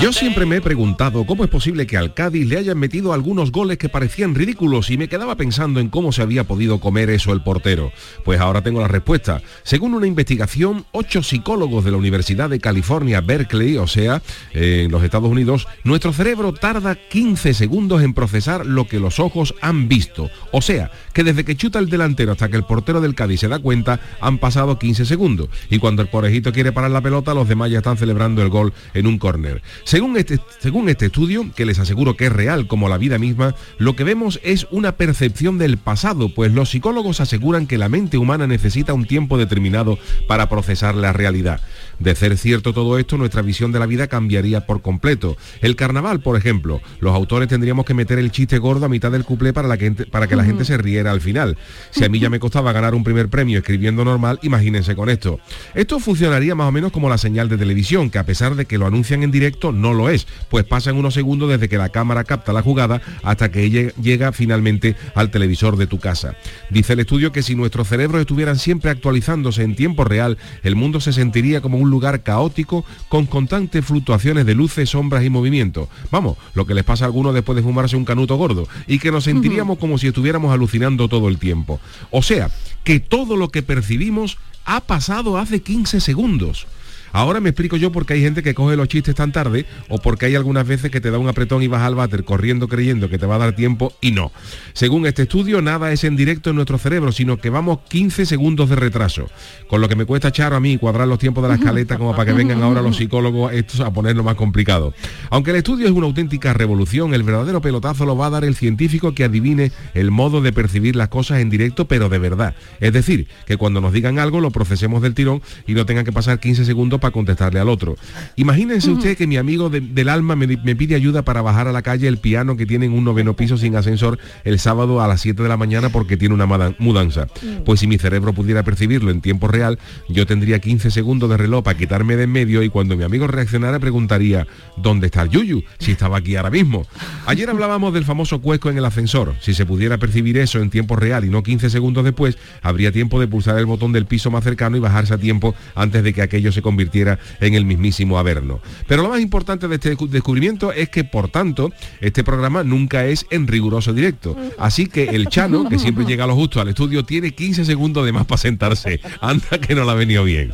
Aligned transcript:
Yo 0.00 0.12
siempre 0.12 0.44
me 0.44 0.56
he 0.56 0.60
preguntado 0.60 1.24
cómo 1.24 1.44
es 1.44 1.50
posible 1.50 1.86
que 1.86 1.96
al 1.96 2.14
Cádiz 2.14 2.46
le 2.46 2.58
hayan 2.58 2.78
metido 2.78 3.12
algunos 3.12 3.52
goles 3.52 3.78
que 3.78 3.88
parecían 3.88 4.34
ridículos 4.34 4.90
y 4.90 4.98
me 4.98 5.08
quedaba 5.08 5.36
pensando 5.36 5.80
en 5.80 5.88
cómo 5.88 6.12
se 6.12 6.22
había 6.22 6.44
podido 6.44 6.80
comer 6.80 7.10
eso 7.10 7.32
el 7.32 7.42
portero. 7.42 7.92
Pues 8.24 8.40
ahora 8.40 8.62
tengo 8.62 8.80
la 8.80 8.88
respuesta. 8.88 9.42
Según 9.62 9.94
una 9.94 10.06
investigación, 10.06 10.84
ocho 10.92 11.22
psicólogos 11.22 11.84
de 11.84 11.90
la 11.90 11.96
Universidad 11.96 12.50
de 12.50 12.60
California, 12.60 13.20
Berkeley, 13.20 13.76
o 13.76 13.86
sea, 13.86 14.22
en 14.52 14.90
los 14.90 15.02
Estados 15.02 15.30
Unidos, 15.30 15.66
nuestro 15.84 16.12
cerebro 16.12 16.52
tarda 16.52 16.96
15 16.96 17.54
segundos 17.54 18.02
en 18.02 18.14
procesar 18.14 18.66
lo 18.66 18.86
que 18.86 19.00
los 19.00 19.20
ojos 19.20 19.54
han 19.60 19.88
visto. 19.88 20.30
O 20.52 20.60
sea, 20.60 20.90
que 21.12 21.24
desde 21.24 21.44
que 21.44 21.56
chuta 21.56 21.78
el 21.78 21.88
delantero 21.88 22.32
hasta 22.32 22.48
que 22.48 22.56
el 22.56 22.64
portero 22.64 23.00
del 23.00 23.14
Cádiz 23.14 23.40
se 23.40 23.48
da 23.48 23.58
cuenta, 23.58 24.00
han 24.20 24.38
pasado 24.38 24.78
15 24.78 25.04
segundos. 25.04 25.48
Y 25.70 25.78
cuando 25.78 26.02
el 26.02 26.08
porejito 26.08 26.52
quiere 26.52 26.72
parar 26.72 26.90
la 26.90 27.00
pelota, 27.00 27.34
los 27.34 27.48
demás 27.48 27.70
ya 27.70 27.78
están 27.78 27.96
celebrando 27.96 28.42
el 28.42 28.48
gol 28.48 28.72
en 28.92 29.06
un 29.06 29.18
córner. 29.18 29.62
Según 29.84 30.16
este, 30.16 30.40
según 30.60 30.88
este 30.88 31.06
estudio, 31.06 31.50
que 31.54 31.66
les 31.66 31.78
aseguro 31.78 32.16
que 32.16 32.26
es 32.26 32.32
real 32.32 32.66
como 32.66 32.88
la 32.88 32.98
vida 32.98 33.18
misma, 33.18 33.54
lo 33.78 33.94
que 33.94 34.04
vemos 34.04 34.40
es 34.42 34.66
una 34.70 34.96
percepción 34.96 35.58
del 35.58 35.76
pasado, 35.76 36.34
pues 36.34 36.52
los 36.52 36.70
psicólogos 36.70 37.20
aseguran 37.20 37.66
que 37.66 37.76
la 37.76 37.90
mente 37.90 38.16
humana 38.16 38.46
necesita 38.46 38.94
un 38.94 39.04
tiempo 39.04 39.36
determinado 39.36 39.98
para 40.26 40.48
procesar 40.48 40.94
la 40.94 41.12
realidad. 41.12 41.60
De 41.98 42.14
ser 42.14 42.36
cierto 42.36 42.72
todo 42.72 42.98
esto, 42.98 43.16
nuestra 43.16 43.42
visión 43.42 43.72
de 43.72 43.78
la 43.78 43.86
vida 43.86 44.06
cambiaría 44.06 44.66
por 44.66 44.82
completo. 44.82 45.36
El 45.60 45.76
carnaval, 45.76 46.20
por 46.20 46.36
ejemplo, 46.36 46.80
los 47.00 47.14
autores 47.14 47.48
tendríamos 47.48 47.84
que 47.84 47.94
meter 47.94 48.18
el 48.18 48.30
chiste 48.30 48.58
gordo 48.58 48.86
a 48.86 48.88
mitad 48.88 49.12
del 49.12 49.24
cuplé 49.24 49.52
para, 49.52 49.68
la 49.68 49.76
que, 49.76 49.90
para 49.92 50.26
que 50.26 50.36
la 50.36 50.44
gente 50.44 50.64
se 50.64 50.76
riera 50.76 51.10
al 51.10 51.20
final. 51.20 51.56
Si 51.90 52.04
a 52.04 52.08
mí 52.08 52.18
ya 52.18 52.30
me 52.30 52.40
costaba 52.40 52.72
ganar 52.72 52.94
un 52.94 53.04
primer 53.04 53.28
premio 53.28 53.58
escribiendo 53.58 54.04
normal, 54.04 54.38
imagínense 54.42 54.94
con 54.96 55.08
esto. 55.08 55.40
Esto 55.74 56.00
funcionaría 56.00 56.54
más 56.54 56.68
o 56.68 56.72
menos 56.72 56.92
como 56.92 57.08
la 57.08 57.18
señal 57.18 57.48
de 57.48 57.58
televisión, 57.58 58.10
que 58.10 58.18
a 58.18 58.26
pesar 58.26 58.54
de 58.54 58.66
que 58.66 58.78
lo 58.78 58.86
anuncian 58.86 59.22
en 59.22 59.30
directo, 59.30 59.72
no 59.72 59.92
lo 59.94 60.10
es, 60.10 60.26
pues 60.50 60.64
pasan 60.64 60.96
unos 60.96 61.14
segundos 61.14 61.48
desde 61.48 61.68
que 61.68 61.78
la 61.78 61.88
cámara 61.88 62.24
capta 62.24 62.52
la 62.52 62.62
jugada 62.62 63.00
hasta 63.22 63.50
que 63.50 63.92
llega 64.00 64.32
finalmente 64.32 64.96
al 65.14 65.30
televisor 65.30 65.76
de 65.76 65.86
tu 65.86 65.98
casa. 65.98 66.36
Dice 66.70 66.94
el 66.94 67.00
estudio 67.00 67.32
que 67.32 67.42
si 67.42 67.54
nuestros 67.54 67.88
cerebros 67.88 68.20
estuvieran 68.20 68.58
siempre 68.58 68.90
actualizándose 68.90 69.62
en 69.62 69.76
tiempo 69.76 70.04
real, 70.04 70.38
el 70.62 70.76
mundo 70.76 71.00
se 71.00 71.12
sentiría 71.12 71.60
como 71.60 71.78
un 71.78 71.83
lugar 71.90 72.22
caótico 72.22 72.84
con 73.08 73.26
constantes 73.26 73.84
fluctuaciones 73.84 74.46
de 74.46 74.54
luces, 74.54 74.90
sombras 74.90 75.24
y 75.24 75.30
movimientos. 75.30 75.88
Vamos, 76.10 76.36
lo 76.54 76.66
que 76.66 76.74
les 76.74 76.84
pasa 76.84 77.04
a 77.04 77.06
algunos 77.06 77.34
después 77.34 77.56
de 77.56 77.62
fumarse 77.62 77.96
un 77.96 78.04
canuto 78.04 78.36
gordo 78.36 78.68
y 78.86 78.98
que 78.98 79.10
nos 79.10 79.24
sentiríamos 79.24 79.78
como 79.78 79.98
si 79.98 80.08
estuviéramos 80.08 80.52
alucinando 80.52 81.08
todo 81.08 81.28
el 81.28 81.38
tiempo. 81.38 81.80
O 82.10 82.22
sea, 82.22 82.50
que 82.84 83.00
todo 83.00 83.36
lo 83.36 83.48
que 83.48 83.62
percibimos 83.62 84.38
ha 84.64 84.80
pasado 84.80 85.38
hace 85.38 85.62
15 85.62 86.00
segundos. 86.00 86.66
Ahora 87.14 87.38
me 87.38 87.50
explico 87.50 87.76
yo 87.76 87.92
por 87.92 88.06
qué 88.06 88.14
hay 88.14 88.22
gente 88.22 88.42
que 88.42 88.54
coge 88.54 88.74
los 88.74 88.88
chistes 88.88 89.14
tan 89.14 89.30
tarde 89.30 89.66
o 89.88 89.98
porque 89.98 90.26
hay 90.26 90.34
algunas 90.34 90.66
veces 90.66 90.90
que 90.90 91.00
te 91.00 91.12
da 91.12 91.18
un 91.18 91.28
apretón 91.28 91.62
y 91.62 91.68
vas 91.68 91.82
al 91.82 91.94
váter 91.94 92.24
corriendo 92.24 92.66
creyendo 92.66 93.08
que 93.08 93.18
te 93.18 93.24
va 93.24 93.36
a 93.36 93.38
dar 93.38 93.54
tiempo 93.54 93.92
y 94.00 94.10
no. 94.10 94.32
Según 94.72 95.06
este 95.06 95.22
estudio, 95.22 95.62
nada 95.62 95.92
es 95.92 96.02
en 96.02 96.16
directo 96.16 96.50
en 96.50 96.56
nuestro 96.56 96.76
cerebro, 96.76 97.12
sino 97.12 97.36
que 97.36 97.50
vamos 97.50 97.78
15 97.88 98.26
segundos 98.26 98.68
de 98.68 98.74
retraso. 98.74 99.30
Con 99.68 99.80
lo 99.80 99.88
que 99.88 99.94
me 99.94 100.06
cuesta 100.06 100.26
echar 100.26 100.54
a 100.54 100.58
mí 100.58 100.76
cuadrar 100.76 101.06
los 101.06 101.20
tiempos 101.20 101.44
de 101.44 101.50
la 101.50 101.54
escaleta 101.54 101.98
como 101.98 102.16
para 102.16 102.26
que 102.26 102.32
vengan 102.32 102.60
ahora 102.64 102.82
los 102.82 102.96
psicólogos 102.96 103.52
estos 103.52 103.78
a 103.78 103.92
ponerlo 103.92 104.24
más 104.24 104.34
complicado. 104.34 104.92
Aunque 105.30 105.52
el 105.52 105.58
estudio 105.58 105.86
es 105.86 105.92
una 105.92 106.06
auténtica 106.06 106.52
revolución, 106.52 107.14
el 107.14 107.22
verdadero 107.22 107.60
pelotazo 107.60 108.06
lo 108.06 108.16
va 108.16 108.26
a 108.26 108.30
dar 108.30 108.44
el 108.44 108.56
científico 108.56 109.14
que 109.14 109.22
adivine 109.22 109.70
el 109.94 110.10
modo 110.10 110.40
de 110.40 110.52
percibir 110.52 110.96
las 110.96 111.10
cosas 111.10 111.38
en 111.38 111.48
directo, 111.48 111.86
pero 111.86 112.08
de 112.08 112.18
verdad. 112.18 112.56
Es 112.80 112.92
decir, 112.92 113.28
que 113.46 113.56
cuando 113.56 113.80
nos 113.80 113.92
digan 113.92 114.18
algo 114.18 114.40
lo 114.40 114.50
procesemos 114.50 115.00
del 115.00 115.14
tirón 115.14 115.42
y 115.68 115.74
no 115.74 115.86
tengan 115.86 116.04
que 116.04 116.10
pasar 116.10 116.40
15 116.40 116.64
segundos 116.64 117.00
para 117.04 117.12
contestarle 117.12 117.60
al 117.60 117.68
otro. 117.68 117.96
Imagínense 118.36 118.90
usted 118.90 119.14
que 119.14 119.26
mi 119.26 119.36
amigo 119.36 119.68
del 119.68 120.08
alma 120.08 120.36
me, 120.36 120.46
me, 120.46 120.74
pide 120.74 120.94
ayuda 120.94 121.20
para 121.20 121.42
bajar 121.42 121.68
a 121.68 121.72
la 121.72 121.82
calle 121.82 122.08
el 122.08 122.16
piano 122.16 122.56
que 122.56 122.64
tiene 122.64 122.86
en 122.86 122.94
un 122.94 123.04
noveno 123.04 123.36
piso 123.36 123.58
sin 123.58 123.76
ascensor 123.76 124.18
el 124.44 124.58
sábado 124.58 125.02
a 125.02 125.06
las 125.06 125.20
7 125.20 125.42
de 125.42 125.48
la 125.50 125.58
mañana 125.58 125.90
porque 125.90 126.16
tiene 126.16 126.34
una 126.34 126.46
mudanza. 126.78 127.26
Pues 127.66 127.80
si 127.80 127.86
mi 127.86 127.98
cerebro 127.98 128.32
pudiera 128.32 128.62
percibirlo 128.62 129.10
en 129.10 129.20
tiempo 129.20 129.48
real, 129.48 129.78
yo 130.08 130.24
tendría 130.24 130.60
15 130.60 130.90
segundos 130.90 131.28
de 131.28 131.36
reloj 131.36 131.62
para 131.62 131.76
quitarme 131.76 132.16
de 132.16 132.24
en 132.24 132.32
medio 132.32 132.62
y 132.62 132.70
cuando 132.70 132.96
mi 132.96 133.04
amigo 133.04 133.26
reaccionara 133.26 133.78
preguntaría, 133.78 134.46
¿dónde 134.78 135.08
está 135.08 135.20
el 135.20 135.28
Yuyu? 135.28 135.62
Si 135.78 135.92
estaba 135.92 136.16
aquí 136.16 136.36
ahora 136.36 136.48
mismo. 136.48 136.86
Ayer 137.26 137.50
hablábamos 137.50 137.92
del 137.92 138.06
famoso 138.06 138.40
cuesco 138.40 138.70
en 138.70 138.78
el 138.78 138.84
ascensor. 138.86 139.34
Si 139.40 139.52
se 139.52 139.66
pudiera 139.66 139.98
percibir 139.98 140.38
eso 140.38 140.58
en 140.62 140.70
tiempo 140.70 140.96
real 140.96 141.26
y 141.26 141.28
no 141.28 141.42
15 141.42 141.68
segundos 141.68 142.02
después, 142.02 142.38
habría 142.62 142.92
tiempo 142.92 143.20
de 143.20 143.28
pulsar 143.28 143.58
el 143.58 143.66
botón 143.66 143.92
del 143.92 144.06
piso 144.06 144.30
más 144.30 144.42
cercano 144.42 144.78
y 144.78 144.80
bajarse 144.80 145.12
a 145.12 145.18
tiempo 145.18 145.54
antes 145.74 146.02
de 146.02 146.14
que 146.14 146.22
aquello 146.22 146.50
se 146.50 146.62
convirtiera 146.62 146.93
en 147.40 147.54
el 147.54 147.64
mismísimo 147.64 148.18
Averno. 148.18 148.60
Pero 148.86 149.02
lo 149.02 149.08
más 149.10 149.20
importante 149.20 149.68
de 149.68 149.74
este 149.74 149.96
descubrimiento 150.08 150.72
es 150.72 150.88
que, 150.88 151.04
por 151.04 151.28
tanto, 151.28 151.72
este 152.00 152.24
programa 152.24 152.64
nunca 152.64 153.06
es 153.06 153.26
en 153.30 153.46
riguroso 153.46 153.92
directo. 153.92 154.36
Así 154.58 154.86
que 154.86 155.04
el 155.04 155.28
Chano, 155.28 155.68
que 155.68 155.78
siempre 155.78 156.04
llega 156.08 156.24
a 156.24 156.26
lo 156.26 156.34
justo 156.34 156.60
al 156.60 156.68
estudio, 156.68 157.04
tiene 157.04 157.32
15 157.32 157.64
segundos 157.64 158.04
de 158.04 158.12
más 158.12 158.26
para 158.26 158.38
sentarse. 158.38 159.00
Anda 159.20 159.58
que 159.60 159.74
no 159.74 159.84
la 159.84 159.92
ha 159.92 159.96
venido 159.96 160.24
bien. 160.24 160.52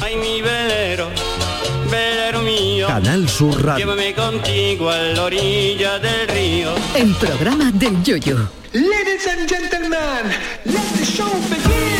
Ay, 0.00 0.16
mi 0.16 0.40
velero, 0.40 1.10
velero 1.90 2.42
mío. 2.42 2.86
Canal 2.86 3.28
Sur 3.28 3.64
Radio. 3.64 3.86
Llévame 3.86 4.14
contigo 4.14 4.88
a 4.88 4.98
la 4.98 5.24
orilla 5.24 5.98
del 5.98 6.28
río. 6.28 6.74
El 6.96 7.12
programa 7.14 7.72
del 7.72 8.02
Yoyo. 8.02 8.48
Ladies 8.72 9.26
and 9.26 9.48
gentlemen, 9.48 10.30
let 10.64 10.88
the 10.96 11.04
show 11.04 11.28
begin. 11.48 11.99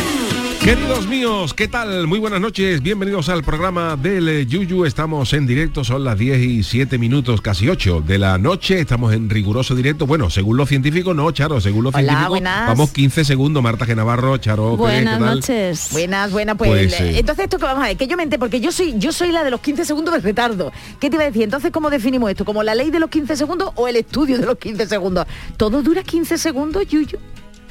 Queridos 0.63 1.07
míos, 1.07 1.55
¿qué 1.55 1.67
tal? 1.67 2.05
Muy 2.05 2.19
buenas 2.19 2.39
noches, 2.39 2.83
bienvenidos 2.83 3.29
al 3.29 3.43
programa 3.43 3.95
del 3.95 4.29
eh, 4.29 4.45
Yuyu. 4.45 4.85
Estamos 4.85 5.33
en 5.33 5.47
directo, 5.47 5.83
son 5.83 6.03
las 6.03 6.19
10 6.19 6.39
y 6.39 6.61
7 6.61 6.99
minutos, 6.99 7.41
casi 7.41 7.67
8 7.67 8.03
de 8.05 8.19
la 8.19 8.37
noche. 8.37 8.79
Estamos 8.79 9.11
en 9.15 9.27
riguroso 9.31 9.73
directo. 9.73 10.05
Bueno, 10.05 10.29
según 10.29 10.57
los 10.57 10.69
científicos, 10.69 11.15
no, 11.15 11.31
Charo, 11.31 11.59
según 11.59 11.85
los 11.85 11.95
Hola, 11.95 12.03
científicos, 12.03 12.29
buenas. 12.29 12.67
vamos 12.67 12.91
15 12.91 13.25
segundos. 13.25 13.63
Marta 13.63 13.87
G. 13.87 13.95
Navarro, 13.95 14.37
Charo, 14.37 14.77
Pérez, 14.77 14.77
¿qué 14.77 15.03
Buenas 15.05 15.19
tal? 15.19 15.35
noches. 15.35 15.89
Buenas, 15.93 16.31
buenas, 16.31 16.57
pues, 16.57 16.69
Pues, 16.69 16.93
eh, 16.93 17.09
eh. 17.09 17.19
entonces 17.19 17.45
esto 17.45 17.57
que 17.57 17.65
vamos 17.65 17.83
a 17.83 17.87
ver, 17.87 17.97
que 17.97 18.05
yo 18.05 18.15
mente, 18.15 18.37
porque 18.37 18.61
yo 18.61 18.71
soy, 18.71 18.93
yo 18.99 19.11
soy 19.11 19.31
la 19.31 19.43
de 19.43 19.49
los 19.49 19.61
15 19.61 19.83
segundos 19.83 20.13
de 20.13 20.19
retardo. 20.19 20.71
¿Qué 20.99 21.09
te 21.09 21.15
iba 21.15 21.23
a 21.23 21.27
decir? 21.27 21.41
Entonces, 21.41 21.71
¿cómo 21.71 21.89
definimos 21.89 22.29
esto? 22.29 22.45
¿Como 22.45 22.61
la 22.61 22.75
ley 22.75 22.91
de 22.91 22.99
los 22.99 23.09
15 23.09 23.35
segundos 23.35 23.71
o 23.73 23.87
el 23.87 23.95
estudio 23.95 24.37
de 24.37 24.45
los 24.45 24.59
15 24.59 24.85
segundos? 24.85 25.25
¿Todo 25.57 25.81
dura 25.81 26.03
15 26.03 26.37
segundos, 26.37 26.85
Yuyu? 26.87 27.17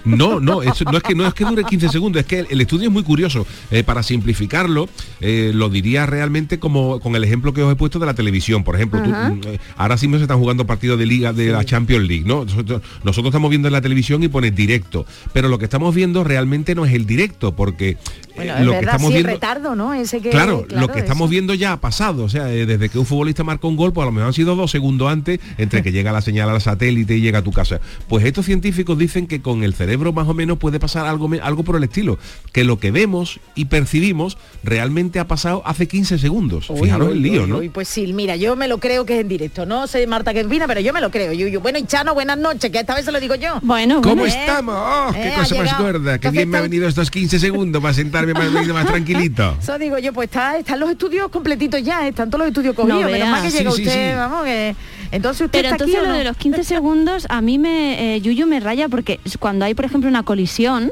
No, 0.05 0.41
no, 0.41 0.63
eso 0.63 0.85
no 0.85 0.97
es 0.97 1.03
que 1.03 1.15
no 1.15 1.27
es 1.27 1.35
que 1.35 1.45
dure 1.45 1.65
15 1.65 1.89
segundos, 1.89 2.21
es 2.21 2.27
que 2.27 2.41
el, 2.41 2.47
el 2.51 2.61
estudio 2.61 2.89
es 2.89 2.93
muy 2.93 3.03
curioso. 3.03 3.47
Eh, 3.71 3.85
para 3.85 4.03
simplificarlo, 4.03 4.89
eh, 5.21 5.53
lo 5.55 5.69
diría 5.69 6.07
realmente 6.07 6.59
como 6.59 7.01
con 7.01 7.17
el 7.17 7.25
ejemplo 7.25 7.53
que 7.53 7.63
os 7.63 7.73
he 7.73 7.77
puesto 7.77 7.99
de 7.99 8.07
la 8.07 8.15
televisión. 8.15 8.65
Por 8.65 8.77
ejemplo, 8.77 9.03
tú, 9.03 9.11
mm, 9.11 9.41
ahora 9.77 9.97
sí 9.97 10.09
se 10.11 10.17
están 10.17 10.39
jugando 10.39 10.67
partidos 10.67 10.99
de 10.99 11.07
liga 11.07 11.33
de 11.33 11.53
la 11.53 11.65
Champions 11.65 12.07
League, 12.07 12.25
¿no? 12.27 12.45
Nosotros, 12.45 12.83
nosotros 13.05 13.31
estamos 13.31 13.51
viendo 13.51 13.69
en 13.69 13.73
la 13.73 13.81
televisión 13.81 14.23
y 14.23 14.29
pone 14.29 14.51
directo, 14.51 15.07
pero 15.33 15.49
lo 15.49 15.59
que 15.59 15.65
estamos 15.65 15.95
viendo 15.95 16.25
realmente 16.25 16.75
no 16.75 16.85
es 16.85 16.95
el 16.95 17.07
directo, 17.07 17.55
porque 17.55 17.97
eh, 18.37 18.55
es 18.59 18.65
lo 18.65 18.73
que 18.73 18.79
estamos 18.81 19.09
sí, 19.09 19.15
viendo 19.15 19.33
retardo, 19.33 19.77
¿no? 19.77 19.95
Ese 19.95 20.21
que, 20.21 20.31
Claro, 20.31 20.67
lo 20.69 20.89
que 20.89 20.95
eso. 20.95 21.05
estamos 21.05 21.31
viendo 21.31 21.55
ya 21.55 21.73
ha 21.73 21.81
pasado. 21.81 22.25
O 22.25 22.29
sea, 22.29 22.53
eh, 22.53 22.67
desde 22.67 22.89
que 22.89 22.99
un 22.99 23.07
futbolista 23.07 23.45
marca 23.45 23.67
un 23.67 23.77
gol, 23.77 23.93
pues 23.93 24.03
a 24.05 24.07
lo 24.07 24.13
mejor 24.13 24.29
han 24.29 24.35
sido 24.35 24.57
dos 24.57 24.71
segundos 24.71 25.11
antes 25.11 25.41
entre 25.59 25.83
que 25.83 25.93
llega 26.01 26.13
la 26.13 26.21
señal 26.21 26.49
al 26.51 26.61
satélite 26.61 27.17
y 27.17 27.21
llega 27.21 27.41
a 27.41 27.43
tu 27.43 27.53
casa. 27.53 27.81
Pues 28.09 28.25
estos 28.25 28.47
científicos 28.47 28.99
dicen 28.99 29.27
que 29.27 29.41
con 29.41 29.63
el 29.63 29.75
cerebro 29.75 29.90
más 29.99 30.29
o 30.29 30.35
menos 30.35 30.59
puede 30.59 30.79
pasar 30.81 31.07
algo, 31.07 31.29
me- 31.29 31.41
algo 31.41 31.63
por 31.63 31.77
el 31.77 31.85
estilo. 31.85 32.19
Que 32.53 32.65
lo 32.65 32.79
que 32.79 32.91
vemos 32.91 33.41
y 33.55 33.67
percibimos 33.67 34.39
realmente 34.65 35.19
ha 35.21 35.27
pasado 35.27 35.63
hace 35.65 35.87
15 35.89 36.19
segundos. 36.19 36.69
Uy, 36.71 36.81
Fijaros 36.83 37.09
uy, 37.09 37.13
el 37.15 37.23
lío, 37.23 37.43
uy, 37.45 37.49
¿no? 37.51 37.57
uy, 37.59 37.69
pues 37.69 37.89
sí, 37.89 38.13
mira, 38.13 38.37
yo 38.37 38.57
me 38.57 38.69
lo 38.69 38.79
creo 38.79 39.05
que 39.07 39.15
es 39.15 39.21
en 39.21 39.29
directo. 39.29 39.67
No 39.67 39.87
sé 39.87 40.07
Marta 40.07 40.33
que 40.35 40.45
opina, 40.45 40.67
pero 40.67 40.81
yo 40.81 40.93
me 40.93 41.01
lo 41.01 41.11
creo, 41.11 41.33
Yuyu. 41.33 41.61
Bueno, 41.61 41.79
y 41.79 41.85
Chano, 41.87 42.15
buenas 42.15 42.39
noches, 42.39 42.71
que 42.71 42.79
esta 42.81 42.95
vez 42.95 43.05
se 43.05 43.13
lo 43.13 43.21
digo 43.21 43.35
yo. 43.35 43.59
Bueno, 43.63 44.01
¿Cómo 44.03 44.17
bueno. 44.17 44.35
¿eh? 44.35 44.39
estamos? 44.41 44.75
¡Oh, 44.77 45.13
qué 45.13 45.29
Eh, 45.29 45.33
cosa 45.37 45.55
más 45.57 45.79
gorda! 45.79 46.19
Qué 46.19 46.31
bien 46.31 46.49
me 46.49 46.59
ha 46.59 46.63
venido 46.63 46.89
estos 46.89 47.11
15 47.11 47.39
segundos 47.39 47.81
para 47.83 47.95
sentarme 47.95 48.33
más, 48.35 48.51
más 48.69 48.87
tranquilito. 48.87 49.57
Eso 49.63 49.79
digo 49.79 49.99
yo, 49.99 50.13
pues 50.13 50.27
está, 50.29 50.57
están 50.59 50.81
los 50.81 50.91
estudios 50.91 51.29
completitos 51.31 51.83
ya, 51.83 52.07
están 52.09 52.29
todos 52.31 52.41
los 52.41 52.49
estudios 52.49 52.75
cogidos. 52.75 53.03
No 53.03 53.11
Menos 53.11 53.29
mal 53.29 53.43
que 53.43 53.51
llega 53.51 53.71
Sí, 53.71 53.77
sí, 53.77 53.83
usted, 53.89 54.11
sí. 54.13 54.17
vamos, 54.17 54.45
que. 54.45 54.75
Entonces 55.13 55.47
usted 55.47 55.59
Pero 55.63 55.69
está 55.75 55.85
entonces 55.85 55.97
aquí 55.97 56.07
lo 56.07 56.13
no? 56.13 56.19
de 56.19 56.25
los 56.25 56.37
15 56.37 56.65
segundos 56.65 57.27
a 57.29 57.41
mí 57.41 57.59
me, 57.59 58.15
eh, 58.17 58.21
Yuyu 58.21 58.47
me 58.47 58.61
raya 58.61 58.89
porque 58.89 59.19
cuando 59.39 59.65
hay, 59.65 59.75
por 59.75 59.85
ejemplo, 59.85 60.09
una 60.09 60.23
colisión, 60.23 60.91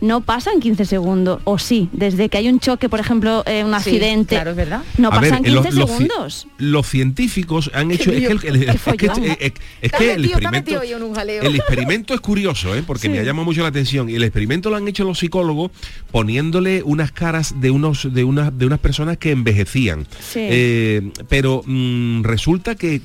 no 0.00 0.22
pasan 0.22 0.60
15 0.60 0.86
segundos, 0.86 1.42
o 1.44 1.58
sí, 1.58 1.90
desde 1.92 2.30
que 2.30 2.38
hay 2.38 2.48
un 2.48 2.58
choque, 2.58 2.88
por 2.88 3.00
ejemplo, 3.00 3.42
eh, 3.46 3.62
un 3.64 3.70
Sí, 3.72 3.76
accidente, 3.76 4.34
claro, 4.36 4.52
es 4.52 4.56
verdad. 4.56 4.80
no 4.96 5.08
A 5.12 5.20
ver, 5.20 5.28
pasan 5.30 5.44
eh, 5.44 5.48
15 5.50 5.54
los- 5.68 5.74
los 5.74 5.90
ci- 5.90 5.92
segundos. 5.92 6.46
Los 6.56 6.86
científicos 6.88 7.70
han 7.74 7.90
hecho... 7.90 8.10
Es 8.10 8.26
que, 8.26 8.48
experimento... 10.22 10.80
El 11.42 11.54
experimento 11.56 12.14
es 12.14 12.20
curioso, 12.20 12.74
¿eh? 12.74 12.82
porque 12.86 13.08
me 13.08 13.18
ha 13.18 13.22
llamado 13.22 13.44
mucho 13.44 13.62
la 13.62 13.68
atención. 13.68 14.08
Y 14.08 14.14
el 14.14 14.22
experimento 14.22 14.70
lo 14.70 14.76
han 14.76 14.88
hecho 14.88 15.04
los 15.04 15.18
psicólogos 15.18 15.70
poniéndole 16.10 16.82
unas 16.82 17.12
caras 17.12 17.60
de 17.60 17.70
unos 17.70 18.12
de 18.12 18.24
unas 18.24 18.56
de 18.56 18.66
unas 18.66 18.78
personas 18.78 19.16
que 19.18 19.30
envejecían. 19.32 20.06
Sí. 20.20 20.40
Eh, 20.42 21.10
pero 21.28 21.62
mm, 21.66 22.22
resulta 22.22 22.74
que 22.74 23.00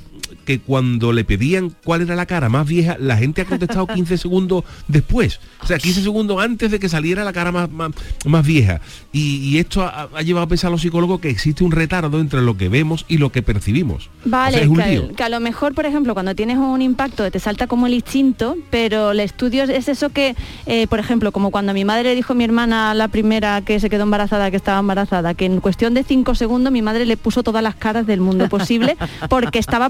que 0.46 0.60
cuando 0.60 1.12
le 1.12 1.24
pedían 1.24 1.74
cuál 1.84 2.02
era 2.02 2.16
la 2.16 2.26
cara 2.26 2.50
más 2.50 2.68
vieja, 2.68 2.96
la 3.00 3.18
gente 3.18 3.42
ha 3.42 3.46
contestado 3.46 3.88
15 3.88 4.18
segundos 4.18 4.64
después. 4.88 5.40
O 5.62 5.68
sea, 5.68 5.78
15 5.78 6.04
segundos 6.04 6.42
antes 6.42 6.72
de 6.72 6.80
que 6.80 6.88
saliera 6.88 7.24
la 7.24 7.34
cara 7.34 7.52
más, 7.52 7.70
más, 7.70 7.92
más 8.26 8.46
vieja. 8.46 8.80
Y, 9.12 9.38
y 9.38 9.58
esto 9.58 9.84
ha, 9.84 10.10
ha 10.16 10.22
llevado 10.22 10.46
a 10.46 10.48
pensar 10.48 10.70
a 10.70 10.72
los 10.72 10.82
psicólogos 10.82 11.20
que 11.20 11.30
existe 11.30 11.64
un 11.64 11.72
retardo 11.72 12.20
entre 12.20 12.42
lo 12.42 12.56
que 12.56 12.70
vemos 12.70 13.06
y 13.08 13.18
lo 13.18 13.32
que 13.32 13.42
percibimos. 13.42 14.10
Vale, 14.24 14.58
O 14.58 14.60
sea, 14.60 14.64
es 14.64 14.70
un 14.70 14.78
que, 14.78 14.90
lío. 14.90 15.16
que 15.16 15.24
a 15.24 15.30
lo 15.30 15.40
mejor, 15.40 15.74
por 15.74 15.86
ejemplo, 15.86 16.14
cuando 16.14 16.36
tienes 16.36 16.58
un 16.58 16.82
impacto 16.82 17.30
te 17.32 17.40
salta 17.40 17.68
como 17.68 17.88
el 17.88 17.94
instinto, 17.94 18.56
pero 18.70 19.12
el 19.12 19.20
estudio 19.20 19.64
es 19.64 19.88
eso 19.88 20.10
que, 20.10 20.36
eh, 20.66 20.88
por 20.88 21.00
ejemplo, 21.00 21.32
como 21.32 21.52
cuando 21.52 21.74
mi 21.74 21.86
madre 21.86 22.04
le 22.04 22.16
dijo 22.16 22.34
a 22.34 22.36
mi 22.36 22.44
hermana 22.44 22.94
la 22.94 23.08
primera 23.08 23.62
que 23.62 23.80
se 23.80 23.90
quedó 23.90 24.04
embarazada, 24.04 24.52
que 24.52 24.58
estaba 24.58 24.80
embarazada, 24.80 25.34
que 25.34 25.46
en 25.46 25.60
cuestión 25.60 25.94
de 25.94 26.04
cinco 26.04 26.36
segundos 26.36 26.72
mi 26.72 26.82
madre 26.82 27.06
le 27.06 27.18
puso 27.18 27.44
todas 27.44 27.64
las 27.64 27.76
caras 27.76 28.06
del 28.06 28.22
mundo 28.22 28.48
posible 28.50 28.98
porque 29.30 29.60
estaba 29.60 29.90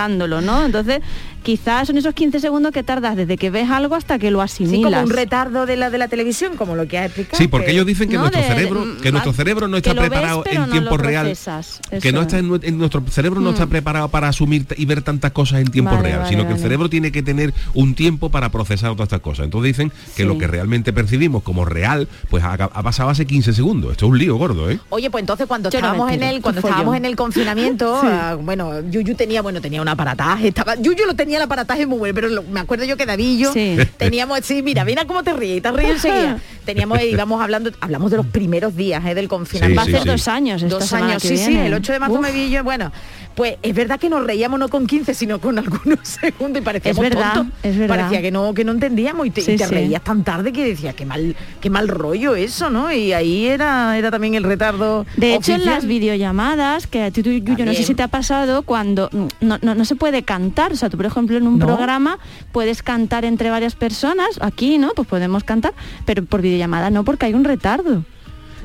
procesándolo, 0.00 0.40
¿no? 0.40 0.64
Entonces, 0.66 1.00
quizás 1.42 1.86
son 1.86 1.96
esos 1.96 2.12
15 2.14 2.40
segundos 2.40 2.72
que 2.72 2.82
tardas 2.82 3.16
desde 3.16 3.36
que 3.38 3.50
ves 3.50 3.70
algo 3.70 3.94
hasta 3.94 4.18
que 4.18 4.30
lo 4.30 4.40
Sí, 4.40 4.64
asimilas. 4.64 4.92
como 4.92 5.04
un 5.04 5.10
retardo 5.10 5.64
de 5.64 5.76
la 5.76 5.90
de 5.90 5.98
la 5.98 6.08
televisión, 6.08 6.56
como 6.56 6.74
lo 6.76 6.86
que 6.86 6.98
has 6.98 7.06
explicado. 7.06 7.38
Sí, 7.38 7.48
porque 7.48 7.66
que- 7.66 7.72
ellos 7.72 7.86
dicen 7.86 8.08
que 8.08 8.16
No, 8.16 8.22
nuestro 8.22 8.42
de- 8.42 8.48
cerebro, 8.48 8.84
que 9.02 9.12
nuestro 9.12 9.32
cerebro 9.32 9.68
no 9.68 9.76
está 9.78 9.92
ves, 9.94 10.00
preparado 10.00 10.42
en 10.46 10.60
no 10.60 10.68
tiempo 10.68 10.96
real, 10.96 11.26
procesas, 11.26 11.80
que 12.02 12.12
no 12.12 12.20
es. 12.20 12.26
está 12.26 12.38
en, 12.38 12.48
nue- 12.50 12.60
en 12.62 12.78
nuestro 12.78 13.02
cerebro 13.10 13.40
no 13.40 13.50
está 13.50 13.66
Mm. 13.66 13.70
preparado 13.70 14.08
para 14.08 14.28
asumir 14.28 14.66
y 14.76 14.84
ver 14.84 15.02
tantas 15.02 15.32
cosas 15.32 15.60
en 15.60 15.68
tiempo 15.70 15.92
Vale, 15.92 16.02
real, 16.02 16.18
vale, 16.20 16.30
sino 16.30 16.46
que 16.46 16.52
el 16.54 16.58
cerebro 16.58 16.88
tiene 16.90 17.10
que 17.12 17.22
tener 17.22 17.54
un 17.74 17.94
tiempo 17.94 18.28
para 18.30 18.50
procesar 18.50 18.90
todas 18.92 19.06
estas 19.06 19.20
cosas. 19.20 19.44
Entonces 19.44 19.76
dicen 19.76 19.90
que 20.16 20.22
Sí. 20.22 20.28
lo 20.28 20.36
que 20.38 20.46
realmente 20.46 20.92
percibimos 20.92 21.42
como 21.42 21.64
real, 21.64 22.08
pues 22.28 22.42
ha, 22.44 22.52
ha 22.54 22.82
pasado 22.82 23.08
hace 23.10 23.24
15 23.26 23.52
segundos. 23.52 23.92
Esto 23.92 24.06
es 24.06 24.10
un 24.12 24.18
lío 24.18 24.36
gordo, 24.36 24.68
¿eh? 24.70 24.78
Oye, 24.90 25.10
pues 25.10 25.22
entonces 25.22 25.46
cuando 25.46 25.70
Yo 25.70 25.80
no 25.80 25.86
estábamos 25.86 26.12
en 26.12 26.22
el 26.22 26.42
cuando 26.42 26.60
estábamos 26.60 26.96
en 26.96 27.04
el 27.04 27.16
confinamiento, 27.16 28.00
Sí. 28.00 28.06
ah, 28.10 28.36
bueno, 28.40 28.80
Yuyu 28.90 29.14
tenía, 29.14 29.42
bueno, 29.42 29.60
tenía 29.60 29.80
un 29.86 29.90
aparataje, 29.90 30.48
estaba 30.48 30.74
Yuyu 30.74 31.06
lo 31.06 31.14
tenía 31.14 31.36
el 31.36 31.42
aparataje 31.44 31.86
muy 31.86 31.98
bueno, 31.98 32.14
pero 32.14 32.28
lo- 32.28 32.42
me 32.42 32.60
acuerdo 32.60 32.84
yo 32.84 32.96
que 32.96 33.06
Davillo 33.06 33.52
Sí. 33.52 33.76
teníamos, 33.96 34.40
sí, 34.42 34.62
mira, 34.62 34.84
mira 34.84 35.04
cómo 35.06 35.22
te 35.22 35.32
ríes, 35.32 35.62
te 35.62 35.70
ríes 35.72 35.90
enseguida. 35.92 36.38
Teníamos 36.64 37.00
íbamos 37.02 37.40
hablando, 37.40 37.70
hablamos 37.80 38.10
de 38.10 38.16
los 38.16 38.26
primeros 38.26 38.74
días 38.74 39.04
eh, 39.06 39.14
del 39.14 39.28
confinamiento. 39.28 39.78
Va 39.92 39.98
a 39.98 40.02
Sí, 40.02 40.08
dos 40.08 40.26
años. 40.28 40.68
Dos 40.68 40.92
años, 40.92 41.22
que 41.22 41.28
sí, 41.28 41.36
sí, 41.38 41.56
el 41.56 41.72
8 41.72 41.92
de 41.92 41.98
marzo 42.00 42.16
Uf. 42.16 42.20
me 42.20 42.32
vi 42.32 42.50
yo, 42.50 42.64
bueno, 42.64 42.90
pues 43.36 43.56
es 43.62 43.74
verdad 43.74 44.00
que 44.00 44.08
nos 44.08 44.24
reíamos 44.26 44.58
no 44.58 44.68
con 44.68 44.86
15, 44.86 45.14
sino 45.14 45.38
con 45.40 45.58
algunos 45.58 45.98
segundos 46.20 46.60
y 46.62 46.64
parecíamos 46.64 47.04
Es 47.04 47.10
verdad, 47.10 47.34
tontos. 47.34 47.58
es 47.62 47.78
verdad. 47.78 47.96
Parecía 47.96 48.22
que 48.22 48.30
no, 48.32 48.52
que 48.54 48.64
no 48.64 48.72
entendíamos 48.72 49.26
y 49.26 49.30
te, 49.30 49.42
y 49.42 49.44
Sí, 49.44 49.56
te 49.56 49.64
sí. 49.66 49.70
reías 49.74 50.02
tan 50.02 50.24
tarde 50.24 50.52
que 50.52 50.64
decía 50.64 50.94
qué 50.94 51.04
mal, 51.06 51.36
qué 51.60 51.70
mal 51.70 51.86
rollo 51.88 52.34
eso, 52.34 52.70
¿no? 52.70 52.90
Y 52.90 53.12
ahí 53.12 53.46
era, 53.46 53.96
era 53.98 54.10
también 54.10 54.34
el 54.34 54.42
retardo. 54.42 55.06
De 55.16 55.34
hecho, 55.34 55.52
en 55.52 55.64
las 55.66 55.84
videollamadas, 55.86 56.86
que 56.86 57.02
a 57.02 57.10
ti, 57.10 57.22
tú, 57.22 57.30
Yuyo, 57.30 57.64
no 57.66 57.74
sé 57.74 57.82
si 57.82 57.94
te 57.94 58.02
ha 58.02 58.08
pasado, 58.08 58.62
cuando 58.62 59.08
mm, 59.12 59.26
no, 59.46 59.58
no- 59.62 59.74
no 59.74 59.84
se 59.84 59.96
puede 59.96 60.22
cantar, 60.22 60.72
o 60.72 60.76
sea, 60.76 60.88
tú, 60.88 60.96
por 60.96 61.06
ejemplo, 61.06 61.36
en 61.36 61.46
un 61.46 61.58
¿No? 61.58 61.66
programa 61.66 62.18
puedes 62.52 62.82
cantar 62.82 63.24
entre 63.26 63.50
varias 63.50 63.74
personas, 63.74 64.28
aquí, 64.40 64.78
¿no? 64.78 64.92
Pues 64.96 65.06
podemos 65.06 65.44
cantar, 65.44 65.74
pero 66.06 66.24
por 66.24 66.40
videollamada 66.40 66.88
no, 66.90 67.04
porque 67.04 67.26
hay 67.26 67.34
un 67.34 67.44
retardo. 67.44 68.04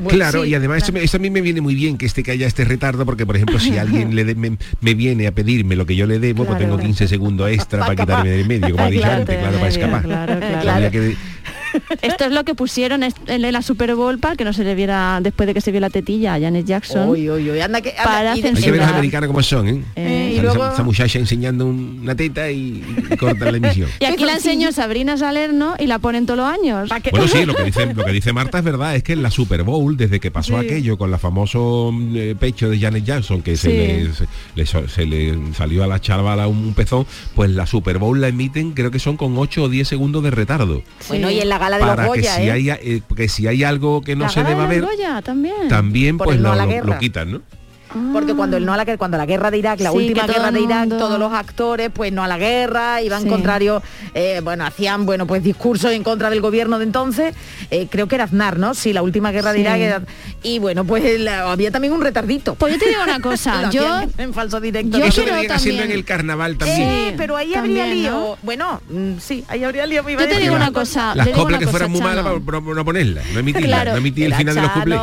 Bueno, 0.01 0.17
claro, 0.17 0.43
sí, 0.43 0.49
y 0.49 0.55
además 0.55 0.83
claro. 0.83 0.99
eso, 1.03 1.17
a 1.17 1.19
mí 1.19 1.29
me 1.29 1.41
viene 1.41 1.61
muy 1.61 1.75
bien 1.75 1.97
que 1.97 2.05
este 2.05 2.23
que 2.23 2.31
haya 2.31 2.47
este 2.47 2.65
retardo, 2.65 3.05
porque 3.05 3.25
por 3.25 3.35
ejemplo 3.35 3.59
si 3.59 3.77
alguien 3.77 4.15
le 4.15 4.25
de- 4.25 4.35
me, 4.35 4.57
me 4.81 4.93
viene 4.93 5.27
a 5.27 5.31
pedirme 5.31 5.75
lo 5.75 5.85
que 5.85 5.95
yo 5.95 6.05
le 6.07 6.19
debo, 6.19 6.45
pues 6.45 6.57
Claro. 6.57 6.65
tengo 6.75 6.77
15 6.79 7.07
segundos 7.07 7.49
extra 7.51 7.79
Pa' 7.79 7.85
para 7.87 7.93
escapar. 7.93 8.15
quitarme 8.23 8.29
del 8.37 8.47
medio, 8.47 8.75
como 8.75 8.89
Claro, 8.91 9.13
antes, 9.21 9.37
claro, 9.37 9.57
para 9.57 9.67
escapar. 9.69 10.69
Habría 10.69 10.91
que- 10.91 11.15
Esto 12.01 12.25
es 12.25 12.31
lo 12.31 12.43
que 12.43 12.55
pusieron 12.55 13.03
en 13.03 13.41
la 13.51 13.61
Super 13.61 13.95
Bowl 13.95 14.19
para 14.19 14.35
que 14.35 14.43
no 14.43 14.53
se 14.53 14.63
le 14.63 14.75
viera, 14.75 15.19
después 15.21 15.47
de 15.47 15.53
que 15.53 15.61
se 15.61 15.71
vio 15.71 15.79
la 15.79 15.89
tetilla 15.89 16.33
a 16.35 16.39
Janet 16.39 16.65
Jackson. 16.65 17.09
Uy, 17.09 17.29
uy, 17.29 17.49
uy, 17.51 17.59
anda 17.61 17.81
que 17.81 17.91
anda, 17.91 18.03
Para 18.03 18.37
y 18.37 18.41
Hay 18.41 18.41
que 18.41 18.41
ver 18.43 18.53
las 18.53 18.63
censurar. 18.63 18.93
americanas 18.93 19.27
como 19.27 19.43
son, 19.43 19.67
¿eh? 19.67 19.83
Eh, 19.95 20.33
y 20.37 20.41
luego- 20.41 20.63
esa, 20.65 20.73
esa 20.73 20.83
muchacha 20.83 21.19
enseñando 21.19 21.65
un- 21.65 21.99
una 22.01 22.15
teta 22.15 22.49
y, 22.51 22.83
y 23.11 23.17
cortan 23.17 23.51
la 23.51 23.57
emisión. 23.57 23.89
Y 23.99 24.05
aquí 24.05 24.25
la 24.25 24.33
enseñó 24.33 24.71
Sabrina 24.71 25.17
Salerno 25.17 25.75
y 25.79 25.87
la 25.87 25.99
ponen 25.99 26.25
todos 26.25 26.37
los 26.39 26.47
años. 26.47 26.89
Bueno, 27.11 27.27
sí, 27.27 27.45
lo 27.45 27.53
que 27.55 27.63
dice 27.63 27.93
lo 27.93 28.03
que 28.03 28.11
dice 28.11 28.33
Marta 28.33 28.59
es 28.59 28.63
verdad, 28.63 28.95
es 28.95 29.03
que 29.03 29.13
en 29.13 29.23
la 29.23 29.31
Super 29.31 29.63
Bowl, 29.63 29.97
desde 29.97 30.19
que 30.19 30.31
pasó 30.31 30.57
aquello 30.57 30.97
con 30.97 31.11
la 31.11 31.17
famoso 31.17 31.91
mm, 31.93 32.15
eh, 32.15 32.35
pecho 32.39 32.69
de 32.69 32.79
Janet 32.79 33.03
Jackson, 33.03 33.41
que 33.41 33.55
se, 33.57 33.69
le, 33.69 34.13
se, 34.13 34.25
le 34.55 34.65
so- 34.65 34.87
se 34.87 35.05
le 35.05 35.37
salió 35.55 35.83
a 35.83 35.87
la 35.87 35.99
chavala 35.99 36.47
un 36.47 36.73
pezón, 36.73 37.05
pues 37.35 37.49
la 37.51 37.65
Super 37.65 37.97
Bowl 37.97 38.19
la 38.19 38.27
emiten, 38.29 38.71
creo 38.71 38.91
que 38.91 38.99
son 38.99 39.17
con 39.17 39.37
8 39.37 39.63
o 39.63 39.69
10 39.69 39.87
segundos 39.87 40.23
de 40.23 40.31
retardo. 40.31 40.81
Bueno, 41.07 41.29
y 41.29 41.39
en 41.39 41.49
la 41.49 41.57
gala 41.69 41.77
de 41.77 41.83
Para 41.95 42.05
los 42.05 42.15
que 42.15 42.23
si, 42.23 42.41
¿eh? 42.43 42.51
hay, 42.51 42.69
eh, 42.69 43.01
que 43.15 43.27
si 43.29 43.47
hay 43.47 43.63
algo 43.63 44.01
que 44.01 44.15
no 44.15 44.25
La 44.25 44.29
se 44.29 44.43
gala 44.43 44.49
deba 44.49 44.67
de 44.67 44.79
ver, 44.79 44.81
Goya 44.83 45.21
también. 45.21 45.67
pues 46.17 46.39
no 46.39 46.55
lo, 46.55 46.65
lo- 46.65 46.83
lo 46.93 46.97
quitan, 46.99 47.31
¿no? 47.31 47.41
Porque 48.13 48.33
cuando 48.33 48.57
el 48.57 48.65
no 48.65 48.73
a 48.73 48.77
la 48.77 48.85
guerra, 48.85 48.97
cuando 48.97 49.17
la 49.17 49.25
guerra 49.25 49.51
de 49.51 49.57
Irak, 49.57 49.79
la 49.81 49.91
Sí, 49.91 49.97
última 49.97 50.25
guerra 50.27 50.51
de 50.51 50.61
Irak, 50.61 50.79
mundo- 50.81 50.97
todos 50.97 51.19
los 51.19 51.33
actores, 51.33 51.89
pues 51.93 52.11
no 52.13 52.23
a 52.23 52.27
la 52.27 52.37
guerra, 52.37 53.01
iban 53.01 53.23
Sí. 53.23 53.29
contrario, 53.29 53.81
eh, 54.13 54.39
bueno, 54.43 54.65
hacían, 54.65 55.05
bueno, 55.05 55.27
pues 55.27 55.43
discursos 55.43 55.91
en 55.91 56.03
contra 56.03 56.29
del 56.29 56.41
gobierno 56.41 56.77
de 56.79 56.85
entonces. 56.85 57.35
Eh, 57.69 57.87
creo 57.89 58.07
que 58.07 58.15
era 58.15 58.23
Aznar, 58.25 58.57
¿no? 58.59 58.73
Sí, 58.73 58.93
la 58.93 59.01
última 59.01 59.31
guerra 59.31 59.53
de. 59.53 59.59
Irak. 59.61 59.77
era- 59.79 60.01
y 60.43 60.59
bueno, 60.59 60.85
pues 60.85 61.19
la- 61.19 61.51
había 61.51 61.71
también 61.71 61.93
un 61.93 62.01
retardito. 62.01 62.55
Pues 62.55 62.73
yo 62.73 62.79
te 62.79 62.89
digo 62.89 63.01
una 63.03 63.19
cosa, 63.21 63.69
yo 63.71 64.01
en 64.17 64.33
falso 64.33 64.59
directo. 64.59 64.97
yo 64.97 65.05
Eso 65.05 65.21
en 65.21 65.91
el 65.91 66.05
carnaval 66.05 66.57
también. 66.57 66.81
Eh, 66.81 67.05
Sí, 67.09 67.13
pero 67.17 67.35
ahí 67.37 67.51
también, 67.53 67.79
habría 67.81 67.93
lío. 67.95 68.11
¿no? 68.11 68.37
Bueno, 68.43 68.81
mm, 68.89 69.17
sí, 69.19 69.43
ahí 69.47 69.63
habría 69.63 69.85
lío. 69.85 70.07
Yo 70.07 70.17
te 70.17 70.39
digo 70.39 70.53
las 70.57 70.61
una 70.69 70.71
cosa, 70.71 71.13
Las 71.15 71.27
coplas 71.29 71.59
que 71.59 71.67
fueran 71.67 71.91
muy 71.91 72.01
malas 72.01 72.23
para 72.45 72.59
no, 72.61 72.85
ponerlas, 72.85 73.25
no 73.33 73.39
emitirlas, 73.39 73.69
Claro. 73.69 73.91
no 73.91 73.97
emitir 73.97 74.25
el 74.25 74.35
final 74.35 74.55
de 74.55 74.61
los 74.61 74.71
cuplés. 74.71 74.99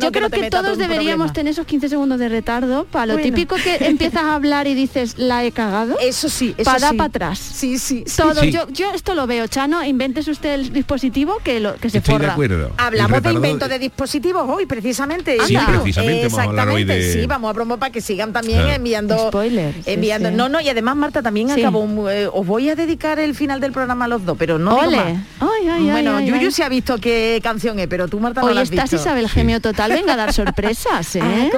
Yo 0.00 0.12
creo 0.12 0.28
que 0.30 0.50
todos 0.50 0.76
deberíamos 0.78 1.32
tener 1.32 1.52
esos 1.52 1.66
15 1.66 1.88
segundos 1.88 2.18
de 2.18 2.28
retardo 2.32 2.84
para 2.84 3.06
lo 3.06 3.12
Bueno. 3.14 3.26
típico 3.28 3.54
que 3.56 3.76
empiezas 3.86 4.22
a 4.24 4.34
hablar 4.34 4.66
y 4.66 4.74
dices 4.74 5.14
la 5.18 5.44
he 5.44 5.52
cagado. 5.52 5.96
Eso 6.00 6.28
sí, 6.28 6.54
eso 6.58 6.64
para 6.70 6.90
sí. 6.90 6.96
para 6.96 7.08
atrás. 7.08 7.38
Sí, 7.38 7.78
sí, 7.78 8.02
sí. 8.06 8.16
Todo, 8.16 8.40
Sí. 8.40 8.50
yo, 8.50 8.66
yo 8.70 8.90
esto 8.92 9.14
lo 9.14 9.26
veo, 9.28 9.46
Chano, 9.46 9.84
inventes 9.84 10.26
usted 10.26 10.54
el 10.54 10.72
dispositivo 10.72 11.36
que 11.44 11.60
lo 11.60 11.74
que 11.76 11.88
se 11.90 11.98
Estoy 11.98 12.14
de 12.14 12.20
forra. 12.20 12.32
acuerdo. 12.32 12.66
El 12.66 12.72
Hablamos 12.76 13.22
de 13.22 13.32
invento 13.32 13.68
de 13.68 13.78
dispositivos 13.78 14.48
hoy, 14.48 14.66
precisamente. 14.66 15.36
Sí, 15.46 15.54
Anda. 15.54 15.80
precisamente 15.80 16.24
vamos 16.24 16.38
a 16.38 16.42
hablar 16.42 16.68
hoy 16.68 16.84
de- 16.84 16.92
Exactamente, 16.96 17.20
Sí, 17.22 17.26
vamos 17.26 17.50
a 17.50 17.54
promover 17.54 17.78
para 17.78 17.92
que 17.92 18.00
sigan 18.00 18.32
también 18.32 18.60
Ah. 18.60 18.74
enviando. 18.74 19.28
Spoiler, 19.28 19.74
enviando. 19.86 20.30
sí. 20.30 20.34
No, 20.34 20.48
no, 20.48 20.60
y 20.60 20.68
además 20.68 20.96
Marta 20.96 21.22
también 21.22 21.48
Sí. 21.54 21.60
acabó. 21.60 21.80
un- 21.80 22.06
eh, 22.10 22.26
os 22.32 22.46
voy 22.46 22.68
a 22.68 22.74
dedicar 22.76 23.18
el 23.18 23.34
final 23.34 23.60
del 23.60 23.72
programa 23.72 24.06
a 24.06 24.08
los 24.08 24.24
dos, 24.24 24.36
pero 24.38 24.58
no 24.58 24.74
digo 24.76 24.86
Ole. 24.88 24.96
más. 24.96 25.06
Ay, 25.40 25.68
ay, 25.68 25.90
bueno, 25.90 26.16
ay, 26.16 26.26
Yuyu 26.26 26.46
ay. 26.46 26.52
se 26.52 26.64
ha 26.64 26.68
visto 26.68 26.98
qué 26.98 27.40
canción 27.42 27.78
es, 27.78 27.86
pero 27.88 28.08
tú 28.08 28.18
Marta 28.20 28.40
no 28.40 28.46
Hoy 28.48 28.54
la 28.54 28.60
has 28.62 28.70
estás 28.70 28.90
visto. 28.90 29.04
Isabel 29.08 29.28
Gemio 29.28 29.60
Total, 29.60 29.90
venga 29.92 30.14
a 30.14 30.16
dar 30.16 30.32
sorpresas, 30.32 31.16
¿eh? 31.16 31.50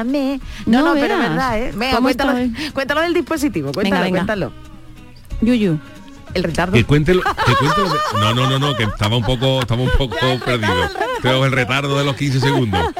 Acompáñame. 0.00 0.40
No, 0.66 0.80
No 0.80 0.94
no, 0.94 1.00
pero 1.00 1.14
es 1.14 1.20
verdad, 1.20 1.58
¿eh? 1.58 1.72
Venga, 1.74 1.96
¿Cómo 1.96 2.06
cuéntalo, 2.06 2.32
cuéntalo 2.72 3.00
del 3.02 3.14
dispositivo, 3.14 3.72
cuéntalo, 3.72 4.02
venga. 4.02 4.18
cuéntalo. 4.18 4.52
Yuyu. 5.40 5.78
El 6.34 6.44
retardo. 6.44 6.72
Que 6.74 6.84
cuente 6.84 7.12
que 7.12 7.54
cuente 7.56 7.80
lo 7.80 8.20
No, 8.20 8.34
no, 8.34 8.48
no, 8.48 8.58
no, 8.58 8.76
que 8.76 8.84
estaba 8.84 9.16
un 9.16 9.24
poco, 9.24 9.60
estaba 9.60 9.82
un 9.82 9.90
poco 9.98 10.16
perdido. 10.44 10.72
Pero 11.22 11.44
el 11.46 11.52
retardo 11.52 11.98
de 11.98 12.04
los 12.04 12.16
15 12.16 12.40
segundos. 12.40 12.80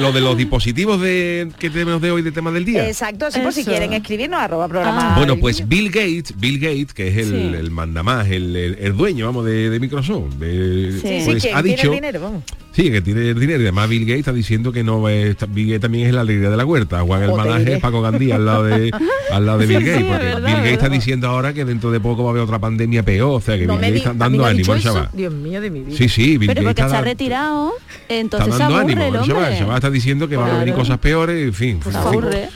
Lo 0.00 0.12
de 0.12 0.20
los 0.20 0.36
dispositivos 0.36 1.00
de 1.00 1.48
que 1.58 1.70
tenemos 1.70 2.00
de 2.00 2.10
hoy 2.10 2.22
de 2.22 2.32
tema 2.32 2.50
del 2.50 2.64
día. 2.64 2.86
Exacto, 2.86 3.30
sí, 3.30 3.40
si 3.52 3.64
quieren 3.64 3.92
escribirnos 3.92 4.40
arroba 4.40 4.68
programa. 4.68 5.12
Ah. 5.12 5.16
Bueno, 5.16 5.36
pues. 5.36 5.66
Bill 5.68 5.88
Gates, 5.90 6.34
Bill 6.38 6.58
Gates, 6.58 6.92
que 6.94 7.08
es 7.08 7.16
el, 7.18 7.30
Sí. 7.30 7.52
el 7.58 7.70
mandamás, 7.70 8.28
el, 8.28 8.54
el- 8.56 8.78
el 8.80 8.96
dueño, 8.96 9.26
vamos, 9.26 9.44
de, 9.44 9.70
de 9.70 9.80
Microsoft, 9.80 10.34
de- 10.34 10.92
Sí. 11.00 11.08
Sí, 11.20 11.22
pues 11.26 11.44
ha 11.54 11.62
tiene 11.62 11.76
dicho, 11.76 11.88
el 11.88 11.94
dinero, 11.94 12.20
vamos. 12.20 12.42
sí, 12.72 12.90
que 12.90 13.00
tiene 13.00 13.28
el 13.30 13.38
dinero, 13.38 13.60
y 13.60 13.64
además 13.64 13.88
Bill 13.88 14.02
Gates 14.04 14.18
está 14.20 14.32
diciendo 14.32 14.72
que 14.72 14.82
no 14.82 15.08
es, 15.08 15.36
Bill 15.48 15.66
Gates 15.68 15.80
también 15.80 16.06
es 16.06 16.14
la 16.14 16.22
alegría 16.22 16.50
de 16.50 16.56
la 16.56 16.64
huerta, 16.64 17.00
Juan 17.02 17.22
el. 17.22 17.32
Manaje, 17.32 17.78
Paco 17.78 18.02
Gandía 18.02 18.36
al 18.36 18.46
lado 18.46 18.64
de, 18.64 18.90
al 19.32 19.46
lado 19.46 19.58
de 19.58 19.66
Bill 19.66 19.80
Gates, 19.80 19.98
sí, 19.98 20.04
porque 20.04 20.24
verdad, 20.24 20.46
Bill 20.46 20.56
Gates 20.56 20.72
está 20.72 20.88
diciendo 20.88 21.28
ahora 21.28 21.52
que 21.52 21.64
dentro 21.64 21.90
de 21.90 22.00
poco 22.00 22.24
va 22.24 22.30
a 22.30 22.32
haber 22.32 22.42
otra 22.42 22.58
pandemia 22.58 23.02
peor, 23.02 23.36
o 23.36 23.40
sea 23.40 23.56
que 23.58 23.66
No 23.66 23.74
Bill 23.74 23.82
Gates 23.82 23.96
está 23.98 24.10
¿también 24.10 24.42
dando 24.42 24.46
ánimo 24.46 24.72
al 24.72 24.80
chaval. 24.82 25.08
Dios 25.12 25.32
mío 25.32 25.60
de 25.60 25.70
mi 25.70 25.80
vida. 25.80 25.96
Sí, 25.96 26.08
sí, 26.08 26.38
Bill 26.38 26.48
Pero 26.48 26.62
Gates 26.62 26.64
porque 26.64 26.80
está, 26.82 26.96
está 27.26 27.70
entonces 28.08 28.54
se 28.54 28.58
dando 28.60 28.76
aburre 28.76 28.92
ánimo, 28.92 29.02
el 29.08 29.16
hombre. 29.16 29.58
chaval 29.58 29.76
está 29.76 29.90
diciendo 29.90 30.28
que 30.28 30.36
van 30.36 30.48
a 30.50 30.52
venir 30.54 30.66
Claro. 30.74 30.78
cosas 30.80 30.98
peores, 30.98 31.44
en 31.46 31.54
fin. 31.54 31.80
Pues 31.82 31.94
en 31.94 32.02
fin. 32.02 32.08
aburre. 32.10 32.48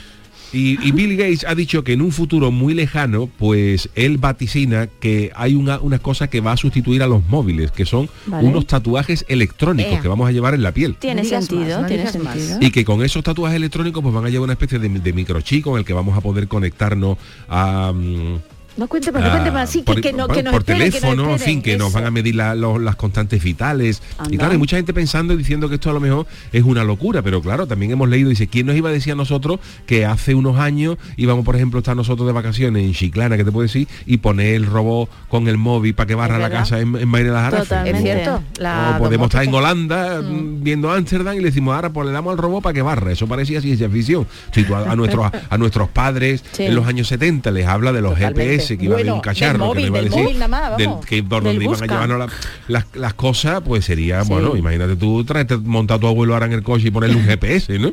Y, 0.53 0.87
y 0.87 0.91
Bill 0.93 1.17
Gates 1.17 1.43
ha 1.45 1.53
dicho 1.53 1.83
que 1.83 1.91
en 1.91 2.01
un 2.01 2.13
futuro 2.13 2.49
muy 2.49 2.73
lejano, 2.73 3.27
pues 3.37 3.89
él 3.93 4.17
vaticina 4.17 4.87
que 4.87 5.31
hay 5.35 5.53
una, 5.53 5.79
una 5.81 5.99
cosa 5.99 6.29
que 6.29 6.39
va 6.39 6.53
a 6.53 6.57
sustituir 6.57 7.03
a 7.03 7.07
los 7.07 7.27
móviles, 7.27 7.71
que 7.71 7.83
son 7.85 8.09
Vale. 8.25 8.47
unos 8.47 8.65
tatuajes 8.65 9.25
electrónicos 9.27 9.91
Ea. 9.93 10.01
que 10.01 10.07
vamos 10.07 10.29
a 10.29 10.31
llevar 10.31 10.53
en 10.53 10.63
la 10.63 10.71
piel. 10.71 10.95
Tiene 10.95 11.23
No 11.23 11.27
sentido, 11.29 11.61
más, 11.61 11.81
no 11.81 11.87
tiene 11.87 12.07
sentido. 12.09 12.57
Y 12.61 12.71
que 12.71 12.85
con 12.85 13.03
esos 13.03 13.21
tatuajes 13.21 13.57
electrónicos 13.57 14.01
pues 14.01 14.15
van 14.15 14.25
a 14.25 14.29
llevar 14.29 14.45
una 14.45 14.53
especie 14.53 14.79
de, 14.79 14.87
de 14.87 15.13
microchip 15.13 15.61
con 15.63 15.77
el 15.77 15.83
que 15.83 15.91
vamos 15.93 16.17
a 16.17 16.21
poder 16.21 16.47
conectarnos 16.47 17.17
a, 17.49 17.91
mm, 17.93 18.35
No 18.77 18.87
cuente 18.87 19.11
más, 19.11 19.23
no 19.23 19.31
cuente 19.31 19.51
más. 19.51 19.69
Sí, 19.69 19.79
que, 19.79 19.85
por, 19.85 20.01
que 20.01 20.11
no, 20.13 20.27
que 20.27 20.43
nos 20.43 20.51
por 20.51 20.61
esperen, 20.61 20.79
que 20.79 20.85
nos 20.91 21.01
teléfono, 21.01 21.23
en 21.29 21.35
esperen, 21.35 21.53
fin, 21.55 21.61
que 21.63 21.77
nos 21.77 21.87
eso. 21.89 21.95
van 21.97 22.05
a 22.07 22.11
medir 22.11 22.35
la- 22.35 22.55
los- 22.55 22.81
las 22.81 22.95
constantes 22.97 23.41
vitales. 23.43 24.01
Y 24.19 24.21
Anda. 24.21 24.37
claro, 24.37 24.51
hay 24.51 24.57
mucha 24.57 24.75
gente 24.77 24.93
pensando 24.93 25.33
y 25.33 25.37
diciendo 25.37 25.69
que 25.69 25.75
esto 25.75 25.89
a 25.89 25.93
lo 25.93 25.99
mejor 26.01 26.27
es 26.51 26.63
una 26.63 26.83
locura, 26.83 27.21
pero 27.21 27.41
claro, 27.41 27.67
también 27.67 27.91
hemos 27.91 28.09
leído, 28.09 28.29
dice, 28.29 28.47
¿quién 28.47 28.65
nos 28.67 28.75
iba 28.75 28.89
a 28.89 28.91
decir 28.91 29.13
a 29.13 29.15
nosotros 29.15 29.59
que 29.85 30.05
hace 30.05 30.35
unos 30.35 30.57
años 30.59 30.97
íbamos, 31.17 31.45
por 31.45 31.55
ejemplo, 31.55 31.79
estar 31.79 31.95
nosotros 31.95 32.27
de 32.27 32.33
vacaciones 32.33 32.83
en 32.83 32.93
Chiclana, 32.93 33.37
que 33.37 33.45
te 33.45 33.51
puedo 33.51 33.63
decir, 33.63 33.87
y 34.05 34.17
poner 34.17 34.55
el 34.55 34.65
robot 34.65 35.09
con 35.29 35.47
el 35.47 35.57
móvil 35.57 35.93
para 35.95 36.07
que 36.07 36.15
barra 36.15 36.37
la 36.37 36.49
casa 36.49 36.79
en, 36.81 36.95
en 36.97 37.11
de 37.11 37.23
las? 37.23 37.53
Totalmente. 37.55 37.97
Es 37.97 38.03
cierto. 38.03 38.43
La 38.59 38.95
O 38.97 39.03
podemos 39.03 39.27
estar 39.27 39.43
en. 39.43 39.53
Holanda 39.53 40.21
mm, 40.21 40.63
viendo 40.63 40.91
Ámsterdam 40.91 41.35
y 41.35 41.39
le 41.39 41.45
decimos 41.45 41.73
ahora 41.75 41.91
pues 41.93 42.07
le 42.07 42.11
damos 42.11 42.31
al 42.33 42.37
robot 42.37 42.61
para 42.63 42.73
que 42.73 42.81
barra. 42.81 43.11
Eso 43.13 43.25
parecía 43.25 43.61
ciencia 43.61 43.89
ficción. 43.89 44.27
Si 44.51 44.63
tú 44.65 44.75
a, 44.75 44.91
a 44.91 44.95
nuestros 44.97 45.31
a 45.49 45.57
nuestros 45.57 45.87
padres 45.89 46.43
Sí. 46.51 46.63
en 46.63 46.75
los 46.75 46.85
años 46.87 47.07
70 47.07 47.51
les 47.51 47.65
habla 47.67 47.93
de 47.93 48.01
los 48.01 48.13
Totalmente. 48.15 48.43
GPS 48.57 48.64
que 48.67 48.85
iba 48.85 48.95
a 48.95 48.99
haber 48.99 49.11
un 49.13 49.19
cacharro 49.21 49.57
del 49.59 49.67
móvil, 49.67 49.75
que 49.75 49.81
le 49.81 49.87
iba 49.87 49.99
a 49.99 50.01
decir 50.03 50.23
móvil 50.23 50.39
nada 50.39 50.47
más, 50.47 50.77
del- 50.77 50.87
vamos. 50.87 51.05
que 51.05 51.23
por 51.23 51.43
Del 51.43 51.53
donde 51.53 51.65
iban 51.65 51.83
a 51.83 51.85
llevarnos 51.87 52.19
la- 52.19 52.27
las, 52.67 52.85
las 52.95 53.13
cosas, 53.13 53.61
pues 53.65 53.85
sería, 53.85 54.23
Sí. 54.23 54.29
bueno, 54.29 54.55
imagínate 54.57 54.95
tú 54.95 55.23
traerte 55.23 55.57
montar 55.57 55.97
a 55.97 55.99
tu 55.99 56.07
abuelo 56.07 56.33
ahora 56.33 56.45
en 56.47 56.53
el 56.53 56.63
coche 56.63 56.87
y 56.87 56.91
ponerle 56.91 57.15
un 57.17 57.23
GPS, 57.25 57.77
¿no? 57.79 57.91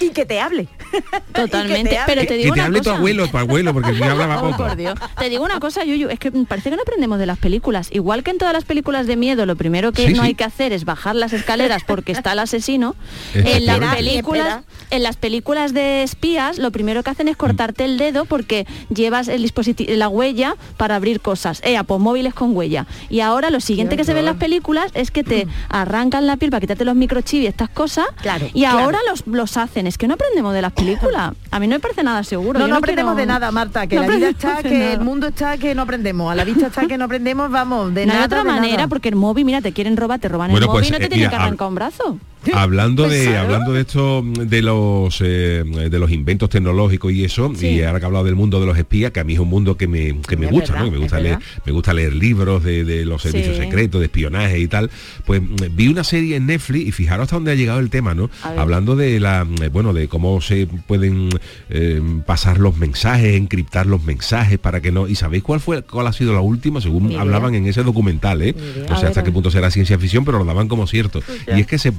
Y 0.00 0.10
que 0.10 0.24
te 0.24 0.40
hable. 0.40 0.68
Totalmente. 1.32 1.90
Que 1.90 1.98
Pero 2.06 2.20
hable. 2.20 2.22
te 2.22 2.28
Que 2.28 2.36
digo 2.42 2.54
te 2.54 2.60
una 2.60 2.66
hable 2.66 2.78
tu 2.78 2.84
cosa. 2.84 2.96
abuelo, 2.96 3.26
tu 3.28 3.38
abuelo, 3.38 3.72
porque 3.72 3.92
mío 3.92 4.04
hablaba 4.10 4.42
Oh, 4.42 4.56
por 4.56 4.76
Dios. 4.76 4.94
Te 5.18 5.28
digo 5.30 5.44
una 5.44 5.60
cosa, 5.60 5.84
Yuyu, 5.84 6.08
es 6.08 6.18
que 6.18 6.30
parece 6.30 6.70
que 6.70 6.76
no 6.76 6.82
aprendemos 6.82 7.18
de 7.18 7.26
las 7.26 7.38
películas. 7.38 7.88
Igual 7.92 8.22
que 8.22 8.30
en 8.32 8.38
todas 8.38 8.52
las 8.54 8.64
películas 8.64 9.06
de 9.06 9.16
miedo, 9.16 9.46
lo 9.46 9.56
primero 9.56 9.92
que 9.92 10.06
Sí, 10.08 10.14
no 10.14 10.22
sí. 10.22 10.28
hay 10.28 10.34
que 10.34 10.44
hacer 10.44 10.72
es 10.72 10.84
bajar 10.84 11.14
las 11.16 11.32
escaleras 11.32 11.82
porque 11.86 12.12
está 12.12 12.32
el 12.32 12.38
asesino. 12.40 12.94
en 13.34 13.66
las 13.66 13.78
películas, 13.96 14.62
en 14.90 15.02
las 15.02 15.16
películas 15.16 15.72
de 15.74 16.02
espías, 16.02 16.58
lo 16.58 16.70
primero 16.70 17.02
que 17.02 17.10
hacen 17.10 17.28
es 17.28 17.36
cortarte 17.36 17.84
el 17.84 17.98
dedo 17.98 18.24
porque 18.24 18.66
llevas 18.94 19.28
el 19.28 19.42
dispositivo, 19.42 19.92
la 19.94 20.08
huella 20.12 20.56
para 20.76 20.96
abrir 20.96 21.20
cosas. 21.20 21.60
Eh, 21.64 21.78
pues 21.86 22.00
móviles 22.00 22.34
con 22.34 22.56
huella. 22.56 22.86
Y 23.10 23.20
ahora 23.20 23.50
lo 23.50 23.60
siguiente 23.60 23.96
que 23.96 24.04
se 24.04 24.12
ve 24.14 24.20
en 24.20 24.26
las 24.26 24.36
películas 24.36 24.90
es 24.94 25.10
que 25.10 25.24
te 25.24 25.46
arrancan 25.68 26.26
la 26.26 26.36
piel 26.36 26.50
para 26.50 26.60
quitarte 26.60 26.84
los 26.84 26.94
microchips 26.94 27.44
y 27.44 27.46
estas 27.46 27.68
cosas. 27.70 28.06
Claro, 28.20 28.46
y 28.52 28.60
claro. 28.60 28.78
ahora 28.80 28.98
los, 29.08 29.26
los 29.26 29.56
hacen. 29.56 29.86
Es 29.86 29.98
que 29.98 30.06
no 30.08 30.14
aprendemos 30.14 30.52
de 30.54 30.62
las 30.62 30.72
películas. 30.72 31.32
A 31.50 31.60
mí 31.60 31.66
no 31.66 31.76
me 31.76 31.80
parece 31.80 32.02
nada 32.02 32.22
seguro. 32.24 32.58
No, 32.58 32.68
no 32.68 32.76
aprendemos 32.76 33.14
quiero- 33.14 33.20
de 33.26 33.26
nada, 33.26 33.50
Marta, 33.50 33.86
que 33.86 33.96
No 34.02 34.02
la 34.02 34.08
vida 34.16 34.28
está, 34.28 34.62
que 34.62 34.70
nada. 34.70 34.92
el 34.92 35.00
mundo 35.00 35.26
está, 35.28 35.56
que 35.58 35.74
no 35.74 35.82
aprendemos. 35.82 36.30
A 36.30 36.34
la 36.34 36.44
vista 36.44 36.66
está 36.68 36.86
que 36.86 36.98
no 36.98 37.04
aprendemos, 37.06 37.50
vamos, 37.50 37.94
de 37.94 38.06
no 38.06 38.12
hay 38.12 38.16
nada. 38.18 38.26
otra 38.26 38.38
de 38.38 38.44
manera, 38.44 38.76
nada. 38.76 38.88
porque 38.88 39.08
el 39.08 39.16
móvil, 39.16 39.44
mira, 39.44 39.60
te 39.60 39.72
quieren 39.72 39.96
robar, 39.96 40.18
te 40.20 40.28
roban 40.28 40.50
Bueno, 40.50 40.66
el 40.66 40.68
móvil 40.70 40.80
pues, 40.80 40.88
y 40.88 40.92
no 40.92 40.98
te 40.98 41.04
eh, 41.04 41.08
tienen 41.08 41.28
mira, 41.28 41.30
que 41.38 41.42
arrancar 41.44 41.68
un 41.68 41.74
brazo. 41.74 42.18
Hablando 42.54 43.04
Pues 43.04 43.26
de 43.28 43.36
hablando 43.36 43.72
de 43.72 43.80
esto 43.82 44.22
de 44.22 44.62
los 44.62 45.20
eh, 45.20 45.62
de 45.64 45.98
los 45.98 46.10
inventos 46.10 46.48
tecnológicos 46.50 47.12
y 47.12 47.24
eso 47.24 47.52
Sí. 47.54 47.66
y 47.68 47.82
ahora 47.82 47.98
que 48.00 48.04
he 48.04 48.06
hablado 48.06 48.24
del 48.24 48.34
mundo 48.34 48.60
de 48.60 48.66
los 48.66 48.76
espías 48.78 49.12
que 49.12 49.20
a 49.20 49.24
mí 49.24 49.34
es 49.34 49.38
un 49.38 49.48
mundo 49.48 49.76
que 49.76 49.86
me, 49.88 50.20
que 50.28 50.36
me 50.36 50.46
gusta 50.46 50.72
verdad, 50.72 50.86
¿no? 50.86 50.90
que 50.90 50.96
me 50.96 50.98
gusta 50.98 51.20
leer 51.20 51.36
verdad. 51.38 51.48
me 51.66 51.72
gusta 51.72 51.94
leer 51.94 52.14
libros 52.14 52.62
de, 52.64 52.84
de 52.84 53.04
los 53.04 53.22
servicios 53.22 53.56
Sí. 53.56 53.62
secretos 53.62 54.00
de 54.00 54.06
espionaje 54.06 54.58
y 54.58 54.66
tal 54.68 54.90
pues 55.24 55.40
mm, 55.42 55.54
vi 55.76 55.88
una 55.88 56.04
serie 56.04 56.36
en 56.36 56.46
Netflix 56.46 56.88
y 56.88 56.92
fijaros 56.92 57.24
hasta 57.24 57.36
dónde 57.36 57.52
ha 57.52 57.54
llegado 57.54 57.78
el 57.80 57.90
tema 57.90 58.14
no 58.14 58.28
hablando 58.56 58.96
de 58.96 59.20
la 59.20 59.46
eh, 59.62 59.68
bueno 59.68 59.92
de 59.92 60.08
cómo 60.08 60.40
se 60.40 60.66
pueden 60.86 61.28
eh, 61.70 62.00
pasar 62.26 62.58
los 62.58 62.76
mensajes 62.76 63.34
encriptar 63.36 63.86
los 63.86 64.02
mensajes 64.02 64.58
para 64.58 64.80
que 64.80 64.90
no 64.92 65.06
y 65.08 65.14
sabéis 65.14 65.42
cuál 65.42 65.60
fue 65.60 65.82
cuál 65.82 66.06
ha 66.06 66.12
sido 66.12 66.32
la 66.32 66.40
última 66.40 66.80
según 66.80 67.04
Ni 67.04 67.10
idea. 67.10 67.20
hablaban 67.22 67.54
en 67.54 67.66
ese 67.66 67.82
documental 67.82 68.42
¿eh? 68.42 68.54
no 68.88 68.98
sé 68.98 69.06
A 69.06 69.08
hasta 69.08 69.22
qué 69.24 69.30
punto 69.32 69.50
será 69.50 69.70
ciencia 69.70 69.98
ficción 69.98 70.24
pero 70.24 70.38
lo 70.38 70.44
daban 70.44 70.68
como 70.68 70.86
cierto 70.86 71.22
y 71.54 71.60
es 71.60 71.66
que 71.66 71.78
se 71.78 71.92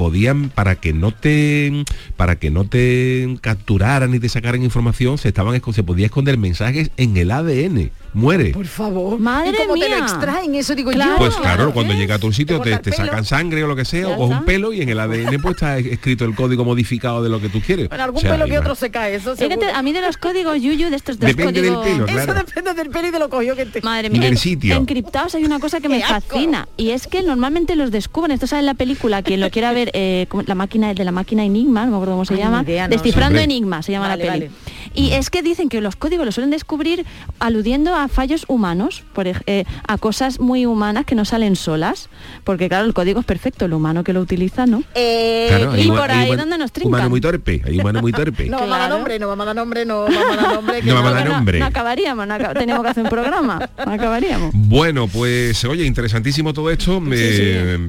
para 0.53 0.75
que 0.75 0.93
no 0.93 1.11
te 1.11 1.83
para 2.17 2.35
que 2.37 2.49
no 2.49 2.65
te 2.65 3.37
capturaran 3.41 4.11
ni 4.11 4.19
te 4.19 4.29
sacaran 4.29 4.63
información 4.63 5.17
se 5.17 5.29
estaban 5.29 5.59
se 5.73 5.83
podía 5.83 6.07
esconder 6.07 6.37
mensajes 6.37 6.91
en 6.97 7.17
el 7.17 7.31
ADN 7.31 7.91
muere 8.13 8.51
Por 8.51 8.65
favor. 8.67 9.19
Madre 9.19 9.51
¿Y 9.51 9.55
cómo 9.67 9.73
te 9.75 9.89
lo 9.89 9.97
extraen? 9.97 10.55
Eso 10.55 10.75
digo 10.75 10.91
Claro. 10.91 11.11
yo. 11.13 11.17
pues 11.17 11.35
claro 11.35 11.73
cuando 11.73 11.93
llega 11.93 12.15
a 12.15 12.19
tu 12.19 12.31
sitio 12.31 12.59
Te 12.61 12.77
te, 12.77 12.91
sacan 12.91 13.25
sangre 13.25 13.63
o 13.63 13.67
lo 13.67 13.75
que 13.75 13.85
sea 13.85 14.07
o 14.09 14.25
un 14.27 14.45
pelo 14.45 14.71
y 14.73 14.81
en 14.81 14.89
el 14.89 14.99
ADN 14.99 15.41
pues 15.41 15.55
está 15.55 15.77
escrito 15.77 16.25
el 16.25 16.35
código 16.35 16.63
modificado 16.65 17.23
de 17.23 17.29
lo 17.29 17.39
que 17.41 17.49
tú 17.49 17.59
quieres 17.61 17.89
Bueno, 17.89 18.03
algún 18.03 18.17
O 18.19 18.21
sea, 18.21 18.31
pelo 18.33 18.45
que 18.45 18.59
otro 18.59 18.75
se 18.75 18.91
cae, 18.91 19.15
eso 19.15 19.33
Es 19.33 19.39
que 19.39 19.47
seguro. 19.49 19.67
te- 19.67 19.73
a 19.73 19.81
mí 19.81 19.91
de 19.93 20.01
los 20.01 20.17
códigos 20.17 20.61
Yuyu, 20.61 20.89
de 20.89 20.95
estos 20.95 21.19
de 21.19 21.27
los 21.27 21.35
Depende 21.35 21.61
del 21.61 21.73
códigos... 21.73 21.93
pelo, 21.93 22.05
claro. 22.05 22.31
Eso 22.31 22.33
depende 22.45 22.73
del 22.73 22.89
pelo 22.89 23.07
y 23.07 23.11
de 23.11 23.19
lo 23.19 23.29
cogió 23.29 23.55
que 23.55 23.65
te... 23.65 23.81
Madre 23.81 24.07
Y 24.07 24.11
mía, 24.11 24.21
del 24.21 24.37
sitio. 24.37 24.75
encriptados 24.75 25.35
hay 25.35 25.45
una 25.45 25.59
cosa 25.59 25.79
que 25.81 25.89
me 25.89 26.01
fascina 26.05 26.67
y 26.77 26.89
es 26.91 27.07
que 27.07 27.21
normalmente 27.23 27.75
los 27.75 27.91
descubren, 27.91 28.31
esto 28.31 28.47
sale 28.47 28.61
en 28.61 28.65
la 28.67 28.73
película, 28.75 29.23
quien 29.23 29.39
lo 29.39 29.49
quiera 29.49 29.71
ver, 29.73 29.89
eh, 29.93 30.27
la 30.45 30.55
máquina 30.55 30.93
de 30.93 31.03
la 31.03 31.11
máquina 31.11 31.43
Enigma, 31.43 31.85
no 31.85 31.91
me 31.91 31.97
acuerdo 31.97 32.13
cómo 32.13 32.25
se 32.25 32.35
Ay, 32.35 32.39
llama, 32.41 32.61
ni 32.63 32.69
idea, 32.71 32.87
no, 32.87 32.95
Descifrando. 32.95 33.39
Enigma 33.39 33.81
se 33.81 33.91
llama 33.91 34.07
Vale, 34.07 34.25
la 34.25 34.31
peli. 34.33 34.45
vale. 34.47 34.72
Y 34.93 35.11
es 35.11 35.29
que 35.29 35.41
dicen 35.41 35.69
que 35.69 35.81
los 35.81 35.95
códigos 35.95 36.25
los 36.25 36.35
suelen 36.35 36.51
descubrir 36.51 37.05
aludiendo 37.39 37.95
a 37.95 38.07
fallos 38.07 38.45
humanos, 38.47 39.03
por 39.13 39.27
eh, 39.27 39.65
a 39.87 39.97
cosas 39.97 40.39
muy 40.39 40.65
humanas 40.65 41.05
que 41.05 41.15
no 41.15 41.25
salen 41.25 41.55
solas, 41.55 42.09
porque 42.43 42.67
claro, 42.69 42.85
el 42.85 42.93
código 42.93 43.19
es 43.19 43.25
perfecto, 43.25 43.65
el 43.65 43.73
humano 43.73 44.03
que 44.03 44.13
lo 44.13 44.21
utiliza, 44.21 44.65
¿no? 44.65 44.83
Eh, 44.95 45.47
Claro, 45.49 45.77
y 45.77 45.87
por 45.87 46.11
ahí 46.11 46.35
donde 46.35 46.57
nos 46.57 46.71
trincan. 46.71 46.89
humano 46.93 47.09
muy 47.09 47.21
torpe 47.21 47.61
hay 47.65 47.79
humano 47.79 48.01
muy 48.01 48.11
torpe 48.11 48.45
no 48.49 48.57
vamos 48.59 48.75
a 48.75 48.79
dar 48.79 48.89
nombre, 48.89 49.19
no 49.19 49.27
vamos 49.27 49.43
a 49.43 49.45
dar 49.47 49.55
nombre, 49.55 49.85
no 49.85 50.01
vamos 50.03 50.17
a 50.17 50.35
dar 50.35 50.53
nombre. 50.53 50.81
que 50.81 50.87
No 50.87 50.95
vamos 50.95 51.11
a 51.11 51.13
dar 51.15 51.25
no- 51.27 51.33
nombre. 51.33 51.59
No, 51.59 51.65
acabaríamos, 51.65 52.27
no 52.27 52.33
acab- 52.35 52.57
tenemos 52.57 52.83
que 52.83 52.89
hacer 52.89 53.03
un 53.03 53.09
programa, 53.09 53.69
no 53.85 53.91
acabaríamos. 53.91 54.51
Bueno, 54.53 55.07
pues 55.07 55.63
oye, 55.65 55.85
interesantísimo 55.85 56.53
todo 56.53 56.69
esto, 56.69 57.01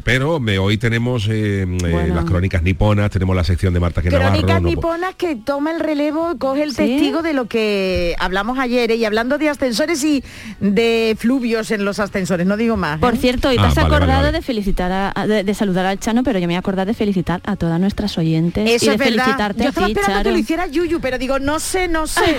pero 0.05 0.41
eh, 0.49 0.59
hoy 0.59 0.79
tenemos 0.79 1.27
eh, 1.29 1.63
eh, 1.63 1.67
Bueno. 1.67 2.15
las 2.15 2.25
crónicas 2.25 2.63
niponas, 2.63 3.11
tenemos 3.11 3.35
la 3.37 3.45
sección 3.45 3.73
de 3.75 3.81
Marta 3.81 4.03
que 4.03 4.09
Crónicas 4.09 4.33
Navarro. 4.43 4.61
no- 4.61 4.69
niponas 4.69 5.15
que 5.17 5.37
toma 5.37 5.71
el 5.73 5.81
relevo, 5.81 6.37
coge 6.39 6.63
el 6.63 6.71
¿Sí? 6.75 6.75
Testigo 6.97 7.23
de 7.23 7.33
lo 7.35 7.47
que 7.47 8.15
hablamos 8.19 8.59
ayer 8.59 8.91
¿eh? 8.91 8.97
y 8.97 9.05
hablando 9.05 9.39
de 9.39 9.49
ascensores 9.49 10.03
y 10.05 10.23
de 10.61 11.17
fluvios 11.19 11.71
en 11.71 11.85
los 11.85 11.99
ascensores, 12.01 12.47
no 12.47 12.57
digo 12.57 12.77
más. 12.77 12.99
Por 13.01 13.15
¿eh? 13.15 13.19
cierto, 13.19 13.49
hoy 13.49 13.57
te 13.57 13.63
Ah, 13.63 13.67
has 13.69 13.75
vale, 13.75 13.87
acordado 13.95 14.23
vale. 14.23 14.33
de 14.33 14.43
felicitar 14.43 14.93
a, 14.93 15.13
a- 15.15 15.27
de, 15.27 15.45
de 15.45 15.55
saludar 15.55 15.87
al 15.87 15.99
Chano, 15.99 16.23
pero 16.23 16.39
yo 16.39 16.47
me 16.47 16.53
voy 16.53 16.57
a 16.57 16.59
acordar 16.61 16.87
de 16.87 16.95
felicitar 16.95 17.41
a 17.45 17.57
todas 17.57 17.81
nuestras 17.81 18.17
oyentes 18.19 18.69
Eso 18.71 18.85
y 18.87 18.89
de 18.89 18.95
es 18.95 18.99
verdad. 18.99 19.25
felicitarte 19.25 19.59
Yo 19.63 19.67
a 19.67 19.69
estaba 19.71 19.87
ti, 19.87 19.93
esperando 19.93 20.23
que 20.25 20.31
lo 20.33 20.39
hiciera 20.39 20.67
Yuyu, 20.67 21.01
pero 21.01 21.19
digo, 21.19 21.39
no 21.39 21.59
sé, 21.59 21.89
no 21.89 22.07
sé. 22.07 22.21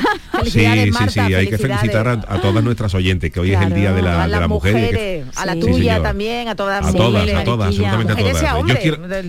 Sí, 0.45 0.51
Felicidades, 0.51 0.83
sí, 0.85 0.91
Marta, 0.91 1.27
sí, 1.27 1.33
hay 1.33 1.47
que 1.47 1.57
felicitar 1.57 2.07
a, 2.07 2.12
a 2.13 2.41
todas 2.41 2.63
nuestras 2.63 2.93
oyentes, 2.93 3.31
que 3.31 3.39
hoy 3.39 3.53
es 3.53 3.62
el 3.62 3.74
día 3.74 3.93
de 3.93 4.01
la, 4.01 4.24
a 4.24 4.27
de 4.27 4.39
la 4.39 4.47
mujer. 4.47 4.71
y 4.71 4.75
que- 4.75 4.81
mujeres, 4.81 5.25
a 5.38 5.45
la 5.45 5.53
Sí. 5.53 5.59
Tuya 5.62 6.01
también, 6.03 6.47
a 6.50 6.55
todas 6.55 6.85
A 6.85 6.91
todas, 6.93 7.12
mujeres. 7.24 7.35
a 7.35 7.39
absolutamente 7.39 8.12
a 8.12 8.15
Mujeres 8.15 8.39
todas. 8.39 8.67
yo 8.67 8.75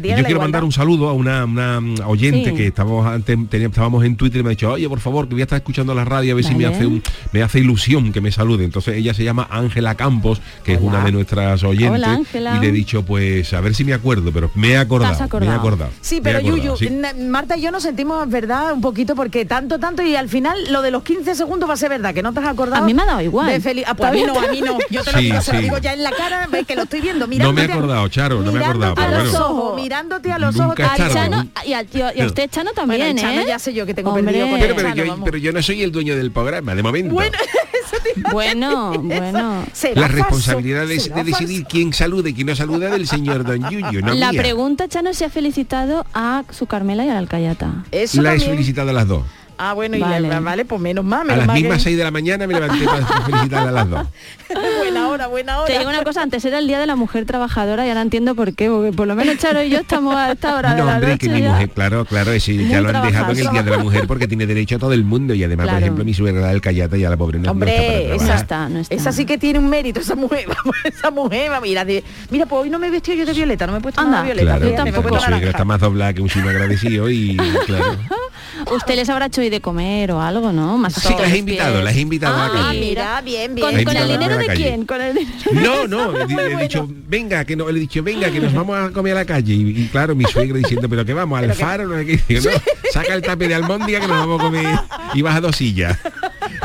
quiero, 0.02 0.28
yo 0.28 0.38
mandar 0.40 0.64
un 0.64 0.73
saludo 0.73 1.09
a 1.09 1.12
una, 1.12 1.45
una 1.45 1.80
oyente 2.06 2.52
que 2.54 2.66
estábamos 2.66 3.06
antes, 3.06 3.37
teníamos- 3.49 3.73
estábamos 3.75 4.04
en 4.04 4.16
Twitter 4.16 4.40
y 4.40 4.45
me 4.45 4.49
ha 4.49 4.50
dicho, 4.50 4.73
oye, 4.73 4.88
por 4.88 5.00
favor, 5.00 5.16
que 5.29 5.35
voy 5.35 5.43
a 5.43 5.45
estar 5.45 5.57
escuchando 5.57 5.95
la 5.95 6.05
radio 6.05 6.33
a 6.33 6.37
ver 6.37 6.45
si 6.45 6.55
me 6.55 6.67
hace 6.67 6.87
un, 6.87 7.03
me 7.33 7.43
hace 7.43 7.59
ilusión 7.61 8.13
que 8.13 8.21
me 8.21 8.31
salude. 8.31 8.65
Entonces 8.65 8.97
ella 8.97 9.15
se 9.15 9.25
llama 9.25 9.47
Ángela 9.51 9.95
Campos, 9.95 10.41
que 10.65 10.75
es 10.75 10.81
una 10.81 11.03
de 11.05 11.13
nuestras 11.13 11.63
oyentes. 11.65 11.93
Hola, 12.03 12.13
Ángela. 12.13 12.57
y 12.57 12.61
le 12.61 12.69
he 12.69 12.73
dicho, 12.73 13.03
pues, 13.05 13.53
a 13.55 13.61
ver 13.61 13.75
si 13.75 13.85
me 13.85 13.95
acuerdo, 13.95 14.31
pero 14.33 14.51
me 14.55 14.71
he 14.73 14.77
acordado. 14.79 15.17
Me 15.41 15.47
he 15.47 15.51
acordado. 15.51 15.91
Sí, 16.01 16.21
pero 16.23 16.39
acordado, 16.39 16.57
Yuyu, 16.59 16.77
sí. 16.77 16.91
Marta 17.29 17.57
y 17.57 17.63
yo 17.63 17.71
nos 17.71 17.83
sentimos, 17.83 18.29
¿verdad? 18.29 18.73
Un 18.73 18.81
poquito 18.81 19.15
porque 19.15 19.45
tanto, 19.45 19.79
tanto 19.79 20.03
y 20.03 20.15
al 20.17 20.29
final 20.29 20.57
lo 20.73 20.83
de 20.83 20.91
los 20.91 21.03
15 21.03 21.35
segundos 21.35 21.69
va 21.69 21.75
a 21.75 21.77
ser 21.77 21.89
verdad, 21.91 22.13
que 22.15 22.23
no 22.23 22.33
te 22.33 22.41
has 22.41 22.47
acordado. 22.47 22.83
A 22.83 22.87
mí 22.87 22.93
me 22.95 23.03
ha 23.03 23.07
dado 23.07 23.21
igual. 23.23 23.47
de 23.49 23.61
feli- 23.61 23.85
ah, 23.87 23.95
pues 23.95 24.11
a 24.11 24.13
mí 24.13 24.23
no, 24.27 24.39
a 24.39 24.51
mí 24.51 24.61
no. 24.61 24.79
Yo 24.91 25.03
te 25.03 25.13
lo 25.13 25.19
Sí, 25.19 25.57
digo, 25.59 25.77
lo 25.77 25.83
ya 25.83 25.93
en 25.95 26.03
la 26.03 26.11
cara, 26.11 26.47
ves 26.51 26.67
que 26.67 26.75
lo 26.77 26.83
estoy 26.83 27.01
viendo. 27.01 27.27
No 27.27 27.31
me 27.31 27.37
he 27.37 27.41
mirándote 27.41 27.73
acordado, 27.73 28.09
Charo, 28.09 28.43
no 28.43 28.53
me 28.53 28.61
he 28.61 28.65
acordado, 28.65 28.95
mirándote 28.95 29.07
pero 29.07 29.17
a 29.17 29.23
los 29.25 29.31
bueno. 29.33 29.47
ojos, 29.47 29.77
mirándote 29.83 30.33
a 30.33 30.39
los 30.39 30.57
Nunca 30.57 30.87
ojos. 30.95 31.13
Chano 31.13 31.47
y, 31.67 31.73
al 31.73 31.87
tío- 31.87 32.11
y 32.15 32.21
a 32.21 32.27
usted 32.27 32.51
Chano 32.51 32.71
también, 32.73 33.01
Bueno, 33.01 33.21
el 33.21 33.25
Chano 33.27 33.41
¿eh? 33.43 33.45
ya 33.47 33.59
sé 33.59 33.73
yo 33.75 33.87
que 33.87 33.95
tengo 33.95 34.11
Hombre. 34.11 34.25
perdido 34.25 34.49
con 34.49 34.59
Pero, 34.61 34.71
el 34.71 34.77
pero 34.77 34.89
Chano, 34.91 35.05
yo, 35.05 35.06
pero 35.25 35.39
yo 35.39 35.53
no 35.53 35.63
soy 35.63 35.83
el 35.83 35.93
dueño 35.93 36.17
del 36.17 36.31
programa, 36.31 36.75
de 36.75 36.83
momento. 36.83 37.15
Bueno, 37.15 37.37
Bueno, 38.33 38.93
bueno. 39.03 39.65
¿Será 39.73 40.03
la 40.03 40.09
responsabilidad 40.09 40.87
de, 40.87 40.99
¿Será 41.01 41.17
de 41.17 41.25
decidir 41.25 41.63
falso? 41.63 41.69
quién 41.71 41.93
saluda 41.93 42.29
y 42.29 42.35
quién 42.35 42.47
no 42.47 42.57
saluda 42.57 42.91
del 42.91 43.07
señor 43.07 43.45
Don 43.45 43.69
Yuyu, 43.71 44.01
no 44.01 44.15
la 44.15 44.33
mía. 44.33 44.41
pregunta, 44.43 44.89
Chano, 44.89 45.13
se 45.15 45.25
ha 45.25 45.31
felicitado 45.31 46.07
a 46.15 46.45
su 46.51 46.67
Carmela 46.67 47.05
y 47.05 47.09
a 47.09 47.13
la 47.13 47.19
Alcayata. 47.19 47.85
Eso 47.91 48.23
La 48.23 48.35
he 48.35 48.41
felicitado 48.41 48.91
a 48.91 48.93
las 48.93 49.07
dos. 49.07 49.23
Ah, 49.59 49.73
bueno, 49.73 49.97
y 49.97 50.01
Vale. 50.01 50.29
la- 50.29 50.41
vale, 50.41 50.65
pues 50.65 50.81
menos 50.81 51.05
mal, 51.05 51.21
A 51.23 51.25
menos 51.25 51.39
las 51.39 51.47
mal 51.47 51.57
mismas 51.57 51.79
que- 51.79 51.85
6 51.85 51.97
de 51.97 52.05
la 52.05 52.11
mañana 52.11 52.47
me 52.47 52.55
levanté 52.55 52.85
para 52.85 53.07
felicitarle 53.07 53.69
a 53.69 53.73
las 53.73 53.89
dos. 53.91 54.07
buena 54.79 55.09
hora, 55.09 55.27
buena 55.29 55.59
hora. 55.61 55.67
Te 55.73 55.79
digo 55.79 55.89
una 55.91 56.05
cosa, 56.05 56.23
antes 56.23 56.45
era 56.45 56.59
el 56.59 56.67
Día 56.67 56.79
de 56.79 56.87
la 56.87 56.95
Mujer 56.97 57.25
Trabajadora 57.25 57.85
y 57.87 57.89
ahora 57.89 58.03
entiendo 58.03 58.35
por 58.35 58.55
qué, 58.55 58.69
porque 58.69 58.93
por 58.93 59.07
lo 59.07 59.15
menos 59.15 59.39
Charo 59.39 59.63
y 59.63 59.71
yo 59.71 59.79
estamos 59.79 60.15
a 60.15 60.33
esta 60.33 60.57
hora 60.57 60.75
de 60.75 60.81
No, 60.81 60.87
la 60.87 60.95
hombre, 60.97 61.09
noche 61.13 61.27
que 61.29 61.33
mi 61.35 61.41
ya. 61.41 61.53
mujer, 61.53 61.71
claro, 61.71 62.05
claro, 62.05 62.33
ese 62.33 62.53
Muy 62.53 62.69
ya 62.69 62.81
lo 62.81 62.89
han 62.91 63.03
dejado 63.07 63.33
en 63.33 63.39
el. 63.39 63.51
Día 63.51 63.63
de 63.63 63.71
la 63.71 63.79
Mujer 63.79 64.07
porque 64.07 64.29
tiene 64.29 64.47
derecho 64.47 64.77
a 64.77 64.79
todo 64.79 64.93
el 64.93 65.05
mundo 65.05 65.33
y 65.35 65.43
además, 65.43 65.65
Claro. 65.65 65.77
por 65.79 65.83
ejemplo, 65.85 66.05
mi 66.05 66.15
suegra 66.15 66.49
del 66.49 66.61
Callata 66.61 66.97
ya 66.97 67.09
la 67.11 67.17
pobre 67.17 67.39
no, 67.39 67.45
no 67.55 67.65
está 67.65 67.67
para 67.67 67.73
Hombre, 67.89 68.15
esa, 68.15 68.35
está, 68.35 68.69
no 68.69 68.79
está. 68.81 68.95
esa 68.95 69.13
sí 69.13 69.25
que 69.25 69.39
tiene 69.39 69.59
un 69.59 69.69
mérito, 69.71 70.01
esa 70.01 70.15
mujer, 70.17 70.47
esa 70.85 71.11
mujer, 71.11 71.51
va, 71.51 71.61
mira, 71.61 71.85
de- 71.85 72.05
mira, 72.31 72.47
pues 72.47 72.63
hoy 72.65 72.71
no 72.71 72.79
me 72.79 72.89
he 72.89 72.91
vestido 72.91 73.17
yo 73.17 73.27
de 73.27 73.33
violeta, 73.33 73.67
no 73.67 73.73
me 73.73 73.79
he 73.79 73.83
puesto 73.83 74.01
Anda. 74.01 74.13
nada 74.13 74.25
violeta, 74.25 74.57
Claro, 74.59 74.67
he 74.67 74.73
tampoco. 74.77 75.15
mi 75.15 75.21
suegra 75.21 75.51
está 75.51 75.65
más 75.65 75.81
doblada 75.81 76.13
que 76.13 76.21
un 76.23 76.29
chino 76.29 76.49
agradecido 76.49 77.09
y 77.11 77.37
claro. 77.67 77.97
Usted 78.71 78.97
les 78.97 79.09
habrá 79.09 79.26
hecho 79.26 79.41
hoy 79.41 79.50
de 79.50 79.61
comer 79.61 80.11
o 80.12 80.21
algo, 80.21 80.53
¿no? 80.53 80.79
Más 80.79 80.95
Sí, 80.95 81.15
las 81.19 81.31
he 81.33 81.38
invitado, 81.38 81.83
las 81.83 81.95
he 81.95 82.00
invitado 82.00 82.35
a 82.37 82.38
la 82.38 82.45
Ah, 82.61 82.67
calle. 82.69 82.81
mira, 82.81 83.21
bien, 83.21 83.55
bien. 83.55 83.85
¿Con, 83.85 83.97
el 83.97 84.09
dinero 84.09 84.38
de 84.38 84.47
quién? 84.49 84.87
Con 84.87 85.00
el 85.00 85.15
dinero- 85.15 85.33
No, 85.53 85.87
no, 85.87 86.12
le, 86.12 86.26
le 86.49 86.53
he 86.55 86.62
dicho, 86.62 86.88
venga, 86.88 87.45
que 87.45 87.55
no, 87.57 87.69
le 87.71 87.79
he 87.79 87.81
dicho, 87.81 88.03
venga, 88.03 88.31
que 88.31 88.41
nos 88.41 88.53
vamos 88.55 88.76
a 88.79 88.91
comer 88.93 89.12
a 89.12 89.17
la 89.17 89.25
calle. 89.25 89.55
Y, 89.55 89.83
y 89.83 89.88
claro, 89.88 90.15
mi 90.15 90.25
suegra 90.25 90.59
diciendo, 90.59 90.88
pero 90.88 91.05
que 91.05 91.12
vamos, 91.15 91.38
al 91.38 91.53
faro, 91.55 91.87
no 91.87 91.97
sé 91.99 92.07
qué. 92.07 92.21
Digo, 92.29 92.50
no, 92.50 92.91
saca 92.93 93.15
el 93.15 93.23
tape 93.23 93.49
de 93.49 93.55
almóndiga 93.55 94.00
que 94.00 94.07
nos 94.09 94.19
vamos 94.19 94.41
a 94.41 94.45
comer 94.45 94.79
y 95.15 95.23
vas 95.23 95.37
a 95.37 95.41
dos 95.41 95.57
sillas. 95.57 95.99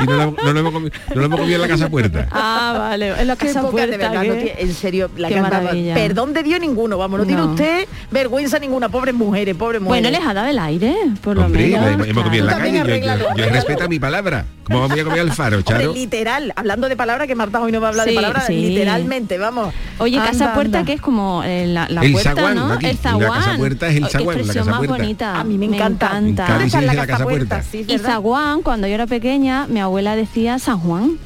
y 0.02 0.06
no 0.08 0.14
lo, 0.16 0.22
hemos- 0.24 0.44
no 0.44 0.54
lo 0.54 0.60
hemos 0.60 0.74
comido, 0.74 0.92
no 1.10 1.16
lo 1.16 1.26
hemos 1.26 1.40
comido 1.40 1.56
en 1.56 1.62
la 1.62 1.68
casa 1.68 1.90
puerta. 1.90 2.28
Ah, 2.32 2.76
vale, 2.78 3.22
en 3.22 3.28
la 3.28 3.36
casa 3.36 3.62
puerta. 3.70 3.92
de 3.92 3.98
verdad, 3.98 4.24
no 4.24 4.34
tiene- 4.34 4.56
en 4.58 4.74
serio, 4.74 5.10
la 5.18 5.30
maravilla. 5.30 5.94
Perdón 5.94 6.34
de 6.34 6.44
Dios 6.44 6.60
ninguno, 6.60 6.98
vamos, 6.98 7.20
no, 7.20 7.26
tiene 7.26 7.44
usted 7.44 7.88
vergüenza 8.12 8.60
ninguna, 8.60 8.90
pobres 8.90 9.14
mujeres, 9.16 9.56
pobres 9.56 9.82
mujeres. 9.82 10.04
Bueno, 10.04 10.18
les 10.18 10.28
ha 10.28 10.34
dado 10.34 10.48
el 10.48 10.60
aire, 10.60 10.96
por 11.22 11.36
lo 11.36 11.46
Hombre, 11.46 11.68
menos. 11.68 11.86
la 11.86 11.92
hemos, 11.92 12.08
hemos 12.08 12.24
comido 12.24 12.44
en 12.44 12.52
la 12.52 12.58
calle. 12.58 13.02
Yo, 13.02 13.18
yo, 13.18 13.36
yo 13.36 13.50
respeto 13.50 13.88
mi 13.90 14.00
palabra. 14.00 14.46
¿Cómo 14.72 14.82
vamos 14.88 15.00
a 15.00 15.04
comer 15.04 15.20
al 15.20 15.32
faro, 15.34 15.58
Hombre, 15.58 15.74
Charo? 15.74 15.94
literal, 15.94 16.54
hablando 16.56 16.90
de 16.90 16.96
palabras 16.96 17.28
que 17.28 17.36
Marta 17.36 17.62
hoy 17.62 17.72
no 17.72 17.82
va 17.82 17.88
a 17.88 17.90
hablar 17.92 18.08
de 18.08 18.14
palabras, 18.14 18.46
sí. 18.48 18.54
literalmente, 18.56 19.38
vamos. 19.38 19.74
Oye, 20.00 20.18
Anda, 20.18 20.32
casa 20.32 20.54
puerta 20.54 20.80
anda. 20.80 20.86
que 20.88 20.94
es 20.94 21.02
como 21.02 21.44
eh, 21.44 21.68
la, 21.68 21.88
la 21.90 22.02
El 22.02 22.12
puerta, 22.14 22.36
zaguán, 22.36 22.56
¿no? 22.56 22.74
aquí. 22.74 22.86
El 22.88 22.96
La 22.96 23.02
zaguán. 23.02 23.32
casa 23.44 23.58
puerta 23.58 23.88
es 23.88 23.96
el 23.98 24.08
zaguán, 24.08 24.26
la 24.36 24.42
expresión 24.42 24.66
casa 24.66 24.72
más 24.72 24.78
puerta. 24.88 25.04
bonita. 25.04 25.40
A 25.40 25.44
mí 25.44 25.58
me 25.58 25.66
encanta. 25.68 26.18
En 26.18 26.28
encanta. 26.30 26.82
La 26.82 26.94
la 26.94 27.08
casa 27.08 27.24
puerta. 27.24 27.64
sí, 27.64 27.86
Y 27.88 27.98
zaguán, 28.00 28.62
cuando 28.62 28.88
yo 28.88 28.94
era 28.96 29.08
pequeña, 29.08 29.68
mi 29.68 29.80
abuela 29.80 30.16
decía 30.16 30.58
San 30.60 30.80
Juan. 30.80 31.18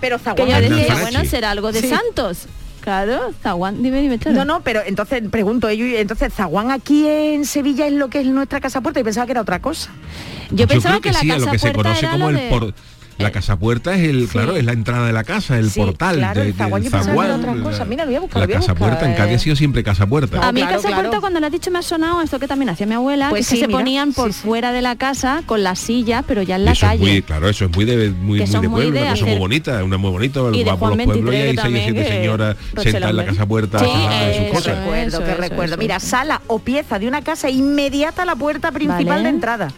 Pero 0.00 0.18
Que 0.18 0.24
zaguán 0.24 0.48
yo 0.48 0.54
Anda, 0.56 0.68
decía, 0.76 0.94
bueno, 1.00 1.24
será 1.24 1.50
algo 1.50 1.72
de 1.72 1.80
Sí. 1.80 1.88
santos. 1.88 2.46
Claro, 2.88 3.34
zaguán. 3.42 3.82
Dime, 3.82 4.00
dime. 4.00 4.18
No, 4.32 4.46
no, 4.46 4.62
pero 4.62 4.80
entonces 4.82 5.22
pregunto, 5.30 5.70
Yuyu, 5.70 5.96
entonces 5.98 6.32
Zaguán 6.32 6.70
aquí 6.70 7.06
en 7.06 7.44
Sevilla 7.44 7.86
es 7.86 7.92
lo 7.92 8.08
que 8.08 8.20
es 8.20 8.26
nuestra 8.26 8.62
casa 8.62 8.80
puerta 8.80 8.98
y 8.98 9.04
pensaba 9.04 9.26
que 9.26 9.32
era 9.32 9.42
otra 9.42 9.60
cosa. 9.60 9.90
Yo 10.50 10.66
pensaba 10.66 10.98
creo 10.98 11.02
que, 11.02 11.12
la 11.12 11.20
sí, 11.20 11.30
a 11.30 11.34
casa 11.34 11.44
lo 11.46 11.52
que 11.52 11.58
se 11.58 11.70
puerta 11.70 11.82
conoce 11.82 12.06
era 12.06 12.10
como 12.12 12.30
lo 12.30 12.38
el 12.38 12.48
por- 12.48 12.74
La 13.18 13.30
casa 13.32 13.58
puerta 13.58 13.94
es 13.96 14.08
el, 14.08 14.28
claro, 14.28 14.56
es 14.56 14.64
la 14.64 14.72
entrada 14.72 15.06
de 15.06 15.12
la 15.12 15.24
casa, 15.24 15.58
el 15.58 15.70
Sí, 15.70 15.80
portal 15.80 16.16
claro, 16.16 16.40
de, 16.40 16.48
el 16.48 16.54
zaguán, 16.54 16.82
del 16.82 16.90
que 16.92 16.96
la- 16.96 17.84
Mira, 17.84 18.04
lo 18.04 18.10
voy 18.10 18.16
a 18.16 18.20
buscar, 18.20 18.40
La 18.40 18.46
lo 18.46 18.46
voy 18.46 18.54
a 18.54 18.58
casa 18.60 18.72
buscar, 18.72 18.76
puerta 18.88 19.06
en 19.06 19.12
eh. 19.12 19.16
Cádiz 19.16 19.34
ha 19.34 19.38
sido 19.40 19.56
siempre 19.56 19.82
casa 19.82 20.06
puerta. 20.06 20.46
A 20.46 20.52
mí 20.52 20.60
claro, 20.60 20.76
casa 20.76 20.88
claro. 20.88 21.02
puerta 21.02 21.20
cuando 21.20 21.40
lo 21.40 21.46
has 21.46 21.52
dicho 21.52 21.70
me 21.70 21.78
ha 21.80 21.82
sonado 21.82 22.22
esto 22.22 22.38
que 22.38 22.46
también 22.46 22.68
hacía 22.68 22.86
mi 22.86 22.94
abuela, 22.94 23.30
Pues 23.30 23.46
que, 23.48 23.50
sí, 23.50 23.54
que 23.56 23.60
se 23.62 23.66
mira, 23.66 23.78
ponían 23.78 24.12
por 24.12 24.32
fuera 24.32 24.70
de 24.72 24.82
la 24.82 24.96
casa 24.96 25.42
con 25.46 25.62
la 25.62 25.74
silla, 25.74 26.22
pero 26.26 26.42
ya 26.42 26.56
en 26.56 26.64
la 26.64 26.72
eso 26.72 26.86
calle. 26.86 27.04
es 27.04 27.10
muy, 27.12 27.22
claro, 27.22 27.48
eso 27.48 27.64
es 27.64 27.74
muy 27.74 27.84
de, 27.84 28.10
muy, 28.10 28.38
Que 28.38 28.44
muy 28.44 28.52
son 28.52 28.62
de 28.62 28.68
muy 28.68 28.82
pueblo, 28.82 29.00
una 29.00 29.10
cosa 29.10 29.22
muy 29.24 29.30
hacer- 29.32 29.38
bonita, 29.40 29.84
una 29.84 29.96
muy 29.96 30.10
bonita, 30.10 30.40
Y 30.52 30.58
de 30.58 30.64
va 30.64 30.76
por 30.78 30.96
los 30.96 31.04
pueblos 31.04 31.34
y 31.34 31.38
23 31.38 31.58
hay 31.64 31.72
seis 31.72 31.84
siete 31.84 32.02
que 32.02 32.08
señoras 32.16 32.56
Rochela 32.72 32.82
sentadas 32.84 32.94
en 32.94 33.00
la 33.02 33.08
Hombre. 33.22 33.26
casa 33.36 33.46
puerta 33.48 33.78
Sí, 33.80 33.84
haciendo 33.86 34.26
de 34.26 34.34
sus 34.48 34.56
cosas. 34.56 34.78
Recuerdo, 34.78 35.18
eso, 35.24 35.36
recuerdo. 35.40 35.76
Mira, 35.76 36.00
sala 36.00 36.40
o 36.46 36.58
pieza 36.60 36.98
de 36.98 37.08
una 37.08 37.22
casa 37.22 37.50
inmediata 37.50 38.22
a 38.22 38.26
la 38.26 38.36
puerta 38.36 38.70
principal 38.72 39.22
de 39.24 39.28
entrada. 39.28 39.68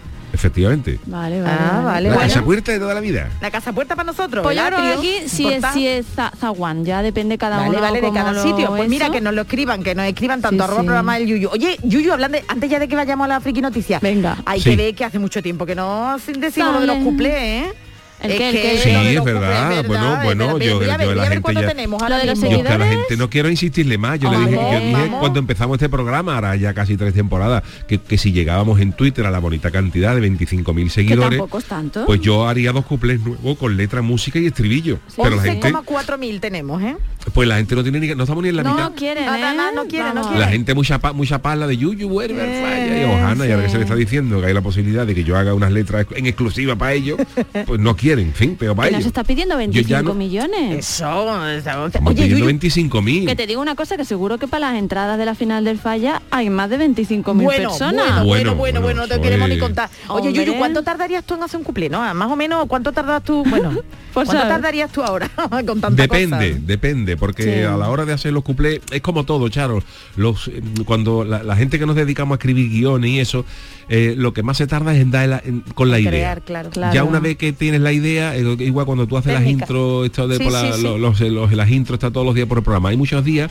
Efectivamente. 0.41 0.99
Vale, 1.05 1.43
vale. 1.43 1.55
Ah, 1.61 1.83
vale, 1.85 2.09
La 2.09 2.15
bueno. 2.15 2.29
casa 2.29 2.43
puerta 2.43 2.73
de 2.73 2.79
toda 2.79 2.95
la 2.95 3.01
vida. 3.01 3.29
La 3.43 3.51
casa 3.51 3.75
puerta 3.75 3.95
para 3.95 4.07
nosotros. 4.07 4.43
Pues 4.43 4.57
yo 4.57 4.65
creo 4.67 4.99
aquí 4.99 5.15
sí 5.27 5.47
es, 5.49 5.63
sí 5.75 5.87
es 5.87 6.07
za- 6.17 6.33
zaguán, 6.41 6.83
ya 6.87 7.03
depende 7.03 7.37
cada 7.37 7.59
Vale, 7.59 7.69
uno. 7.71 7.81
vale, 7.81 8.01
de 8.01 8.11
cada 8.11 8.33
lo 8.33 8.43
sitio. 8.43 8.69
Pues 8.69 8.89
mira, 8.89 9.11
que 9.11 9.21
nos 9.21 9.35
lo 9.35 9.43
escriban, 9.43 9.83
que 9.83 9.95
nos 9.95 10.07
escriban 10.07 10.41
tanto 10.41 10.57
Sí, 10.57 10.63
arroba 10.65 10.81
sí. 10.81 10.87
programa 10.87 11.19
el 11.19 11.27
Yuyu. 11.27 11.51
Oye, 11.51 11.77
Yuyu, 11.83 12.11
hablando 12.13 12.39
de, 12.39 12.45
antes 12.49 12.71
ya 12.71 12.79
de 12.79 12.89
que 12.89 12.97
vayamos 12.97 13.27
a 13.27 13.29
la 13.29 13.41
friki 13.41 13.61
noticia. 13.61 13.99
Venga. 14.01 14.39
Hay 14.47 14.61
Sí. 14.63 14.71
que 14.71 14.77
ver 14.77 14.95
que 14.95 15.05
hace 15.05 15.19
mucho 15.19 15.43
tiempo 15.43 15.67
que 15.67 15.75
no 15.75 16.17
decimos 16.39 16.73
lo 16.73 16.81
de 16.81 16.87
los 16.87 16.97
cuplés, 17.05 17.35
¿eh? 17.37 17.73
¿El 18.23 18.33
Es 18.33 18.37
qué, 18.39 18.49
el 18.51 18.55
que 18.57 18.63
qué, 18.63 18.79
Sí, 18.83 18.91
es 19.17 19.25
verdad. 19.25 19.85
Bueno, 19.87 20.05
verdad, 20.05 20.25
bueno, 20.25 20.47
verdad. 20.59 20.67
yo- 20.67 20.79
ver, 20.79 21.17
la 21.17 21.27
gente 21.27 21.55
ya- 21.55 21.67
tenemos 21.69 22.03
de 22.03 22.27
los. 22.27 22.41
Yo 22.41 22.49
que 22.63 22.69
a 22.69 22.79
la 22.79 22.87
gente 22.87 23.17
no 23.17 23.31
quiero 23.31 23.49
insistirle 23.49 23.97
más. 23.99 24.19
Yo 24.21 24.31
le 24.31 24.37
Vamos, 24.37 24.51
dije, 24.51 24.63
yo 24.73 24.81
dije 24.99 25.11
cuando 25.21 25.39
empezamos 25.39 25.77
este 25.77 25.89
programa, 25.89 26.35
ahora 26.35 26.57
ya 26.57 26.75
casi 26.75 26.97
tres 26.97 27.15
temporadas, 27.15 27.63
que, 27.89 27.99
que 27.99 28.19
si 28.19 28.33
llegábamos 28.33 28.79
en 28.81 28.93
Twitter 28.93 29.25
a 29.27 29.31
la 29.31 29.39
bonita 29.39 29.71
cantidad 29.71 30.15
de 30.15 30.21
25.000 30.21 30.85
Que 30.85 30.91
seguidores, 30.91 31.39
tampoco 31.39 31.59
es 31.59 31.65
tanto. 31.65 32.05
pues 32.07 32.21
yo 32.21 32.47
haría 32.47 32.73
dos 32.73 32.85
cuplés 32.85 33.21
nuevos 33.21 33.57
con 33.59 33.77
letra, 33.77 34.03
música 34.03 34.39
y 34.39 34.47
estribillo. 34.47 34.99
Pero 35.17 35.37
la 35.37 35.43
gente, 35.43 35.73
11,4 35.73 36.19
mil 36.19 36.41
tenemos, 36.41 36.83
¿eh? 36.83 36.97
pues 37.35 37.49
la 37.49 37.57
gente 37.57 37.75
no 37.75 37.83
tiene 37.83 38.01
ni, 38.01 38.09
no 38.15 38.23
estamos 38.25 38.43
ni 38.43 38.49
en 38.51 38.57
la 38.57 38.63
no 38.63 38.75
mitad. 38.75 38.93
quieren, 38.97 39.25
¿eh? 39.25 39.29
no 39.75 39.87
quieren, 39.87 40.15
no 40.15 40.23
quieren. 40.23 40.41
La 40.41 40.49
gente 40.49 40.75
mucha 40.75 40.99
pa- 40.99 41.13
mucha 41.13 41.41
pala 41.41 41.67
de 41.67 41.77
Yuyu 41.77 42.09
vuelve 42.09 42.41
al 42.43 42.49
falla 42.63 42.87
y 42.87 43.01
Eh, 43.01 43.07
Ojana, 43.07 43.47
y 43.47 43.51
ahora 43.53 43.65
que 43.65 43.71
se 43.71 43.77
le 43.79 43.83
sí. 43.85 43.85
está 43.85 43.95
diciendo 43.95 44.41
que 44.41 44.47
hay 44.49 44.55
la 44.55 44.61
posibilidad 44.63 45.07
de 45.07 45.15
que 45.15 45.25
yo 45.25 45.37
haga 45.37 45.55
unas 45.55 45.73
letras 45.73 46.07
en 46.15 46.27
exclusiva 46.27 46.77
para 46.77 46.93
ellos, 46.93 47.19
pues 47.67 47.81
no 47.81 47.97
quieren, 47.97 48.10
en 48.19 48.35
fin, 48.35 48.57
pero 48.59 48.75
Que 48.75 48.91
nos 48.91 49.07
está 49.07 49.25
pidiendo 49.25 49.55
Yo 49.55 49.59
25 49.59 49.89
ya 49.89 50.03
no- 50.03 50.15
millones. 50.15 50.79
Eso, 50.91 51.47
estamos- 51.51 51.87
Estamos 51.87 52.11
Oye, 52.13 52.23
pidiendo 52.23 52.39
Yuyu, 52.47 52.47
25.000. 52.59 53.27
Que 53.27 53.37
te 53.37 53.47
digo 53.47 53.61
una 53.61 53.75
cosa, 53.75 53.97
que 53.97 54.05
seguro 54.05 54.39
que 54.39 54.49
para 54.49 54.71
las 54.71 54.79
entradas 54.79 55.19
de 55.19 55.25
la 55.27 55.35
final 55.35 55.65
del 55.65 55.79
falla 55.79 56.23
hay 56.31 56.51
más 56.51 56.69
de 56.71 56.79
25.000 56.79 57.45
bueno, 57.45 57.69
personas. 57.71 58.25
bueno, 58.25 58.25
bueno, 58.25 58.25
Bueno, 58.25 58.55
bueno, 58.55 58.81
bueno, 58.81 59.03
no 59.03 59.09
te 59.09 59.21
queremos 59.21 59.49
ni 59.49 59.59
contar. 59.59 59.89
Oye, 60.09 60.29
Hombre. 60.29 60.45
Yuyu, 60.47 60.59
¿cuánto 60.59 60.83
tardarías 60.83 61.25
tú 61.25 61.35
en 61.35 61.43
hacer 61.43 61.59
un 61.59 61.65
cuplé? 61.65 61.89
No, 61.89 62.01
más 62.15 62.31
o 62.31 62.37
menos, 62.37 62.67
¿cuánto 62.67 62.93
tardas 62.93 63.23
tú? 63.23 63.45
Bueno, 63.49 63.71
Por 64.15 64.25
¿cuánto 64.27 64.43
tardarías 64.43 64.91
tú 64.91 65.03
ahora 65.03 65.31
con 65.67 65.81
tanta 65.81 65.91
Depende, 66.03 66.51
cosa? 66.53 66.61
depende, 66.67 67.17
porque 67.17 67.43
Sí. 67.43 67.51
a 67.63 67.77
la 67.77 67.89
hora 67.89 68.05
de 68.05 68.13
hacer 68.13 68.33
los 68.33 68.43
cuplés 68.43 68.81
es 68.91 69.01
como 69.03 69.25
todo, 69.25 69.49
Charo. 69.49 69.83
Los, 70.17 70.49
eh, 70.49 70.61
cuando 70.85 71.25
la, 71.25 71.43
la 71.45 71.55
gente 71.57 71.79
que 71.79 71.87
nos 71.87 71.95
dedicamos 71.97 72.35
a 72.35 72.37
escribir 72.37 72.69
guiones 72.71 73.11
y 73.11 73.21
eso, 73.21 73.45
eh, 73.89 74.15
lo 74.17 74.33
que 74.33 74.43
más 74.43 74.57
se 74.57 74.67
tarda 74.67 74.95
es 74.95 75.01
en 75.01 75.11
dar 75.11 75.29
la- 75.29 75.43
en- 75.45 75.61
con 75.75 75.91
la 75.91 75.99
idea. 76.01 76.11
Crear, 76.11 76.43
claro. 76.43 76.71
Claro. 76.71 76.93
Ya 76.95 77.05
una 77.05 77.21
vez 77.21 77.37
que 77.37 77.53
tienes 77.53 77.81
la 77.81 77.93
idea, 77.93 78.00
eh, 78.05 78.57
igual 78.61 78.87
cuando 78.87 79.07
tú 79.07 79.17
haces 79.17 79.33
las 79.33 79.47
intros, 79.47 80.07
esto 80.07 80.27
de 80.29 80.39
Sí, 80.39 80.45
por 80.45 80.53
la- 80.53 80.73
sí, 80.73 80.79
sí. 80.79 80.83
lo- 80.83 80.99
Los, 80.99 81.21
los- 81.21 81.53
las 81.53 81.71
intros 81.71 81.97
está 81.97 82.11
todos 82.11 82.27
los 82.27 82.35
días 82.35 82.47
por 82.47 82.59
el 82.59 82.65
programa. 82.65 82.89
Hay 82.91 82.97
muchos 82.97 83.25
días 83.25 83.51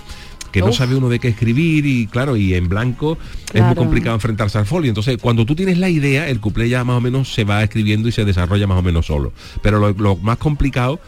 que 0.52 0.62
no 0.62 0.72
sabe 0.74 0.96
uno 0.96 1.10
de 1.10 1.20
qué 1.20 1.28
escribir 1.28 1.86
y 1.86 2.08
claro, 2.08 2.36
y 2.36 2.56
en 2.56 2.68
blanco 2.70 3.20
es 3.54 3.62
muy 3.64 3.76
complicado 3.76 4.16
enfrentarse 4.16 4.58
al 4.58 4.66
folio. 4.66 4.90
Entonces, 4.90 5.18
cuando 5.22 5.46
tú 5.46 5.54
tienes 5.56 5.78
la 5.78 5.90
idea, 5.90 6.28
el 6.28 6.40
cuplé 6.40 6.70
ya 6.70 6.84
más 6.84 6.98
o 6.98 7.02
menos 7.02 7.32
se 7.32 7.44
va 7.44 7.64
escribiendo 7.64 8.08
y 8.10 8.12
se 8.12 8.26
desarrolla 8.26 8.66
más 8.66 8.80
o 8.80 8.82
menos 8.82 9.06
solo. 9.06 9.32
Pero 9.62 9.78
lo, 9.80 9.92
lo 9.94 10.16
más 10.16 10.38
complicado 10.40 11.00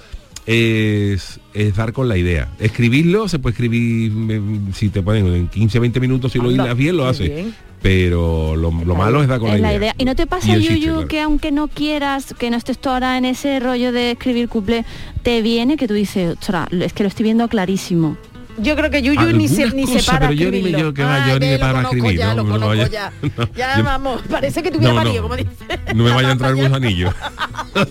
es, 0.45 1.39
es 1.53 1.75
dar 1.75 1.93
con 1.93 2.07
la 2.07 2.17
idea. 2.17 2.49
Escribirlo 2.59 3.27
se 3.27 3.39
puede 3.39 3.53
escribir, 3.53 4.11
mm, 4.11 4.73
si 4.73 4.89
te 4.89 5.01
ponen 5.01 5.25
en 5.27 5.47
15, 5.47 5.79
20 5.79 5.99
minutos, 5.99 6.31
si 6.31 6.39
lo 6.39 6.51
hilas 6.51 6.75
bien, 6.77 6.97
lo 6.97 7.03
muy 7.03 7.11
hace. 7.11 7.23
bien. 7.29 7.55
Pero 7.81 8.55
lo, 8.55 8.71
lo 8.71 8.95
malo 8.95 9.21
es 9.23 9.27
dar 9.27 9.39
con 9.39 9.49
Es 9.49 9.59
la, 9.59 9.67
la 9.69 9.73
idea. 9.73 9.77
idea. 9.79 9.95
¿Y 9.97 10.05
no 10.05 10.15
te 10.15 10.27
pasa, 10.27 10.47
Yuyu, 10.47 10.61
chiste, 10.67 10.85
claro. 10.91 11.07
que 11.07 11.21
aunque 11.21 11.51
no 11.51 11.67
quieras, 11.67 12.35
que 12.37 12.51
no 12.51 12.57
estés 12.57 12.77
tú 12.77 12.89
ahora 12.89 13.17
en 13.17 13.25
ese 13.25 13.59
rollo 13.59 13.91
de 13.91 14.11
escribir 14.11 14.49
cuplé, 14.49 14.85
te 15.23 15.41
viene 15.41 15.77
que 15.77 15.87
tú 15.87 15.95
dices, 15.95 16.37
ostras, 16.39 16.67
es 16.71 16.93
que 16.93 17.03
lo 17.03 17.09
estoy 17.09 17.23
viendo 17.23 17.47
clarísimo? 17.47 18.17
Yo 18.59 18.75
creo 18.75 18.91
que 18.91 19.01
Yuyu 19.01 19.31
ni 19.31 19.47
se, 19.47 19.71
ni 19.71 19.87
se 19.87 20.03
para 20.03 20.27
a 20.27 20.29
pero 20.29 20.33
yo 20.33 20.45
ni 20.51 20.51
me- 20.51 20.57
escribirlo. 20.57 20.79
yo 20.89 20.93
que 20.93 21.03
va, 21.03 21.23
Ay, 21.23 21.31
yo 21.31 21.39
ni 21.39 21.45
ve, 21.47 21.51
me 21.53 21.57
lo 21.57 21.59
paro 21.61 21.71
a 21.71 21.73
conozco 21.83 21.95
escribir, 21.95 22.19
ya, 22.19 22.27
no, 22.27 22.35
lo 22.35 22.43
no 22.43 22.49
conozco 22.51 22.67
vaya- 22.69 22.87
ya. 22.89 23.13
no, 23.37 23.49
Ya, 23.55 23.77
yo- 23.77 23.83
vamos, 23.83 24.21
parece 24.29 24.61
que 24.61 24.71
tuviera 24.71 24.93
No, 24.93 24.99
no. 24.99 25.05
marido, 25.05 25.23
como 25.23 25.35
dice. 25.37 25.49
No 25.95 26.03
me 26.03 26.11
vaya 26.11 26.27
a 26.27 26.31
entrar 26.33 26.51
pantalla. 26.51 26.67
gusanillo. 26.69 27.13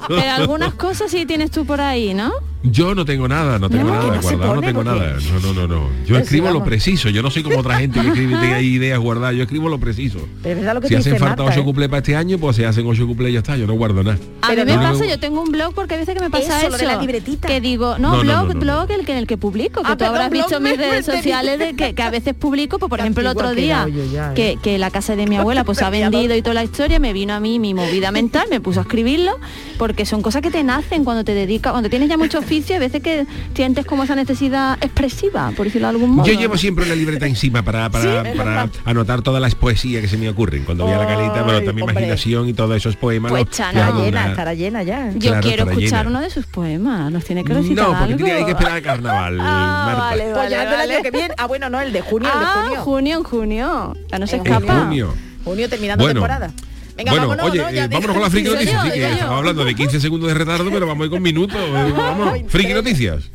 Pero 0.07 0.31
algunas 0.37 0.75
cosas 0.75 1.11
sí 1.11 1.27
tienes 1.27 1.51
tú 1.51 1.65
por 1.67 1.81
ahí, 1.81 2.15
¿no? 2.15 2.31
Yo 2.63 2.95
no 2.95 3.07
tengo 3.07 3.27
nada, 3.27 3.59
no 3.59 3.71
tengo 3.71 3.85
No, 3.85 3.95
nada 3.95 4.17
no 4.17 4.21
guardado, 4.23 4.55
no 4.57 4.61
tengo 4.61 4.83
porque- 4.85 4.99
nada. 5.01 5.17
No, 5.33 5.41
no, 5.41 5.53
no, 5.55 5.67
no. 5.67 5.89
Yo 6.05 6.09
Pues 6.15 6.25
escribo 6.25 6.49
sí, 6.49 6.53
lo 6.53 6.63
preciso. 6.65 7.09
Yo 7.09 7.23
no 7.23 7.31
soy 7.31 7.43
como 7.43 7.59
otra 7.59 7.79
gente 7.79 8.01
que 8.03 8.09
escribe 8.09 8.35
y 8.35 8.39
tiene 8.39 8.63
ideas 8.65 8.99
guardadas. 8.99 9.35
Yo 9.35 9.43
escribo 9.45 9.71
lo 9.71 9.79
preciso. 9.81 10.19
Pero 10.43 10.61
es 10.61 10.67
lo 10.75 10.81
que 10.83 10.89
Si 10.89 10.95
te 10.95 11.01
hacen 11.01 11.13
dice 11.15 11.25
falta 11.25 11.43
Marta, 11.43 11.55
ocho 11.55 11.61
¿eh? 11.63 11.65
cuplés 11.65 11.89
para 11.89 11.99
este 11.99 12.17
año, 12.17 12.37
pues 12.39 12.57
se 12.57 12.67
hacen 12.67 12.87
ocho 12.87 13.07
cuplés 13.07 13.31
y 13.31 13.33
ya 13.35 13.39
está. 13.39 13.57
Yo 13.57 13.67
no 13.67 13.73
guardo 13.75 14.03
nada. 14.03 14.19
A 14.43 14.51
mí 14.51 14.57
me 14.57 14.77
no. 14.77 14.83
pasa, 14.83 15.07
yo 15.07 15.19
tengo 15.19 15.41
un 15.43 15.51
blog 15.51 15.73
porque 15.75 15.95
a 15.95 15.97
veces 15.97 16.15
que 16.15 16.21
me 16.21 16.29
pasa 16.29 16.59
Eso, 16.59 16.67
eso, 16.67 16.69
lo 16.69 16.77
de 16.77 16.85
la 16.85 16.97
libretita. 17.01 17.49
que 17.49 17.63
digo, 17.63 17.97
no, 17.99 18.11
No, 18.11 18.17
no, 18.17 18.23
blog, 18.25 18.37
no, 18.37 18.43
no, 18.49 18.55
no. 18.55 18.61
blog 18.61 18.91
el 18.91 19.07
que 19.07 19.13
en 19.13 19.19
el 19.19 19.27
que 19.27 19.39
publico, 19.39 19.81
que 19.81 19.87
Ah, 19.89 19.93
tú 19.93 19.99
perdón, 20.01 20.17
habrás 20.17 20.31
visto 20.31 20.61
mis 20.61 20.77
redes 20.77 21.07
sociales 21.07 21.59
de 21.59 21.75
que, 21.75 21.95
que 21.95 22.03
a 22.03 22.11
veces 22.11 22.35
publico, 22.35 22.79
pues 22.79 22.91
por 22.91 23.01
ejemplo 23.01 23.23
el 23.23 23.27
otro 23.29 23.55
día 23.55 23.87
ya, 24.13 24.33
¿eh? 24.33 24.35
que, 24.35 24.59
que 24.63 24.77
la 24.79 24.91
casa 24.91 25.17
de 25.17 25.27
mi 25.27 25.37
abuela 25.37 25.65
pues 25.65 25.81
ha 25.81 25.89
vendido 25.91 26.37
y 26.37 26.43
toda 26.43 26.55
la 26.55 26.65
historia, 26.65 26.99
me 26.99 27.15
vino 27.15 27.33
a 27.33 27.41
mí 27.41 27.59
mi 27.59 27.73
movida 27.73 28.11
mental, 28.13 28.49
me 28.51 28.61
puso 28.61 28.81
a 28.81 28.83
escribirlo, 28.83 29.33
porque 29.79 30.05
son 30.05 30.21
cosas 30.21 30.43
que 30.43 30.51
te 30.51 30.63
nacen 30.63 31.05
cuando 31.05 31.25
te 31.25 31.33
dedicas, 31.33 31.73
cuando 31.73 31.89
tienes 31.89 32.09
ya 32.11 32.19
mucho 32.19 32.43
oficio, 32.51 32.77
a 32.77 32.79
veces 32.81 33.01
que 33.03 33.27
sientes 33.55 33.87
como 33.87 34.03
esa 34.05 34.15
necesidad 34.17 34.77
expresiva, 34.81 35.53
por 35.57 35.67
decirlo 35.67 35.87
de 35.89 35.91
algún 35.95 36.11
modo. 36.11 36.27
Yo 36.27 36.33
llevo 36.35 36.57
siempre 36.57 36.85
una 36.85 36.95
libreta 36.95 37.27
encima 37.27 37.63
para, 37.63 37.89
para, 37.91 38.25
Sí, 38.25 38.37
para 38.37 38.69
anotar 38.85 39.23
todas 39.23 39.41
las 39.41 39.55
poesías 39.55 40.03
que 40.03 40.09
se 40.09 40.17
me 40.17 40.29
ocurren. 40.29 40.65
Cuando 40.65 40.85
voy 40.85 40.93
a 40.95 40.99
la 40.99 41.07
calita, 41.07 41.45
pero 41.45 41.59
Ay, 41.59 41.65
también 41.65 41.83
hombre. 41.89 41.93
imaginación 42.03 42.49
y 42.49 42.53
todos 42.53 42.77
esos 42.77 42.97
poemas. 42.97 43.31
Pues, 43.31 43.45
Estará 43.51 43.91
llena, 43.93 44.09
una- 44.21 44.31
estará 44.31 44.55
llena 44.55 44.83
ya. 44.83 45.11
Yo 45.13 45.31
Claro, 45.31 45.41
quiero 45.47 45.65
escuchar 45.71 46.07
llena. 46.07 46.11
uno 46.11 46.21
de 46.21 46.31
sus 46.31 46.47
poemas, 46.47 47.13
nos 47.13 47.25
tiene 47.25 47.45
que 47.45 47.55
recitar 47.55 47.85
No, 47.85 47.91
porque 47.91 48.05
algo. 48.15 48.17
tiene- 48.25 48.33
hay 48.33 48.45
que 48.45 48.51
esperar 48.51 48.73
al 48.75 48.83
carnaval, 48.83 49.39
Ah, 49.41 49.83
Marta. 49.87 50.01
vale, 50.03 50.23
Pues 50.25 50.35
vale, 50.35 50.51
ya 50.51 50.59
del 50.61 50.69
vale. 50.77 50.95
año 50.95 51.03
que 51.03 51.11
viene. 51.13 51.35
Ah, 51.39 51.47
bueno, 51.47 51.71
no, 51.71 51.81
el 51.81 51.93
de 51.93 52.01
junio, 52.01 52.29
Ah, 52.33 52.37
el 52.37 52.41
de 52.41 52.67
junio. 52.77 52.83
junio, 52.85 53.17
en 53.19 53.25
junio. 53.25 53.97
Ya 54.11 54.19
no 54.19 54.27
se 54.27 54.37
En 54.37 54.47
escapa. 54.47 54.81
Junio. 54.87 55.15
Junio 55.45 55.69
terminando 55.69 56.03
Bueno. 56.05 56.21
temporada. 56.21 56.51
Venga, 56.97 57.13
bueno, 57.13 57.29
vámonos, 57.29 57.51
oye, 57.51 57.63
¿no? 57.63 57.71
Ya 57.71 57.85
eh, 57.85 57.89
vámonos 57.89 58.15
con 58.15 58.23
la 58.23 58.31
friki 58.31 58.49
noticias. 58.51 58.85
Sí, 58.85 58.91
que 58.93 59.13
estamos 59.13 59.39
hablando 59.39 59.65
de 59.65 59.75
15 59.75 60.01
segundos 60.01 60.29
de 60.29 60.35
retardo, 60.35 60.71
pero 60.71 60.87
vamos 60.87 61.03
a 61.03 61.05
ir 61.07 61.11
con 61.11 61.23
minutos. 61.23 61.59
Eh, 61.71 61.93
Vamos, 61.97 62.39
friki 62.49 62.75
noticias. 62.75 63.31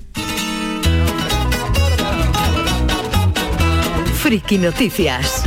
Friki 4.26 4.58
Noticias. 4.58 5.44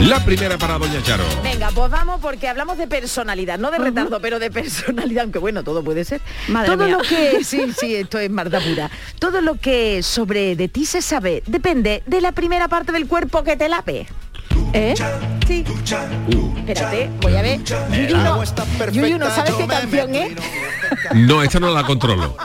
La 0.00 0.24
primera 0.24 0.58
para 0.58 0.76
Doña 0.76 1.00
Charo. 1.04 1.22
Venga, 1.44 1.70
pues 1.72 1.88
vamos 1.88 2.20
porque 2.20 2.48
hablamos 2.48 2.76
de 2.76 2.88
personalidad, 2.88 3.60
no 3.60 3.70
de 3.70 3.78
retardo, 3.78 4.20
pero 4.20 4.40
de 4.40 4.50
personalidad, 4.50 5.22
aunque 5.22 5.38
bueno, 5.38 5.62
todo 5.62 5.84
puede 5.84 6.04
ser. 6.04 6.20
Madre 6.48 6.72
todo 6.74 6.84
mía. 6.86 6.96
lo 6.96 7.02
que, 7.04 7.44
sí, 7.44 7.72
sí, 7.78 7.94
esto 7.94 8.18
es 8.18 8.28
Marta 8.28 8.58
pura. 8.60 8.90
Todo 9.20 9.40
lo 9.40 9.54
que 9.54 10.02
sobre 10.02 10.56
de 10.56 10.66
ti 10.66 10.84
se 10.84 11.00
sabe 11.00 11.44
depende 11.46 12.02
de 12.06 12.20
la 12.20 12.32
primera 12.32 12.66
parte 12.66 12.90
del 12.90 13.06
cuerpo 13.06 13.44
que 13.44 13.56
te 13.56 13.68
lape. 13.68 14.08
¿Eh? 14.72 14.94
Sí. 15.46 15.64
Espérate, 16.56 17.10
voy 17.20 17.36
a 17.36 17.42
ver. 17.42 17.60
Yuyu 17.62 18.16
no, 18.16 18.42
Yuyu, 18.90 19.18
¿no 19.18 19.30
sabes 19.30 19.54
qué 19.54 19.66
canción 19.66 20.14
es? 20.14 20.32
No, 21.14 21.42
esta 21.42 21.58
no 21.58 21.70
la 21.70 21.84
controlo. 21.84 22.36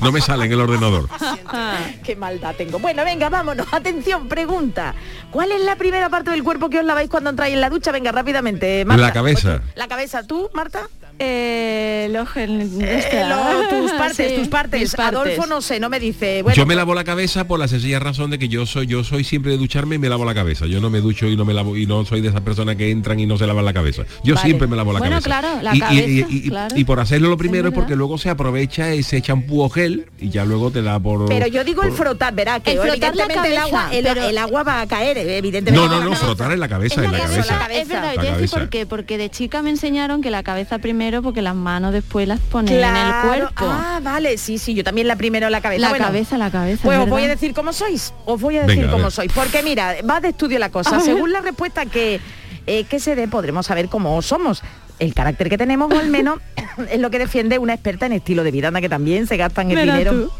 No 0.00 0.12
me 0.12 0.20
sale 0.20 0.46
en 0.46 0.52
el 0.52 0.60
ordenador. 0.60 1.08
Qué 2.04 2.16
maldad 2.16 2.54
tengo. 2.56 2.78
Bueno, 2.78 3.04
venga, 3.04 3.28
vámonos. 3.28 3.66
Atención, 3.72 4.28
pregunta. 4.28 4.94
¿Cuál 5.30 5.52
es 5.52 5.62
la 5.62 5.76
primera 5.76 6.08
parte 6.08 6.30
del 6.30 6.42
cuerpo 6.42 6.70
que 6.70 6.78
os 6.78 6.84
laváis 6.84 7.10
cuando 7.10 7.30
entráis 7.30 7.54
en 7.54 7.60
la 7.60 7.70
ducha? 7.70 7.92
Venga, 7.92 8.12
rápidamente, 8.12 8.84
Marta. 8.84 9.02
La 9.02 9.12
cabeza. 9.12 9.62
La 9.74 9.88
cabeza, 9.88 10.22
¿tú, 10.26 10.50
Marta? 10.54 10.88
Eh, 11.22 12.08
Eh, 12.12 12.98
esta. 12.98 13.28
lo- 13.28 13.68
tus 13.82 13.92
partes, 13.92 14.30
Sí, 14.32 14.36
tus 14.38 14.48
partes. 14.48 14.98
Adolfo 14.98 15.46
no 15.46 15.60
sé, 15.62 15.80
no 15.80 15.88
me 15.88 16.00
dice. 16.00 16.42
Bueno, 16.42 16.56
yo 16.56 16.66
me 16.66 16.74
lavo 16.74 16.94
la 16.94 17.04
cabeza 17.04 17.46
por 17.46 17.58
la 17.58 17.68
sencilla 17.68 17.98
razón 17.98 18.30
de 18.30 18.38
que 18.38 18.48
yo 18.48 18.66
soy 18.66 18.86
yo 18.86 19.04
soy 19.04 19.24
siempre 19.24 19.52
de 19.52 19.58
ducharme 19.58 19.96
y 19.96 19.98
me 19.98 20.08
lavo 20.08 20.24
la 20.24 20.34
cabeza. 20.34 20.66
Yo 20.66 20.80
no 20.80 20.90
me 20.90 21.00
ducho 21.00 21.26
y 21.28 21.36
no 21.36 21.44
me 21.44 21.54
lavo 21.54 21.76
y 21.76 21.86
no 21.86 22.04
soy 22.04 22.20
de 22.20 22.28
esas 22.28 22.40
personas 22.40 22.76
que 22.76 22.90
entran 22.90 23.18
y 23.20 23.26
no 23.26 23.38
se 23.38 23.46
lavan 23.46 23.64
la 23.64 23.72
cabeza. 23.72 24.02
Yo 24.24 24.34
Vale. 24.34 24.46
siempre 24.46 24.66
me 24.68 24.76
lavo 24.76 24.92
la 24.92 24.98
Bueno, 24.98 25.20
cabeza. 25.20 25.40
claro, 25.40 25.62
la 25.62 25.74
y, 25.76 25.80
cabeza, 25.80 26.08
y- 26.08 26.26
y- 26.28 26.48
claro. 26.48 26.76
y 26.76 26.84
por 26.84 27.00
hacerlo 27.00 27.28
lo 27.28 27.36
primero 27.36 27.68
es 27.68 27.74
porque 27.74 27.96
luego 27.96 28.18
se 28.18 28.30
aprovecha 28.30 28.92
ese 28.92 29.20
champú 29.22 29.62
o 29.62 29.68
gel 29.70 30.06
y 30.20 30.28
ya 30.30 30.44
luego 30.44 30.70
te 30.70 30.82
da 30.82 30.98
por 31.00 31.26
Pero 31.28 31.46
yo 31.46 31.64
digo 31.64 31.82
el 31.82 31.92
frotar, 31.92 32.34
verá, 32.34 32.60
que 32.60 32.72
El 32.72 32.78
frotar 32.78 32.98
la 33.16 33.24
evidentemente 33.24 33.48
el 33.48 33.54
cabeza, 33.54 33.62
agua, 33.84 33.94
el, 33.96 34.04
pero- 34.04 34.24
el 34.28 34.38
agua 34.38 34.62
va 34.62 34.80
a 34.80 34.86
caer, 34.86 35.18
evidentemente. 35.18 35.72
No, 35.72 35.88
no, 35.88 36.04
no, 36.04 36.14
frotar 36.16 36.52
en 36.52 36.60
la 36.60 36.68
cabeza, 36.68 37.04
en 37.04 37.12
la 37.12 37.18
cabeza. 37.18 37.66
Es 37.72 37.88
verdad, 37.88 38.14
yo 38.16 38.36
decir 38.36 38.50
por 38.50 38.68
qué, 38.68 38.86
porque 38.86 39.18
de 39.18 39.30
chica 39.30 39.62
me 39.62 39.70
enseñaron 39.70 40.20
que 40.22 40.30
la 40.30 40.42
cabeza 40.42 40.78
primero, 40.78 41.11
porque 41.20 41.42
las 41.42 41.54
manos 41.56 41.92
después 41.92 42.26
las 42.28 42.38
ponen 42.40 42.72
en 42.74 42.96
el 42.96 43.12
cuerpo. 43.26 43.64
Ah, 43.68 44.00
vale, 44.02 44.38
sí, 44.38 44.56
sí, 44.56 44.72
yo 44.72 44.84
también 44.84 45.08
la 45.08 45.16
primero 45.16 45.50
la 45.50 45.60
cabeza. 45.60 45.80
la 45.80 45.88
Bueno, 45.90 46.04
cabeza, 46.06 46.38
la 46.38 46.50
cabeza. 46.50 46.82
Pues 46.84 46.98
os 46.98 47.08
voy 47.08 47.24
a 47.24 47.28
decir 47.28 47.52
cómo 47.52 47.72
sois. 47.72 48.14
Os 48.24 48.40
voy 48.40 48.56
a 48.58 48.62
decir 48.62 48.84
Venga, 48.84 48.92
cómo 48.92 49.10
sois. 49.10 49.32
Porque 49.32 49.62
mira, 49.62 49.96
va 50.08 50.20
de 50.20 50.28
estudio 50.28 50.58
la 50.60 50.70
cosa. 50.70 50.90
A 50.90 50.98
ver. 50.98 51.02
Según 51.04 51.32
la 51.32 51.40
respuesta 51.40 51.84
que, 51.86 52.20
eh, 52.66 52.84
que 52.84 53.00
se 53.00 53.16
dé, 53.16 53.26
podremos 53.28 53.66
saber 53.66 53.88
cómo 53.88 54.22
somos. 54.22 54.62
El 54.98 55.14
carácter 55.14 55.48
que 55.48 55.58
tenemos, 55.58 55.92
o 55.92 55.98
al 55.98 56.08
menos, 56.08 56.38
es 56.90 57.00
lo 57.00 57.10
que 57.10 57.18
defiende 57.18 57.58
una 57.58 57.74
experta 57.74 58.06
en 58.06 58.12
estilo 58.12 58.44
de 58.44 58.52
vida, 58.52 58.68
anda 58.68 58.80
que 58.80 58.88
también 58.88 59.26
se 59.26 59.36
gastan 59.36 59.70
el 59.72 59.80
dinero. 59.80 60.12
tú. 60.12 60.30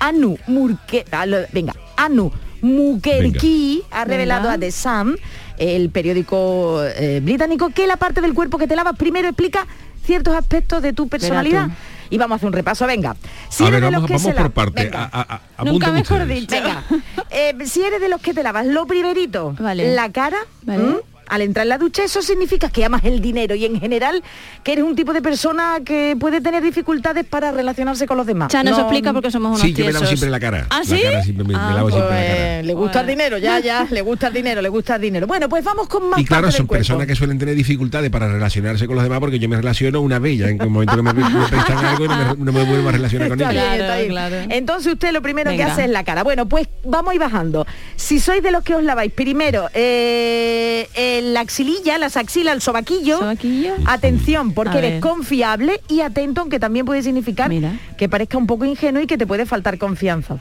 Anu 0.00 0.38
Murke, 0.46 1.04
ah, 1.10 1.24
venga, 1.52 1.74
Anu 1.96 2.30
Mukerki 2.62 3.82
ha 3.90 4.04
revelado 4.04 4.42
Venga. 4.44 4.54
a 4.54 4.58
The 4.58 4.72
Sun, 4.72 5.16
el 5.58 5.90
periódico 5.90 6.82
eh, 6.84 7.20
británico, 7.22 7.70
que 7.70 7.86
la 7.86 7.96
parte 7.96 8.20
del 8.20 8.34
cuerpo 8.34 8.58
que 8.58 8.66
te 8.66 8.76
lavas 8.76 8.96
primero 8.96 9.28
explica 9.28 9.66
ciertos 10.04 10.34
aspectos 10.34 10.82
de 10.82 10.92
tu 10.92 11.08
personalidad. 11.08 11.68
Y 12.10 12.16
vamos 12.16 12.34
a 12.34 12.36
hacer 12.36 12.46
un 12.46 12.52
repaso, 12.54 12.86
venga. 12.86 13.16
Si 13.50 13.64
a 13.64 13.68
eres 13.68 13.80
ver, 13.82 13.90
de 13.90 13.90
los 13.90 14.02
vamos, 14.02 14.06
que 14.08 14.12
vamos 14.14 14.22
se 14.22 14.32
por 14.32 14.42
la- 14.42 14.48
parte. 14.48 14.84
venga. 14.84 15.10
A- 15.12 15.20
a- 15.34 15.40
a- 15.58 15.64
Nunca 15.64 15.92
mejor 15.92 16.22
ustedes. 16.22 16.40
dicho. 16.40 16.54
Venga, 16.56 16.84
eh, 17.30 17.54
si 17.66 17.82
eres 17.82 18.00
de 18.00 18.08
los 18.08 18.20
que 18.22 18.32
te 18.32 18.42
lavas 18.42 18.64
lo 18.64 18.86
primerito, 18.86 19.54
Vale. 19.58 19.94
la 19.94 20.10
cara, 20.10 20.38
Vale. 20.62 20.82
Al 21.28 21.42
entrar 21.42 21.64
en 21.64 21.68
la 21.70 21.78
ducha, 21.78 22.04
eso 22.04 22.22
significa 22.22 22.70
que 22.70 22.84
amas 22.84 23.04
el 23.04 23.20
dinero 23.20 23.54
y 23.54 23.64
en 23.64 23.78
general 23.80 24.22
que 24.62 24.72
eres 24.72 24.84
un 24.84 24.94
tipo 24.96 25.12
de 25.12 25.22
persona 25.22 25.78
que 25.84 26.16
puede 26.18 26.40
tener 26.40 26.62
dificultades 26.62 27.24
para 27.24 27.52
relacionarse 27.52 28.06
con 28.06 28.16
los 28.16 28.26
demás. 28.26 28.52
Ya 28.52 28.62
nos 28.62 28.76
No- 28.76 28.82
explica 28.84 29.12
porque 29.12 29.30
somos 29.30 29.50
unos 29.50 29.60
Sí, 29.62 29.72
yo 29.72 29.84
me 29.84 29.92
lavo 29.92 30.04
tiesos. 30.04 30.08
siempre 30.18 30.30
la 30.30 30.40
cara. 30.40 30.66
¿Ah, 30.70 30.78
La 30.78 30.84
sí? 30.84 31.02
cara 31.02 31.22
siempre 31.22 31.44
me- 31.46 31.52
me 31.54 31.58
Ah, 31.58 31.72
lavo 31.74 31.90
siempre 31.90 32.10
la 32.10 32.16
cara. 32.26 32.36
Pues, 32.58 32.66
le 32.66 32.74
gusta 32.74 33.00
el 33.00 33.06
dinero, 33.06 33.38
ya, 33.38 33.60
ya, 33.60 33.86
le 33.90 34.00
gusta 34.02 34.26
el 34.28 34.32
dinero, 34.34 34.62
le 34.62 34.68
gusta 34.68 34.96
el 34.96 35.02
dinero. 35.02 35.26
Bueno, 35.26 35.48
pues 35.48 35.64
vamos 35.64 35.88
con 35.88 36.08
más 36.10 36.20
Y 36.20 36.24
claro, 36.24 36.44
parte 36.44 36.56
son 36.56 36.66
del 36.66 36.78
personas 36.78 37.06
que 37.06 37.14
suelen 37.14 37.38
tener 37.38 37.54
dificultades 37.54 38.10
para 38.10 38.28
relacionarse 38.28 38.86
con 38.86 38.94
los 38.96 39.04
demás 39.04 39.20
porque 39.20 39.38
yo 39.38 39.48
me 39.48 39.56
relaciono 39.56 40.00
una 40.00 40.18
bella 40.18 40.48
en 40.48 40.60
el 40.60 40.68
momento 40.70 40.96
que 40.96 41.02
me, 41.02 41.12
me 41.12 41.46
prestan 41.48 41.84
algo 41.84 42.04
y 42.04 42.08
no 42.08 42.16
me, 42.16 42.44
no 42.44 42.52
me 42.52 42.64
vuelvo 42.64 42.88
a 42.88 42.92
relacionar 42.92 43.28
con 43.28 43.40
ellos. 43.40 43.52
Claro, 43.52 44.06
claro. 44.08 44.36
Entonces 44.50 44.92
usted 44.92 45.12
lo 45.12 45.22
primero 45.22 45.50
que 45.50 45.62
hace 45.62 45.84
es 45.84 45.90
la 45.90 46.04
cara. 46.04 46.22
Bueno, 46.22 46.48
pues 46.48 46.68
vamos 46.84 47.12
a 47.12 47.14
ir 47.14 47.20
bajando. 47.20 47.66
Si 47.96 48.20
sois 48.20 48.42
de 48.42 48.50
los 48.50 48.62
que 48.62 48.74
os 48.74 48.82
laváis 48.82 49.12
primero 49.12 49.68
eh, 49.74 50.88
en 50.94 51.17
la 51.22 51.40
axililla, 51.40 51.98
las 51.98 52.16
axilas, 52.16 52.54
el 52.54 52.60
sobaquillo, 52.62 53.18
¿Sobaquillo? 53.18 53.74
atención, 53.86 54.52
porque 54.52 54.78
eres 54.78 55.00
confiable 55.00 55.80
y 55.88 56.00
atento, 56.00 56.40
aunque 56.42 56.58
también 56.58 56.86
puede 56.86 57.02
significar 57.02 57.48
Mira. 57.48 57.72
que 57.96 58.08
parezca 58.08 58.38
un 58.38 58.46
poco 58.46 58.64
ingenuo 58.64 59.02
y 59.02 59.06
que 59.06 59.18
te 59.18 59.26
puede 59.26 59.46
faltar 59.46 59.78
confianza. 59.78 60.38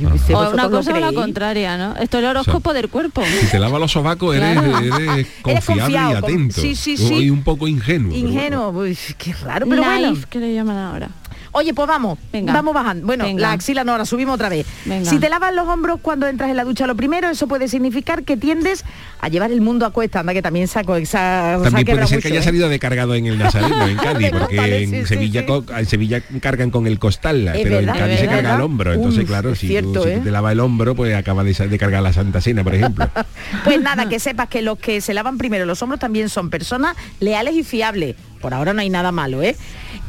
Yo 0.00 0.08
qué 0.12 0.18
sé, 0.18 0.34
O 0.34 0.38
¿vosotros 0.38 0.54
una 0.54 0.70
cosa 0.70 0.94
o 0.96 1.00
la 1.00 1.12
contraria, 1.12 1.76
¿no? 1.76 1.96
Esto 1.96 2.18
es 2.18 2.22
el 2.22 2.30
horóscopo 2.30 2.72
del 2.72 2.88
cuerpo. 2.88 3.22
Si 3.40 3.46
te 3.46 3.58
lava 3.58 3.76
los 3.80 3.90
sobacos 3.90 4.36
eres, 4.36 4.56
eres 4.82 5.26
confiable 5.42 5.62
confiado, 5.82 6.10
y 6.10 6.14
con- 6.20 6.24
atento. 6.30 6.60
sí, 6.60 6.76
sí, 6.76 6.96
sí. 6.96 7.14
Y 7.14 7.30
un 7.30 7.42
poco 7.42 7.66
ingenuo. 7.66 8.14
Ingenuo, 8.16 8.68
uy, 8.70 8.96
qué 9.18 9.32
raro, 9.42 9.66
pero 9.68 9.82
bueno. 9.82 10.12
Naif, 10.12 10.26
que 10.26 10.38
le 10.38 10.54
llaman 10.54 10.76
ahora. 10.78 11.08
Oye, 11.52 11.74
pues 11.74 11.88
vamos, 11.88 12.18
Venga. 12.32 12.52
vamos 12.52 12.74
bajando. 12.74 13.06
Bueno, 13.06 13.24
Venga. 13.24 13.40
la 13.42 13.52
axila 13.52 13.82
no, 13.84 13.98
la 13.98 14.04
subimos 14.04 14.34
otra 14.36 14.48
vez. 14.48 14.66
Venga. 14.84 15.08
Si 15.10 15.18
te 15.18 15.28
lavas 15.28 15.54
los 15.54 15.66
hombros 15.66 15.98
cuando 16.00 16.26
entras 16.28 16.48
en 16.50 16.56
la 16.56 16.64
ducha 16.64 16.86
lo 16.86 16.94
primero, 16.94 17.28
eso 17.28 17.48
puede 17.48 17.66
significar 17.68 18.22
que 18.22 18.36
tiendes 18.36 18.84
a 19.20 19.28
llevar 19.28 19.50
el 19.50 19.60
mundo 19.60 19.84
a 19.86 19.90
cuesta. 19.90 20.20
Anda, 20.20 20.32
que 20.32 20.42
también 20.42 20.68
saco 20.68 20.96
esa... 20.96 21.58
También 21.62 21.86
puede 21.86 22.06
ser 22.06 22.20
que 22.22 22.28
haya 22.28 22.42
salido 22.42 22.68
de 22.68 22.78
cargado 22.78 23.14
en 23.14 23.26
el 23.26 23.38
Nazareno, 23.38 23.86
en 23.86 23.96
Cádiz, 23.98 24.30
porque 24.30 24.82
en 24.84 24.90
sí, 24.90 25.06
Sevilla 25.06 25.40
sí. 25.40 25.46
co- 25.46 25.64
en 25.76 25.86
Sevilla 25.86 26.22
cargan 26.40 26.70
con 26.70 26.86
el 26.86 26.98
costal, 26.98 27.48
Es 27.48 27.62
pero 27.64 27.76
verdad, 27.76 27.96
en 27.96 28.00
Cádiz 28.02 28.18
se 28.20 28.26
carga 28.26 28.36
verdad. 28.42 28.54
el 28.56 28.60
hombro. 28.62 28.92
Entonces, 28.92 29.22
Uf, 29.24 29.28
claro, 29.28 29.54
si, 29.54 29.66
cierto, 29.68 29.92
tú, 29.92 30.02
si 30.04 30.08
¿eh? 30.10 30.20
te 30.22 30.30
lava 30.30 30.52
el 30.52 30.60
hombro, 30.60 30.94
pues 30.94 31.14
acaba 31.16 31.42
de, 31.44 31.52
de 31.52 31.78
cargar 31.78 32.02
la 32.02 32.12
Santa 32.12 32.40
Cena, 32.40 32.62
por 32.64 32.74
ejemplo. 32.74 33.08
Pues 33.64 33.80
nada, 33.80 34.08
que 34.08 34.18
sepas 34.20 34.48
que 34.48 34.62
los 34.62 34.78
que 34.78 35.00
se 35.00 35.12
lavan 35.14 35.36
primero 35.36 35.66
los 35.66 35.82
hombros 35.82 35.98
también 36.00 36.28
son 36.28 36.48
personas 36.50 36.96
leales 37.18 37.54
y 37.54 37.62
fiables. 37.64 38.14
Por 38.40 38.54
ahora 38.54 38.72
no 38.72 38.80
hay 38.80 38.88
nada 38.88 39.12
malo, 39.12 39.42
¿eh? 39.42 39.54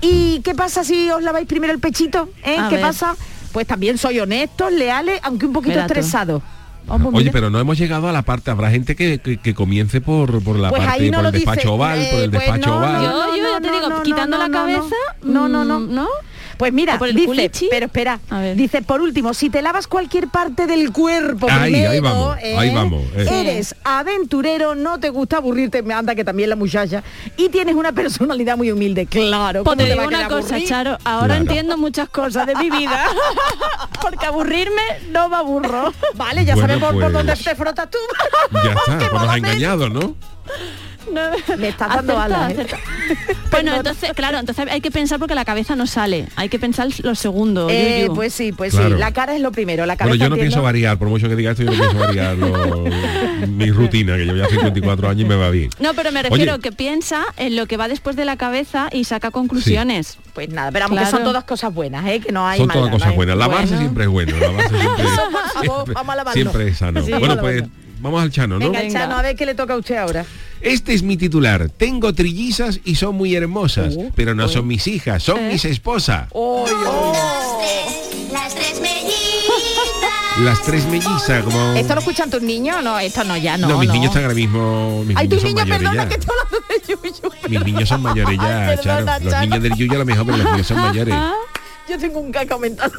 ¿Y 0.01 0.41
qué 0.41 0.55
pasa 0.55 0.83
si 0.83 1.09
os 1.11 1.21
laváis 1.21 1.47
primero 1.47 1.73
el 1.73 1.79
pechito? 1.79 2.29
¿eh? 2.43 2.57
¿Qué 2.69 2.75
ver. 2.75 2.81
pasa? 2.81 3.15
Pues 3.51 3.67
también 3.67 3.97
soy 3.97 4.19
honestos, 4.19 4.71
leales, 4.71 5.19
aunque 5.23 5.45
un 5.45 5.53
poquito. 5.53 5.73
Oh, 6.87 6.97
pues 6.97 7.15
Oye, 7.15 7.31
pero 7.31 7.49
no 7.51 7.59
hemos 7.59 7.77
llegado 7.77 8.07
a 8.09 8.11
la 8.11 8.23
parte, 8.23 8.49
habrá 8.49 8.71
gente 8.71 8.95
que, 8.95 9.19
que- 9.19 9.37
que 9.37 9.53
comience 9.53 10.01
por, 10.01 10.43
por 10.43 10.57
la 10.57 10.69
Pues 10.69 10.81
parte, 10.83 11.11
no 11.11 11.17
por 11.19 11.25
el 11.27 11.31
despacho 11.31 11.59
dice. 11.61 11.67
oval, 11.69 11.99
por 12.09 12.19
Eh, 12.19 12.23
el 12.23 12.31
pues 12.31 12.41
despacho 12.41 12.69
no, 12.69 12.77
oval. 12.77 12.93
no, 12.93 13.03
Yo, 13.03 13.11
no, 13.11 13.37
yo 13.37 13.43
ya 13.43 13.61
te 13.61 13.71
digo, 13.71 13.89
no, 13.89 14.03
quitando 14.03 14.37
no, 14.37 14.43
la 14.43 14.47
no, 14.49 14.53
cabeza, 14.53 14.95
no, 15.21 15.47
no, 15.47 15.63
no. 15.63 15.79
mm, 15.79 15.93
¿no? 15.93 16.07
Pues 16.61 16.73
mira, 16.73 16.93
¿O 16.93 16.99
por 16.99 17.07
el 17.07 17.15
dice, 17.15 17.25
culichi? 17.25 17.67
pero 17.71 17.87
espera, 17.87 18.19
A 18.29 18.39
ver. 18.39 18.55
dice 18.55 18.83
por 18.83 19.01
último, 19.01 19.33
si 19.33 19.49
te 19.49 19.63
lavas 19.63 19.87
cualquier 19.87 20.27
parte 20.27 20.67
del 20.67 20.91
cuerpo 20.91 21.47
Ahí, 21.49 21.71
primero, 21.71 21.89
ahí 21.91 21.99
vamos, 21.99 22.37
¿eh? 22.39 22.55
ahí 22.55 22.75
vamos, 22.75 23.01
eh. 23.15 23.27
eres 23.41 23.73
aventurero, 23.83 24.75
no 24.75 24.99
te 24.99 25.09
gusta 25.09 25.37
aburrirte, 25.37 25.81
me 25.81 25.95
anda 25.95 26.13
que 26.13 26.23
también 26.23 26.49
la 26.51 26.55
muchacha, 26.55 27.01
y 27.35 27.49
tienes 27.49 27.73
una 27.73 27.91
personalidad 27.93 28.57
muy 28.57 28.71
humilde, 28.71 29.07
claro. 29.07 29.63
Pues 29.63 29.75
¿cómo 29.75 29.87
te 29.87 29.91
digo 29.91 30.05
una 30.07 30.27
cosa, 30.27 30.49
aburrir? 30.49 30.67
Charo, 30.67 30.97
ahora 31.03 31.25
Claro. 31.29 31.41
entiendo 31.41 31.77
muchas 31.79 32.09
cosas 32.09 32.45
de 32.45 32.53
mi 32.53 32.69
vida. 32.69 33.05
Porque 34.01 34.27
aburrirme 34.27 34.81
no 35.09 35.29
me 35.29 35.37
aburro. 35.37 35.91
Vale, 36.13 36.45
ya 36.45 36.53
Bueno, 36.53 36.67
sabemos 36.67 36.91
por 36.91 37.01
pues- 37.01 37.13
dónde 37.13 37.35
te 37.43 37.55
frotas 37.55 37.89
tú. 37.89 37.97
Ya 38.53 38.71
está, 38.71 39.35
engañado, 39.37 39.89
¿no? 41.13 41.57
Me 41.57 41.69
estás 41.69 41.89
dando 41.89 42.17
Acerta, 42.17 42.45
alas, 42.47 42.51
¿eh? 42.57 42.67
Bueno, 43.51 43.75
entonces, 43.75 44.11
claro, 44.15 44.37
entonces 44.39 44.65
hay 44.71 44.79
que 44.81 44.91
pensar 44.91 45.19
porque 45.19 45.35
la 45.35 45.43
cabeza 45.45 45.75
no 45.75 45.85
sale. 45.85 46.27
Hay 46.37 46.47
que 46.49 46.57
pensar 46.57 46.87
los 47.03 47.19
segundos. 47.19 47.69
Eh, 47.71 48.07
pues 48.15 48.33
sí, 48.33 48.51
pues 48.53 48.73
Claro. 48.73 48.95
sí, 48.95 48.99
la 48.99 49.11
cara 49.11 49.35
es 49.35 49.41
lo 49.41 49.51
primero, 49.51 49.85
la 49.85 49.97
cabeza 49.97 50.11
Bueno, 50.11 50.23
yo 50.23 50.29
no 50.29 50.35
entiendo. 50.35 50.53
pienso 50.55 50.63
variar, 50.63 50.97
por 50.97 51.09
mucho 51.09 51.27
que 51.27 51.35
diga 51.35 51.51
esto, 51.51 51.63
yo 51.63 51.71
no 51.71 51.77
pienso 51.77 51.97
variar 51.99 52.37
lo- 52.37 52.85
mi 53.47 53.69
rutina, 53.71 54.15
que 54.15 54.25
yo 54.25 54.35
ya 54.35 54.47
54 54.47 55.09
años 55.09 55.21
y 55.21 55.25
me 55.25 55.35
va 55.35 55.49
bien. 55.49 55.69
No, 55.79 55.93
pero 55.93 56.11
me 56.11 56.23
refiero 56.23 56.53
Oye. 56.53 56.61
que 56.61 56.71
piensa 56.71 57.23
en 57.37 57.55
lo 57.55 57.65
que 57.67 57.75
va 57.77 57.87
después 57.87 58.15
de 58.15 58.23
la 58.25 58.37
cabeza 58.37 58.87
y 58.91 59.03
saca 59.03 59.31
conclusiones. 59.31 60.17
Pues 60.33 60.49
nada, 60.49 60.71
pero 60.71 60.85
aunque 60.85 60.99
Claro. 60.99 61.11
son 61.17 61.23
todas 61.25 61.43
cosas 61.43 61.73
buenas, 61.73 62.05
¿eh? 62.07 62.21
que 62.21 62.31
no 62.31 62.47
hay 62.47 62.57
Son 62.59 62.67
maldad, 62.67 62.79
todas 62.81 62.91
no 62.91 62.95
cosas 62.97 63.09
hay- 63.09 63.15
buenas. 63.15 63.37
Lavarse 63.37 63.65
Bueno. 63.67 63.79
siempre 63.81 64.03
es 64.05 64.09
bueno. 64.09 64.37
Lavarse 64.37 64.69
siempre, 64.79 65.03
Eso, 65.03 65.15
por 65.15 65.31
favor, 65.31 65.61
siempre- 65.61 65.93
vamos 65.93 66.13
a 66.13 66.15
lavarnos. 66.15 66.33
siempre 66.41 66.67
es 66.69 66.77
sano. 66.77 67.03
Sí, 67.03 67.11
bueno, 67.11 67.37
pues. 67.39 67.63
Vamos 68.01 68.21
al 68.23 68.31
chano, 68.31 68.55
¿no? 68.59 68.65
Venga, 68.65 68.79
Venga. 68.81 68.99
Chano, 68.99 69.17
a 69.17 69.21
ver 69.21 69.35
qué 69.35 69.45
le 69.45 69.55
toca 69.55 69.73
a 69.73 69.77
usted 69.77 69.95
ahora. 69.97 70.25
Este 70.61 70.93
es 70.93 71.01
mi 71.03 71.17
titular. 71.17 71.69
Tengo 71.69 72.13
trillizas 72.13 72.79
y 72.83 72.95
son 72.95 73.15
muy 73.15 73.35
hermosas, 73.35 73.95
Uh, 73.95 74.11
pero 74.15 74.35
no 74.35 74.47
son 74.47 74.67
mis 74.67 74.87
hijas, 74.87 75.23
son 75.23 75.39
¿Eh? 75.39 75.49
mis 75.53 75.65
esposas. 75.65 76.27
Oh, 76.31 76.65
Las 78.31 78.53
tres 78.55 78.79
mellizas. 78.81 79.61
Las 80.43 80.61
tres 80.63 80.85
mellizas, 80.87 81.43
como... 81.43 81.73
¿Esto 81.73 81.93
lo 81.93 81.99
escuchan 81.99 82.29
tus 82.29 82.41
niños? 82.41 82.83
No, 82.83 82.97
esto 82.99 83.23
no, 83.23 83.35
ya 83.37 83.57
no. 83.57 83.67
no, 83.67 83.77
mis 83.79 83.87
no. 83.89 83.93
niños 83.93 84.07
están 84.09 84.23
ahora 84.23 84.35
mismo... 84.35 85.03
Mis 85.05 85.17
Ay, 85.17 85.27
tus 85.27 85.43
niños 85.43 85.59
son 85.67 85.67
niños, 85.67 85.79
mayores 85.79 85.89
perdona, 85.89 86.09
que 86.09 86.09
ya. 86.09 86.19
estoy 86.19 86.35
hablando 86.41 86.67
de 86.67 86.87
Yuyu. 86.87 87.49
Mis 87.49 87.65
niños 87.65 87.89
son 87.89 88.01
mayores 88.01 88.37
ya, 88.37 88.67
Ay, 88.69 88.77
Charo. 88.81 89.05
Los 89.23 89.39
niños 89.41 89.61
del 89.63 89.75
Yuyo 89.75 89.93
a 89.93 89.97
lo 89.99 90.05
mejor, 90.05 90.25
pero 90.25 90.37
los 90.37 90.51
niños 90.51 90.67
son 90.67 90.77
mayores. 90.81 91.15
Yo 91.91 91.97
tengo 91.97 92.19
un 92.21 92.31
caca 92.31 92.53
aumentado. 92.53 92.93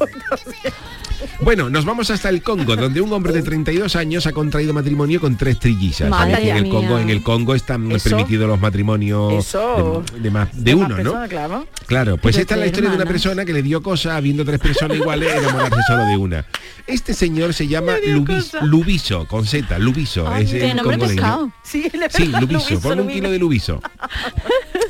Bueno, 1.39 1.69
nos 1.69 1.85
vamos 1.85 2.09
hasta 2.11 2.29
el 2.29 2.43
Congo, 2.43 2.75
donde 2.75 2.99
un 3.01 3.11
hombre 3.13 3.31
de 3.33 3.41
32 3.41 3.95
años 3.95 4.27
ha 4.27 4.33
contraído 4.33 4.73
matrimonio 4.73 5.19
con 5.21 5.35
tres 5.37 5.57
trillizas. 5.57 6.11
En 6.29 6.57
el. 6.57 6.69
Congo, 6.69 6.99
en 6.99 7.09
el 7.09 7.23
Congo 7.23 7.55
están 7.55 7.91
Eso- 7.91 8.09
permitidos 8.09 8.47
los 8.47 8.59
matrimonios 8.59 9.51
de, 9.53 10.19
de 10.19 10.29
más 10.31 10.49
de 10.53 10.75
Más 10.75 10.85
uno, 10.91 11.03
¿no? 11.03 11.27
Claro. 11.29 11.67
Claro, 11.87 12.17
pues 12.17 12.37
esta 12.37 12.53
es 12.55 12.59
la 12.59 12.65
historia 12.67 12.89
de 12.91 12.97
una 12.97 13.05
persona 13.05 13.45
que 13.45 13.53
le 13.53 13.63
dio 13.63 13.81
cosa, 13.81 14.15
habiendo 14.15 14.43
tres 14.45 14.59
personas 14.59 14.97
iguales, 14.97 15.33
enamorarse 15.33 15.79
solo 15.87 16.05
de 16.05 16.17
una. 16.17 16.45
Este 16.85 17.13
señor 17.13 17.53
se 17.53 17.67
llama 17.67 17.93
Lubis, 18.05 18.53
Lubiso, 18.61 19.25
con 19.27 19.45
Z, 19.45 19.79
Lubiso. 19.79 20.27
Ay, 20.27 20.43
es 20.45 20.53
el 20.53 20.75
nombre 20.75 20.97
pescado. 20.99 21.51
Sí, 21.63 21.89
Sí, 22.09 22.27
Lubiso, 22.27 22.79
ponle 22.81 23.01
un 23.01 23.07
kilo 23.09 23.31
de 23.31 23.39
Lubiso. 23.39 23.81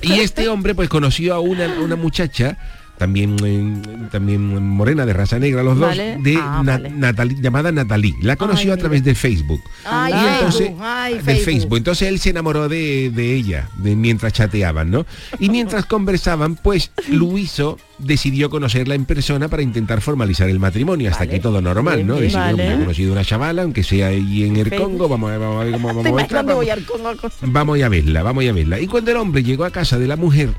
Y 0.02 0.14
este 0.20 0.50
hombre 0.50 0.74
pues 0.76 0.90
conoció 0.90 1.36
a 1.36 1.40
una, 1.40 1.68
una 1.80 1.96
muchacha 1.96 2.58
también 3.04 3.36
eh, 3.46 4.08
también 4.12 4.42
morena 4.70 5.06
de 5.06 5.14
raza 5.14 5.38
negra 5.40 5.62
los 5.64 5.78
dos 5.78 5.96
de 5.98 6.38
Ah, 6.42 6.62
Na- 6.64 6.74
vale. 6.78 6.90
Natali- 6.92 7.42
llamada 7.42 7.72
Natalie 7.72 8.16
la 8.22 8.36
conoció 8.38 8.72
Ay, 8.72 8.78
a 8.80 8.82
través 8.82 9.04
de 9.04 9.14
Facebook 9.14 9.62
Ay, 9.86 10.14
y 10.14 10.34
entonces 10.36 10.72
ay, 10.80 11.14
de 11.16 11.20
Facebook. 11.22 11.44
Facebook 11.46 11.78
entonces 11.78 12.08
él 12.08 12.20
se 12.20 12.30
enamoró 12.30 12.70
de, 12.70 13.12
de 13.14 13.34
ella 13.36 13.70
de, 13.78 13.96
mientras 13.96 14.32
chateaban 14.34 14.90
no 14.90 15.06
y 15.40 15.50
mientras 15.50 15.86
conversaban 15.96 16.56
pues 16.56 16.92
Luiso 17.10 17.78
decidió 18.00 18.50
conocerla 18.50 18.96
en 18.96 19.06
persona 19.06 19.48
para 19.50 19.62
intentar 19.64 20.00
formalizar 20.02 20.50
el 20.50 20.60
matrimonio 20.60 21.10
hasta 21.10 21.26
Vale. 21.26 21.32
aquí 21.34 21.42
todo 21.44 21.62
normal 21.62 22.08
no 22.08 22.14
bien. 22.16 22.24
Decir, 22.26 22.40
Vale. 22.40 22.52
"Hombre, 22.54 22.74
he 22.74 22.80
conocido 22.80 23.12
una 23.12 23.26
chavala 23.26 23.62
aunque 23.64 23.84
sea 23.84 24.08
ahí 24.08 24.44
en 24.44 24.56
el 24.56 24.70
Facebook. 24.70 24.92
Congo 24.92 25.10
vamos 25.10 25.32
a, 25.32 25.38
vamos 25.38 25.62
a 25.62 25.64
ver 25.66 25.74
cómo 25.74 25.88
vamos 25.94 26.04
Te 26.04 26.10
a 26.10 26.22
entrar, 26.22 26.46
vamos-. 26.46 27.34
Vamos 27.42 27.82
a 27.82 27.90
verla, 27.90 28.24
vamos 28.24 28.46
a 28.48 28.52
verla. 28.54 28.80
Y 28.80 28.88
cuando 28.88 29.12
el 29.12 29.18
hombre 29.18 29.44
llegó 29.44 29.66
a 29.66 29.72
casa 29.72 30.00
de 30.00 30.08
la 30.08 30.16
mujer, 30.16 30.50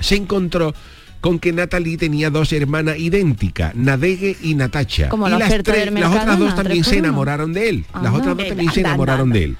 se 0.00 0.16
encontró 0.16 0.74
con 1.24 1.38
que 1.38 1.54
Natalie 1.54 1.96
tenía 1.96 2.28
dos 2.28 2.52
hermanas 2.52 2.98
idénticas, 2.98 3.74
Nadegue 3.74 4.36
y 4.42 4.54
Natacha. 4.56 5.08
Como 5.08 5.26
y 5.26 5.30
la 5.30 5.38
las, 5.38 5.48
tres- 5.62 5.90
las 5.90 6.10
otras 6.10 6.38
dos 6.38 6.54
también 6.54 6.84
se 6.84 6.98
enamoraron 6.98 7.54
de 7.54 7.70
él. 7.70 7.84
Las 7.94 8.12
otras 8.12 8.36
dos 8.36 8.44
Eh, 8.44 8.48
también 8.50 8.70
se 8.70 8.80
anda, 8.80 8.90
enamoraron 8.90 9.30
de 9.30 9.44
él. 9.44 9.56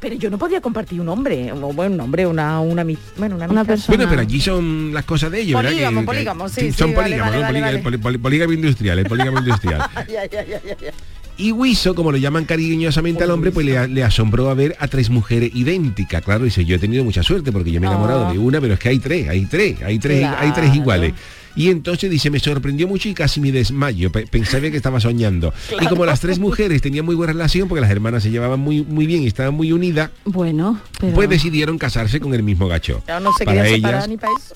Pero 0.00 0.14
yo 0.16 0.30
no 0.30 0.38
podía 0.38 0.62
compartir 0.62 1.02
un 1.02 1.10
hombre, 1.10 1.52
o 1.52 1.70
bueno, 1.74 1.96
un 1.96 2.00
hombre, 2.00 2.26
una, 2.26 2.60
una, 2.60 2.82
bueno, 3.18 3.36
una, 3.36 3.62
persona. 3.62 3.94
Bueno, 3.94 4.08
pero 4.08 4.22
allí 4.22 4.40
son 4.40 4.94
las 4.94 5.04
cosas 5.04 5.30
de 5.30 5.42
ellos, 5.42 5.56
¿verdad? 5.56 5.72
Polígamo, 5.72 6.00
Que- 6.00 6.06
polígamo, 6.06 6.48
sí, 6.48 6.60
sí, 6.62 6.72
Son 6.72 6.94
vale, 6.94 7.02
polígamos, 7.16 7.32
vale, 7.42 7.60
¿no? 7.60 7.66
vale, 7.66 7.78
Polígamo- 7.82 8.22
vale. 8.46 8.54
industrial, 8.54 8.98
el 9.00 9.04
polígamo 9.06 9.38
industrial. 9.40 9.82
Ya, 10.08 10.24
ya, 10.24 10.44
ya, 10.46 10.62
ya, 10.64 10.76
ya. 10.78 10.92
Y 11.38 11.50
Wiso, 11.50 11.94
como 11.94 12.12
lo 12.12 12.18
llaman 12.18 12.44
cariñosamente 12.44 13.24
al 13.24 13.30
hombre, 13.30 13.50
pues 13.50 13.64
le, 13.66 13.88
le 13.88 14.04
asombró 14.04 14.50
a 14.50 14.54
ver 14.54 14.76
a 14.78 14.86
tres 14.88 15.10
mujeres 15.10 15.50
idénticas. 15.54 16.22
Claro, 16.22 16.44
dice, 16.44 16.64
yo 16.64 16.76
he 16.76 16.78
tenido 16.78 17.04
mucha 17.04 17.22
suerte 17.22 17.50
porque 17.50 17.72
yo 17.72 17.80
me 17.80 17.86
he 17.86 17.90
enamorado 17.90 18.26
Ah. 18.28 18.32
de 18.32 18.38
una, 18.38 18.60
pero 18.60 18.74
es 18.74 18.80
que 18.80 18.90
hay 18.90 18.98
tres, 18.98 19.28
hay 19.28 19.46
tres, 19.46 19.82
hay 19.82 19.98
tres, 19.98 20.24
hay 20.38 20.52
tres 20.52 20.74
iguales. 20.74 21.14
Y 21.54 21.68
entonces 21.70 22.10
dice, 22.10 22.30
me 22.30 22.38
sorprendió 22.40 22.88
mucho 22.88 23.08
y 23.08 23.14
casi 23.14 23.40
me 23.40 23.52
desmayo. 23.52 24.10
Pe- 24.10 24.26
Pensaba 24.26 24.62
que 24.70 24.76
estaba 24.76 25.00
soñando. 25.00 25.52
Y 25.80 25.86
como 25.86 26.06
las 26.06 26.20
tres 26.20 26.38
mujeres 26.38 26.80
tenían 26.80 27.04
muy 27.04 27.14
buena 27.14 27.32
relación, 27.32 27.68
porque 27.68 27.80
las 27.82 27.90
hermanas 27.90 28.22
se 28.22 28.30
llevaban 28.30 28.60
muy, 28.60 28.82
muy 28.82 29.06
bien 29.06 29.22
y 29.22 29.26
estaban 29.26 29.54
muy 29.54 29.70
unidas, 29.72 30.10
Bueno, 30.24 30.80
pero... 30.98 31.12
pues 31.14 31.28
decidieron 31.28 31.78
casarse 31.78 32.20
con 32.20 32.32
el 32.34 32.42
mismo 32.42 32.68
gacho. 32.68 33.02
Ya 33.06 33.20
no 33.20 33.32
se 33.34 33.44
para 33.44 33.66
ellas, 33.68 34.08
ni 34.08 34.16
para 34.16 34.32
eso. 34.38 34.54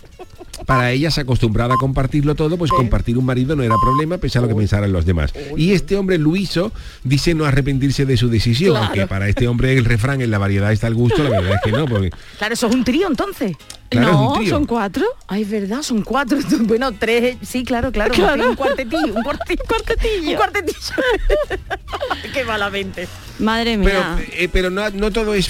para 0.65 0.91
ellas 0.93 1.19
acostumbrada 1.19 1.75
a 1.75 1.77
compartirlo 1.77 2.35
todo, 2.35 2.57
pues 2.57 2.71
compartir 2.71 3.19
un 3.19 3.27
marido 3.27 3.55
no 3.57 3.63
era 3.63 3.75
problema, 3.83 4.17
pese 4.19 4.39
a 4.39 4.41
lo 4.43 4.49
que 4.49 4.55
pensaran 4.55 4.91
los 4.93 5.05
demás. 5.05 5.33
Y 5.57 5.73
este 5.73 5.97
hombre, 5.97 6.17
Luiso, 6.19 6.73
dice 7.05 7.35
no 7.35 7.45
arrepentirse 7.45 8.07
de 8.07 8.17
su 8.17 8.29
decisión, 8.29 8.71
Claro. 8.71 8.87
aunque 8.87 9.07
para 9.07 9.29
este 9.29 9.47
hombre 9.49 9.77
el 9.77 9.85
refrán 9.85 10.21
en 10.23 10.31
la 10.31 10.39
variedad 10.39 10.73
está 10.73 10.87
al 10.87 10.95
gusto, 10.95 11.23
la 11.23 11.29
verdad 11.31 11.55
es 11.57 11.61
que 11.63 11.73
no, 11.73 11.87
porque 11.87 12.11
Claro, 12.39 12.55
eso 12.55 12.67
es 12.69 12.75
un 12.75 12.85
trío 12.85 13.07
entonces. 13.07 13.53
Claro, 13.89 14.33
un 14.33 14.45
no, 14.45 14.51
son 14.51 14.67
cuatro. 14.67 15.05
Ay, 15.27 15.43
es 15.43 15.51
verdad, 15.51 15.83
son 15.83 16.03
cuatro. 16.03 16.39
Bueno, 16.61 16.93
tres, 16.93 17.37
sí, 17.43 17.65
claro, 17.65 17.93
claro. 17.93 18.13
Claro. 18.13 18.51
Un 18.51 18.57
cuartetillo, 18.57 19.15
un 19.15 19.23
cuartetillo. 19.23 19.65
Cuartetillo. 19.67 20.31
Un 20.31 20.37
cuartetillo. 20.37 20.95
Qué 22.35 22.45
malamente. 22.45 23.09
Madre 23.39 23.79
pero, 23.83 23.99
mía. 24.01 24.19
eh, 24.33 24.49
pero 24.51 24.71
no, 24.71 24.89
no 24.91 25.11
todo 25.11 25.35
es 25.35 25.49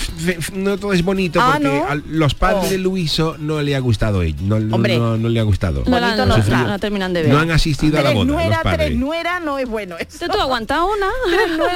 no 0.54 0.76
todo 0.78 0.92
es 0.92 1.02
bonito 1.04 1.40
Ah, 1.40 1.58
porque 1.62 1.68
¿no? 1.68 1.86
a 1.88 1.94
los 1.94 2.34
padres 2.34 2.64
Oh. 2.66 2.70
de 2.70 2.78
Luiso 2.78 3.36
no 3.38 3.60
le 3.62 3.76
ha 3.76 3.78
gustado 3.78 4.22
él, 4.22 4.34
no, 4.42 4.58
no- 4.58 4.74
Hombre. 4.76 4.98
no, 4.98 5.16
no 5.16 5.28
le 5.28 5.38
ha 5.40 5.42
gustado. 5.42 5.84
no, 5.86 6.26
no, 6.26 6.78
terminan 6.78 7.12
de 7.12 7.22
ver. 7.22 7.30
No 7.32 7.38
han 7.38 7.50
asistido 7.50 7.98
a 7.98 8.02
la 8.02 8.10
boda, 8.10 8.24
los 8.24 8.34
nuera, 8.34 8.60
tres 8.76 8.96
nuera 8.96 9.40
no 9.40 9.58
es 9.58 9.68
bueno 9.68 9.96
eso. 9.98 10.26
Tú 10.28 10.38
aguantas 10.40 10.80
una. 10.80 11.06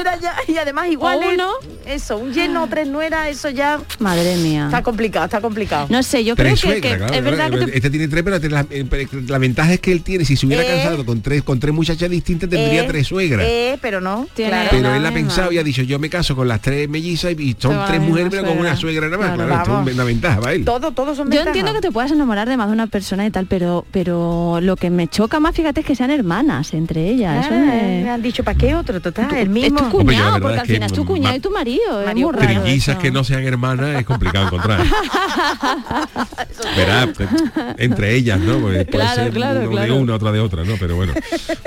Tres 0.03 0.20
ya, 0.20 0.35
y 0.49 0.57
además 0.57 0.88
igual 0.90 1.20
uno. 1.35 1.53
eso, 1.87 2.16
un 2.18 2.33
lleno, 2.33 2.66
tres 2.68 2.88
nueras, 2.88 3.29
eso 3.29 3.51
ya 3.51 3.81
Madre 3.99 4.37
mía. 4.37 4.66
está 4.66 4.83
complicado, 4.83 5.25
está 5.27 5.40
complicado. 5.40 5.87
No 5.90 6.03
sé, 6.03 6.25
yo 6.25 6.35
creo 6.35 6.49
Tres 6.55 6.61
que, 6.61 6.66
suegras, 6.66 6.92
que 6.92 6.99
claro, 6.99 7.14
es 7.14 7.25
verdad 7.25 7.49
claro. 7.51 7.66
que 7.66 7.73
te- 7.73 7.77
Este 7.79 7.90
tiene 7.90 8.09
tres, 8.09 8.23
pero 8.25 8.38
la, 8.49 8.66
eh, 8.70 9.07
la 9.29 9.38
ventaja 9.38 9.73
es 9.75 9.81
que 9.81 9.92
él 9.92 10.03
tiene, 10.03 10.25
si 10.25 10.37
se 10.37 10.46
hubiera 10.46 10.62
Eh. 10.64 10.83
casado 10.83 11.05
con 11.07 11.20
tres, 11.23 11.42
con 11.42 11.61
tres 11.61 11.75
muchachas 11.75 12.11
distintas, 12.11 12.49
tendría 12.51 12.83
Eh, 12.85 12.87
tres 12.88 13.07
suegras. 13.07 13.46
Eh, 13.49 13.79
pero 13.81 14.01
no. 14.01 14.27
Tiene- 14.35 14.51
claro. 14.51 14.68
Pero 14.73 14.90
la 14.90 14.96
él 14.96 15.07
ha 15.07 15.12
pensado 15.12 15.53
y 15.53 15.59
ha 15.59 15.62
dicho, 15.62 15.83
yo 15.83 15.99
me 16.00 16.10
caso 16.10 16.34
con 16.34 16.48
las 16.48 16.60
tres 16.60 16.88
mellizas 16.88 17.32
y 17.38 17.56
son 17.58 17.76
tres 17.86 18.00
mujeres, 18.00 18.28
pero 18.30 18.44
con 18.48 18.58
una 18.58 18.74
suegra. 18.76 19.06
nada 19.08 19.18
más. 19.18 19.26
Claro, 19.34 19.46
Claro, 19.46 19.62
esto 19.62 19.72
vamos. 19.72 19.88
es 19.88 19.94
una 19.94 20.04
ventaja 20.04 20.40
para 20.40 20.52
él. 20.54 20.64
Todo, 20.64 20.90
todos 20.92 21.16
son 21.16 21.26
Yo 21.26 21.30
ventajas. 21.30 21.46
entiendo 21.48 21.72
que 21.74 21.80
te 21.80 21.92
puedas 21.92 22.10
enamorar 22.10 22.48
de 22.48 22.56
más 22.56 22.66
de 22.68 22.72
una 22.72 22.86
persona 22.86 23.24
y 23.26 23.30
tal, 23.30 23.46
pero 23.46 23.84
pero 23.92 24.58
lo 24.62 24.76
que 24.76 24.90
me 24.90 25.06
choca 25.08 25.38
más, 25.40 25.54
fíjate, 25.54 25.80
es 25.80 25.86
que 25.86 25.94
sean 25.94 26.10
hermanas 26.10 26.72
entre 26.74 27.08
ellas. 27.08 27.46
Eso 27.46 27.54
Ah, 27.54 27.58
me- 27.66 28.02
me 28.04 28.10
han 28.10 28.22
dicho, 28.22 28.42
¿para 28.44 28.56
qué 28.58 28.74
otro? 28.74 29.00
Total, 29.00 29.30
el 29.34 29.42
Es 29.42 29.48
mismo. 29.48 29.78
tu 29.78 29.90
cuñado, 29.90 30.40
porque 30.40 30.58
al 30.60 30.66
final 30.66 30.90
es 30.90 30.92
tu 30.92 31.04
cuñado 31.04 31.36
y 31.36 31.40
tu 31.40 31.50
marido. 31.50 32.02
Es 32.02 32.14
muy 32.14 32.32
raro 32.32 32.62
Trillizas 32.62 32.96
que 32.96 33.10
no 33.10 33.22
sean 33.24 33.44
hermanas 33.44 33.96
es 34.00 34.04
complicado 34.04 34.46
encontrar. 34.46 34.80
Verá, 36.76 37.08
pues, 37.14 37.28
entre 37.78 38.14
ellas, 38.14 38.38
¿no? 38.40 38.58
Porque 38.58 38.84
puede 38.84 39.08
ser 39.14 39.30
claro, 39.32 39.68
uno 39.70 39.80
de 39.80 39.90
una, 39.92 40.14
otra 40.14 40.32
de 40.32 40.40
otra, 40.40 40.64
¿no? 40.64 40.74
Pero 40.78 40.96
bueno. 40.96 41.12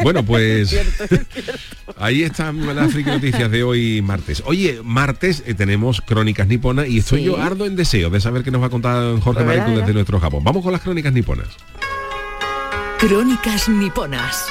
Bueno, 0.04 0.24
pues 0.24 0.76
ahí 1.98 2.24
están 2.24 2.76
las 2.76 2.92
friki 2.92 3.10
noticias 3.10 3.50
de 3.52 3.64
hoy 3.64 4.02
martes. 4.24 4.44
Oye, 4.46 4.80
martes 4.84 5.44
eh, 5.46 5.54
tenemos 5.54 6.02
crónicas 6.02 6.48
niponas 6.48 6.88
y 6.88 7.00
estoy 7.00 7.20
Sí. 7.20 7.26
yo 7.26 7.38
ardo 7.38 7.66
en 7.66 7.76
deseo 7.76 8.10
de 8.10 8.22
saber 8.22 8.44
qué 8.44 8.52
nos 8.52 8.62
va 8.62 8.68
a 8.68 8.70
contar 8.70 9.20
Jorge 9.20 9.44
Pues 9.44 9.58
Marico 9.58 9.78
desde 9.80 9.94
nuestro 9.94 10.20
Japón. 10.20 10.44
Vamos 10.44 10.64
con 10.64 10.72
las 10.72 10.82
crónicas 10.82 11.14
niponas. 11.14 11.48
Crónicas 13.00 13.68
niponas. 13.68 14.46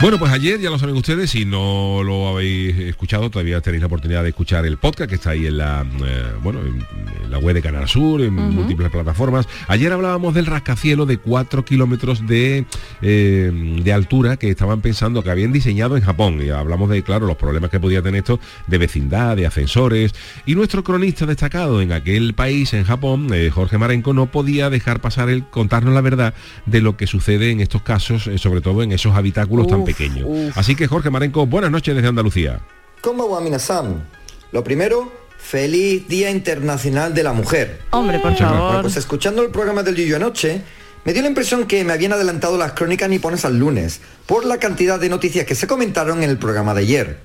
Bueno, 0.00 0.18
pues 0.18 0.32
ayer, 0.32 0.58
ya 0.58 0.70
lo 0.70 0.78
saben 0.78 0.96
ustedes, 0.96 1.30
si 1.30 1.44
no 1.44 2.02
lo 2.02 2.26
habéis 2.26 2.74
escuchado, 2.78 3.28
todavía 3.28 3.60
tenéis 3.60 3.82
la 3.82 3.86
oportunidad 3.86 4.22
de 4.22 4.30
escuchar 4.30 4.64
el 4.64 4.78
podcast 4.78 5.10
que 5.10 5.16
está 5.16 5.30
ahí 5.30 5.46
en 5.46 5.58
la, 5.58 5.84
eh, 6.06 6.32
bueno, 6.42 6.60
en, 6.60 6.86
en 7.22 7.30
la 7.30 7.38
web 7.38 7.54
de 7.54 7.60
Canal 7.60 7.86
Sur, 7.86 8.22
en 8.22 8.32
múltiples 8.32 8.90
plataformas. 8.90 9.46
Ayer 9.68 9.92
hablábamos 9.92 10.32
del 10.32 10.46
rascacielos 10.46 11.06
de 11.06 11.18
4 11.18 11.66
kilómetros 11.66 12.26
de, 12.26 12.64
eh, 13.02 13.78
de 13.82 13.92
altura 13.92 14.38
que 14.38 14.48
estaban 14.48 14.80
pensando 14.80 15.22
que 15.22 15.30
habían 15.30 15.52
diseñado 15.52 15.98
en 15.98 16.02
Japón. 16.02 16.40
Y 16.42 16.48
hablamos 16.48 16.88
de, 16.88 17.02
claro, 17.02 17.26
los 17.26 17.36
problemas 17.36 17.70
que 17.70 17.78
podía 17.78 18.00
tener 18.00 18.20
esto 18.20 18.40
de 18.68 18.78
vecindad, 18.78 19.36
de 19.36 19.46
ascensores. 19.46 20.14
Y 20.46 20.54
nuestro 20.54 20.82
cronista 20.82 21.26
destacado 21.26 21.82
en 21.82 21.92
aquel 21.92 22.32
país, 22.32 22.72
en 22.72 22.84
Japón, 22.84 23.28
eh, 23.34 23.50
Jorge 23.50 23.76
Marenco, 23.76 24.14
no 24.14 24.30
podía 24.30 24.70
dejar 24.70 25.02
pasar 25.02 25.28
el 25.28 25.46
contarnos 25.46 25.92
la 25.92 26.00
verdad 26.00 26.32
de 26.64 26.80
lo 26.80 26.96
que 26.96 27.06
sucede 27.06 27.50
en 27.50 27.60
estos 27.60 27.82
casos, 27.82 28.30
sobre 28.36 28.62
todo 28.62 28.82
en 28.82 28.92
esos 28.92 29.14
habitáculos 29.14 29.66
tan 29.66 29.84
Uf. 30.26 30.56
Así 30.56 30.74
que 30.76 30.86
Jorge 30.86 31.10
Marenco, 31.10 31.46
buenas 31.46 31.70
noches 31.70 31.94
desde 31.94 32.08
Andalucía. 32.08 32.60
¿Cómo 33.00 33.28
va 33.30 33.40
Minasan? 33.40 34.06
Lo 34.52 34.64
primero, 34.64 35.12
feliz 35.38 36.06
Día 36.08 36.30
Internacional 36.30 37.14
de 37.14 37.22
la 37.22 37.32
Mujer. 37.32 37.80
Hombre, 37.90 38.18
por 38.18 38.32
Muchas 38.32 38.40
gracias. 38.40 38.58
Bueno, 38.58 38.68
favor. 38.68 38.82
pues 38.82 38.96
escuchando 38.96 39.42
el 39.42 39.50
programa 39.50 39.82
del 39.82 39.96
Yuyo 39.96 40.16
anoche, 40.16 40.62
me 41.04 41.12
dio 41.12 41.22
la 41.22 41.28
impresión 41.28 41.66
que 41.66 41.82
me 41.84 41.92
habían 41.92 42.12
adelantado 42.12 42.58
las 42.58 42.72
crónicas 42.72 43.08
niponas 43.08 43.44
al 43.44 43.58
lunes, 43.58 44.00
por 44.26 44.44
la 44.44 44.58
cantidad 44.58 45.00
de 45.00 45.08
noticias 45.08 45.46
que 45.46 45.54
se 45.54 45.66
comentaron 45.66 46.22
en 46.22 46.30
el 46.30 46.38
programa 46.38 46.74
de 46.74 46.82
ayer. 46.82 47.20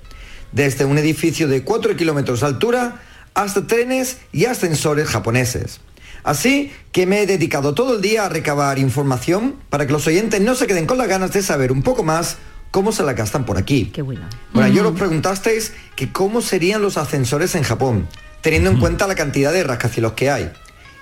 Desde 0.52 0.86
un 0.86 0.98
edificio 0.98 1.48
de 1.48 1.64
4 1.64 1.98
kilómetros 1.98 2.40
de 2.40 2.46
altura 2.46 3.02
hasta 3.34 3.68
trenes 3.68 4.20
y 4.32 4.46
ascensores 4.46 5.10
japoneses. 5.10 5.82
Así 6.24 6.72
que 6.92 7.06
me 7.06 7.22
he 7.22 7.28
dedicado 7.28 7.76
todo 7.76 7.96
el 7.96 8.02
día 8.02 8.26
a 8.26 8.30
recabar 8.30 8.80
información 8.80 9.58
para 9.70 9.86
que 9.86 9.94
los 9.94 10.08
oyentes 10.08 10.42
no 10.42 10.56
se 10.56 10.66
queden 10.66 10.88
con 10.88 10.98
las 10.98 11.08
ganas 11.08 11.34
de 11.34 11.44
saber 11.44 11.72
un 11.72 11.84
poco 11.84 12.02
más 12.02 12.38
cómo 12.76 12.92
se 12.92 13.04
la 13.04 13.14
gastan 13.14 13.46
por 13.46 13.58
aquí. 13.58 13.86
Qué 13.86 14.02
bueno. 14.02 14.28
Bueno, 14.52 14.68
yo 14.68 14.86
os 14.86 15.00
preguntasteis 15.00 15.72
que 15.96 16.12
cómo 16.12 16.42
serían 16.42 16.82
los 16.82 16.98
ascensores 16.98 17.56
en 17.56 17.64
Japón, 17.64 18.06
teniendo 18.42 18.70
en 18.70 18.82
cuenta 18.82 19.08
la 19.08 19.16
cantidad 19.16 19.54
de 19.54 19.64
rascacielos 19.64 20.12
que 20.12 20.30
hay. 20.30 20.52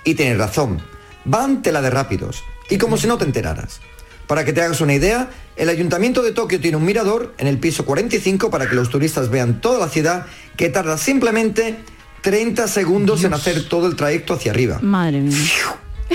Y 0.04 0.14
tenéis 0.14 0.38
razón, 0.38 0.80
van 1.24 1.62
tela 1.62 1.82
de 1.82 1.90
rápidos, 1.90 2.44
y 2.70 2.78
como 2.78 2.96
si 2.96 3.08
no 3.08 3.18
te 3.18 3.24
enteraras. 3.24 3.80
Para 4.28 4.44
que 4.44 4.52
te 4.52 4.62
hagas 4.62 4.80
una 4.82 4.94
idea, 4.94 5.30
el 5.56 5.68
ayuntamiento 5.68 6.22
de 6.22 6.30
Tokio 6.30 6.60
tiene 6.60 6.76
un 6.76 6.84
mirador 6.84 7.34
en 7.38 7.48
el 7.48 7.58
piso 7.58 7.84
45 7.84 8.50
para 8.50 8.68
que 8.68 8.76
los 8.76 8.88
turistas 8.88 9.28
vean 9.28 9.60
toda 9.60 9.80
la 9.80 9.88
ciudad, 9.88 10.26
que 10.56 10.68
tarda 10.68 10.96
simplemente 10.96 11.80
30 12.20 12.68
segundos 12.68 13.24
en 13.24 13.34
hacer 13.34 13.68
todo 13.68 13.88
el 13.88 13.96
trayecto 13.96 14.34
hacia 14.34 14.52
arriba. 14.52 14.78
Madre 14.80 15.22
mía. 15.22 15.36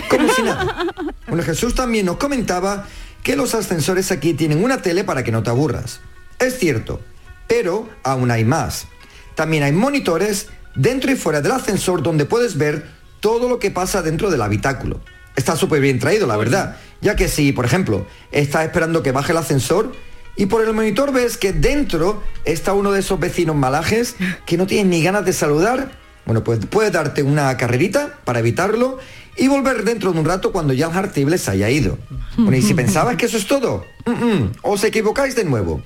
Como 0.09 0.31
si 0.31 0.41
nada. 0.41 0.85
Bueno, 1.27 1.43
Jesús 1.43 1.75
también 1.75 2.05
nos 2.05 2.15
comentaba 2.15 2.87
que 3.23 3.35
los 3.35 3.55
ascensores 3.55 4.11
aquí 4.11 4.33
tienen 4.33 4.63
una 4.63 4.81
tele 4.81 5.03
para 5.03 5.23
que 5.23 5.31
no 5.31 5.43
te 5.43 5.49
aburras. 5.49 6.01
Es 6.39 6.57
cierto, 6.57 7.01
pero 7.47 7.89
aún 8.03 8.31
hay 8.31 8.45
más. 8.45 8.87
También 9.35 9.63
hay 9.63 9.71
monitores 9.71 10.47
dentro 10.75 11.11
y 11.11 11.15
fuera 11.15 11.41
del 11.41 11.51
ascensor 11.51 12.03
donde 12.03 12.25
puedes 12.25 12.57
ver 12.57 12.85
todo 13.19 13.49
lo 13.49 13.59
que 13.59 13.71
pasa 13.71 14.01
dentro 14.01 14.29
del 14.31 14.41
habitáculo. 14.41 15.01
Está 15.35 15.55
súper 15.55 15.81
bien 15.81 15.99
traído, 15.99 16.27
la 16.27 16.37
verdad, 16.37 16.77
ya 17.01 17.15
que 17.15 17.27
si, 17.27 17.51
por 17.51 17.65
ejemplo, 17.65 18.05
estás 18.31 18.65
esperando 18.65 19.03
que 19.03 19.11
baje 19.11 19.31
el 19.31 19.37
ascensor 19.37 19.93
y 20.35 20.45
por 20.45 20.63
el 20.63 20.73
monitor 20.73 21.11
ves 21.11 21.37
que 21.37 21.53
dentro 21.53 22.23
está 22.45 22.73
uno 22.73 22.91
de 22.91 23.01
esos 23.01 23.19
vecinos 23.19 23.55
malajes 23.55 24.15
que 24.45 24.57
no 24.57 24.67
tienes 24.67 24.87
ni 24.87 25.03
ganas 25.03 25.25
de 25.25 25.33
saludar, 25.33 25.91
bueno, 26.25 26.43
pues 26.43 26.59
puedes 26.65 26.91
darte 26.91 27.23
una 27.23 27.55
carrerita 27.57 28.19
para 28.23 28.39
evitarlo 28.39 28.99
y 29.39 29.47
volver 29.47 29.83
dentro 29.83 30.11
de 30.11 30.19
un 30.19 30.25
rato 30.25 30.51
cuando 30.51 30.73
ya 30.73 30.87
el 30.87 30.95
hartible 30.97 31.37
se 31.37 31.51
haya 31.51 31.69
ido. 31.69 31.97
Bueno, 32.37 32.57
y 32.57 32.61
si 32.61 32.73
pensabas 32.75 33.15
que 33.15 33.25
eso 33.25 33.37
es 33.37 33.47
todo, 33.47 33.85
mm, 34.05 34.11
mm, 34.11 34.51
os 34.63 34.83
equivocáis 34.83 35.35
de 35.35 35.45
nuevo. 35.45 35.81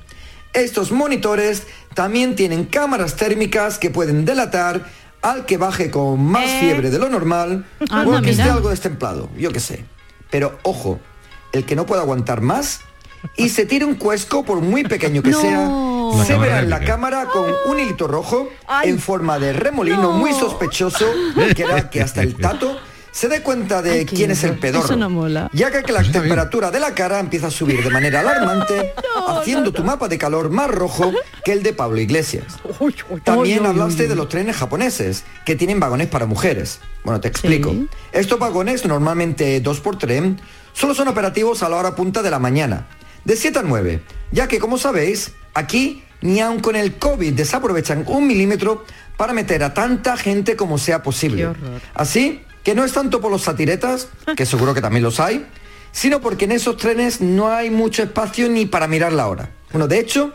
Estos 0.54 0.92
monitores 0.92 1.64
también 1.94 2.36
tienen 2.36 2.66
cámaras 2.66 3.16
térmicas 3.16 3.80
que 3.80 3.90
pueden 3.90 4.26
delatar 4.26 4.86
al 5.22 5.46
que 5.46 5.58
baje 5.58 5.90
con 5.90 6.24
más 6.24 6.46
Eh. 6.50 6.58
fiebre 6.60 6.90
de 6.92 7.00
lo 7.00 7.10
normal 7.10 7.66
Anda, 7.90 8.20
o 8.20 8.22
que 8.22 8.32
esté 8.32 8.44
algo 8.44 8.70
destemplado, 8.70 9.30
yo 9.38 9.52
qué 9.52 9.60
sé. 9.60 9.86
Pero 10.30 10.58
ojo, 10.64 11.00
el 11.54 11.66
que 11.66 11.76
no 11.76 11.86
pueda 11.86 12.02
aguantar 12.02 12.42
más 12.42 12.82
y 13.38 13.50
se 13.50 13.66
tire 13.66 13.86
un 13.86 13.96
cuesco 13.96 14.44
por 14.44 14.60
muy 14.62 14.84
pequeño 14.84 15.24
que 15.24 15.30
No. 15.32 15.40
sea, 15.42 15.70
La 16.20 16.26
se 16.26 16.38
verá 16.38 16.60
en 16.60 16.70
la 16.70 16.82
cámara 16.82 17.26
con 17.28 17.46
un 17.68 17.80
hilito 17.80 18.08
rojo 18.08 18.50
Ay. 18.68 18.90
en 18.90 19.00
forma 19.00 19.40
de 19.40 19.54
remolino 19.54 20.02
No. 20.02 20.12
muy 20.12 20.32
sospechoso 20.34 21.06
que 21.56 21.64
hará 21.64 21.90
que 21.90 22.02
hasta 22.02 22.22
el 22.22 22.36
tato 22.38 22.78
se 23.14 23.30
dé 23.30 23.42
cuenta 23.42 23.84
de 23.84 24.06
quién 24.06 24.32
es 24.32 24.44
el 24.44 24.58
pedorro. 24.58 24.86
Eso 24.86 24.96
no 24.96 25.08
mola. 25.08 25.50
Ya 25.54 25.70
que 25.70 25.92
la 25.92 26.02
temperatura 26.02 26.72
de 26.72 26.80
la 26.80 26.96
cara 26.96 27.20
empieza 27.20 27.48
a 27.48 27.52
subir 27.52 27.84
de 27.84 27.92
manera 27.92 28.22
alarmante, 28.22 28.92
haciendo 29.28 29.72
tu 29.72 29.84
mapa 29.84 30.08
de 30.08 30.18
calor 30.18 30.50
más 30.50 30.70
rojo 30.70 31.14
que 31.46 31.54
el 31.54 31.62
de 31.62 31.74
Pablo 31.74 32.02
Iglesias. 32.02 32.58
También 33.24 33.68
hablaste 33.68 34.08
de 34.08 34.16
los 34.16 34.30
trenes 34.30 34.56
japoneses, 34.56 35.26
que 35.46 35.56
tienen 35.56 35.80
vagones 35.80 36.08
para 36.08 36.26
mujeres. 36.26 36.80
Bueno, 37.04 37.22
te 37.22 37.28
explico. 37.28 37.76
Estos 38.12 38.40
vagones, 38.40 38.84
normalmente 38.86 39.62
dos 39.62 39.80
por 39.80 40.00
tren, 40.00 40.42
solo 40.74 40.96
son 40.96 41.08
operativos 41.08 41.62
a 41.62 41.70
la 41.70 41.78
hora 41.78 41.96
punta 41.96 42.24
de 42.24 42.32
la 42.32 42.40
mañana, 42.40 42.88
de 43.26 43.36
7 43.36 43.60
a 43.60 43.62
9, 43.62 44.02
ya 44.32 44.48
que, 44.48 44.58
como 44.58 44.80
sabéis, 44.80 45.34
aquí 45.54 46.04
ni 46.22 46.40
aun 46.40 46.62
con 46.62 46.76
el 46.76 46.96
COVID 46.96 47.34
desaprovechan 47.34 48.06
un 48.08 48.26
milímetro 48.26 48.86
para 49.18 49.34
meter 49.34 49.64
a 49.64 49.76
tanta 49.76 50.18
gente 50.18 50.56
como 50.56 50.80
sea 50.80 51.04
posible. 51.04 51.50
Así 51.94 52.42
que 52.64 52.76
no 52.76 52.84
es 52.84 52.94
tanto 52.94 53.22
por 53.22 53.32
los 53.32 53.44
satiretas, 53.44 54.08
que 54.36 54.46
seguro 54.46 54.74
que 54.74 54.82
también 54.82 55.04
los 55.04 55.20
hay, 55.20 55.46
sino 55.92 56.22
porque 56.22 56.46
en 56.46 56.54
esos 56.54 56.78
trenes 56.78 57.22
no 57.22 57.50
hay 57.50 57.70
mucho 57.70 58.04
espacio 58.04 58.50
ni 58.50 58.66
para 58.66 58.88
mirar 58.88 59.14
la 59.14 59.28
hora. 59.28 59.52
Bueno, 59.72 59.88
de 59.88 60.00
hecho, 60.00 60.32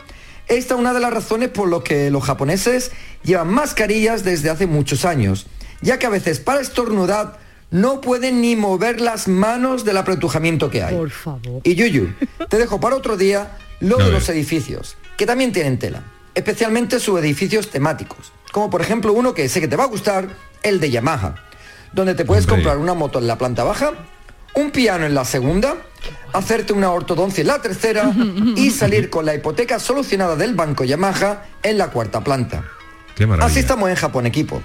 esta 0.47 0.73
es 0.73 0.79
una 0.79 0.93
de 0.93 0.99
las 0.99 1.13
razones 1.13 1.49
por 1.49 1.69
las 1.69 1.81
que 1.81 2.09
los 2.09 2.23
japoneses 2.23 2.91
llevan 3.23 3.49
mascarillas 3.49 4.23
desde 4.23 4.49
hace 4.49 4.67
muchos 4.67 5.05
años, 5.05 5.47
ya 5.81 5.99
que 5.99 6.05
a 6.05 6.09
veces 6.09 6.39
para 6.39 6.61
estornudar 6.61 7.39
no 7.71 8.01
pueden 8.01 8.41
ni 8.41 8.55
mover 8.55 8.99
las 9.01 9.27
manos 9.27 9.85
del 9.85 9.97
apretujamiento 9.97 10.69
que 10.69 10.83
hay. 10.83 10.95
Por 10.95 11.11
favor. 11.11 11.61
Y 11.63 11.75
Yuyu, 11.75 12.13
te 12.49 12.57
dejo 12.57 12.79
para 12.79 12.95
otro 12.95 13.17
día 13.17 13.57
lo 13.79 13.97
de 13.97 14.11
los 14.11 14.27
edificios, 14.29 14.97
que 15.17 15.25
también 15.25 15.51
tienen 15.51 15.77
tela, 15.77 16.03
especialmente 16.35 16.99
sus 16.99 17.19
edificios 17.19 17.69
temáticos, 17.69 18.33
como 18.51 18.69
por 18.69 18.81
ejemplo 18.81 19.13
uno 19.13 19.33
que 19.33 19.47
sé 19.49 19.61
que 19.61 19.67
te 19.67 19.75
va 19.75 19.83
a 19.83 19.87
gustar, 19.87 20.29
el 20.63 20.79
de 20.79 20.89
Yamaha, 20.89 21.35
donde 21.93 22.15
te 22.15 22.25
puedes 22.25 22.45
Hombre. 22.45 22.57
comprar 22.57 22.77
una 22.77 22.93
moto 22.93 23.19
en 23.19 23.27
la 23.27 23.37
planta 23.37 23.63
baja, 23.63 23.93
un 24.55 24.71
piano 24.71 25.05
en 25.05 25.13
la 25.13 25.25
segunda, 25.25 25.75
hacerte 26.33 26.73
una 26.73 26.91
ortodoncia 26.91 27.41
en 27.41 27.47
la 27.47 27.61
tercera 27.61 28.11
y 28.55 28.69
salir 28.71 29.09
con 29.09 29.25
la 29.25 29.35
hipoteca 29.35 29.79
solucionada 29.79 30.35
del 30.35 30.55
banco 30.55 30.83
Yamaha 30.83 31.43
en 31.63 31.77
la 31.77 31.87
cuarta 31.87 32.23
planta. 32.23 32.63
Qué 33.15 33.25
maravilla. 33.25 33.47
Así 33.47 33.59
estamos 33.59 33.89
en 33.89 33.95
Japón 33.95 34.25
equipo. 34.25 34.61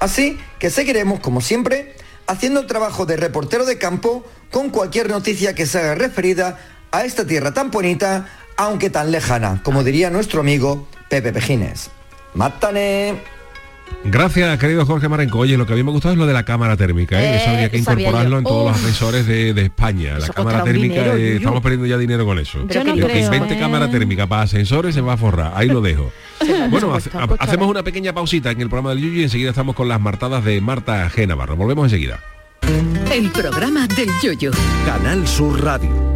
Así 0.00 0.38
que 0.58 0.70
seguiremos, 0.70 1.20
como 1.20 1.40
siempre, 1.40 1.96
haciendo 2.26 2.60
el 2.60 2.66
trabajo 2.66 3.06
de 3.06 3.16
reportero 3.16 3.64
de 3.64 3.78
campo 3.78 4.24
con 4.50 4.70
cualquier 4.70 5.08
noticia 5.10 5.54
que 5.54 5.66
se 5.66 5.78
haga 5.78 5.94
referida 5.94 6.58
a 6.90 7.04
esta 7.04 7.26
tierra 7.26 7.52
tan 7.52 7.70
bonita, 7.70 8.28
aunque 8.56 8.90
tan 8.90 9.10
lejana, 9.10 9.60
como 9.62 9.84
diría 9.84 10.10
nuestro 10.10 10.40
amigo 10.40 10.86
Pepe 11.08 11.32
Pejines. 11.32 11.90
¡Mátane! 12.34 13.35
Gracias, 14.04 14.58
querido 14.60 14.86
Jorge 14.86 15.08
Marenco. 15.08 15.38
Oye, 15.38 15.56
lo 15.56 15.66
que 15.66 15.72
a 15.72 15.76
mí 15.76 15.82
me 15.82 15.90
gustado 15.90 16.12
es 16.12 16.18
lo 16.18 16.26
de 16.26 16.32
la 16.32 16.44
cámara 16.44 16.76
térmica, 16.76 17.20
¿eh? 17.20 17.26
Eh, 17.34 17.36
eso 17.40 17.50
habría 17.50 17.70
que 17.70 17.78
incorporarlo 17.78 18.38
en 18.38 18.44
todos 18.44 18.68
los 18.68 18.76
ascensores 18.76 19.26
de, 19.26 19.52
de 19.52 19.62
España. 19.62 20.18
La 20.18 20.28
cámara 20.28 20.62
térmica, 20.62 20.94
dinero, 20.94 21.16
eh, 21.16 21.24
Yuyu. 21.26 21.36
estamos 21.38 21.60
perdiendo 21.60 21.86
ya 21.86 21.98
dinero 21.98 22.24
con 22.24 22.38
eso. 22.38 22.66
Yo 22.68 22.84
no 22.84 22.94
que 23.06 23.20
invente 23.20 23.54
¿eh? 23.54 23.58
cámara 23.58 23.90
térmica 23.90 24.26
para 24.28 24.42
ascensores 24.42 24.94
se 24.94 25.00
va 25.00 25.14
a 25.14 25.16
forrar. 25.16 25.52
Ahí 25.56 25.68
lo 25.68 25.80
dejo. 25.80 26.12
bueno, 26.70 26.94
hace- 26.94 27.10
hacemos 27.38 27.68
una 27.68 27.82
pequeña 27.82 28.12
pausita 28.12 28.50
en 28.52 28.60
el 28.60 28.68
programa 28.68 28.90
del 28.90 29.00
Yuyu 29.00 29.20
y 29.20 29.22
enseguida 29.24 29.50
estamos 29.50 29.74
con 29.74 29.88
las 29.88 30.00
martadas 30.00 30.44
de 30.44 30.60
Marta 30.60 31.10
G. 31.10 31.26
Navarro. 31.26 31.56
Volvemos 31.56 31.84
enseguida. 31.86 32.20
El 33.12 33.30
programa 33.30 33.86
del 33.88 34.08
Yoyo. 34.22 34.50
Canal 34.84 35.26
Sur 35.26 35.62
Radio. 35.64 36.15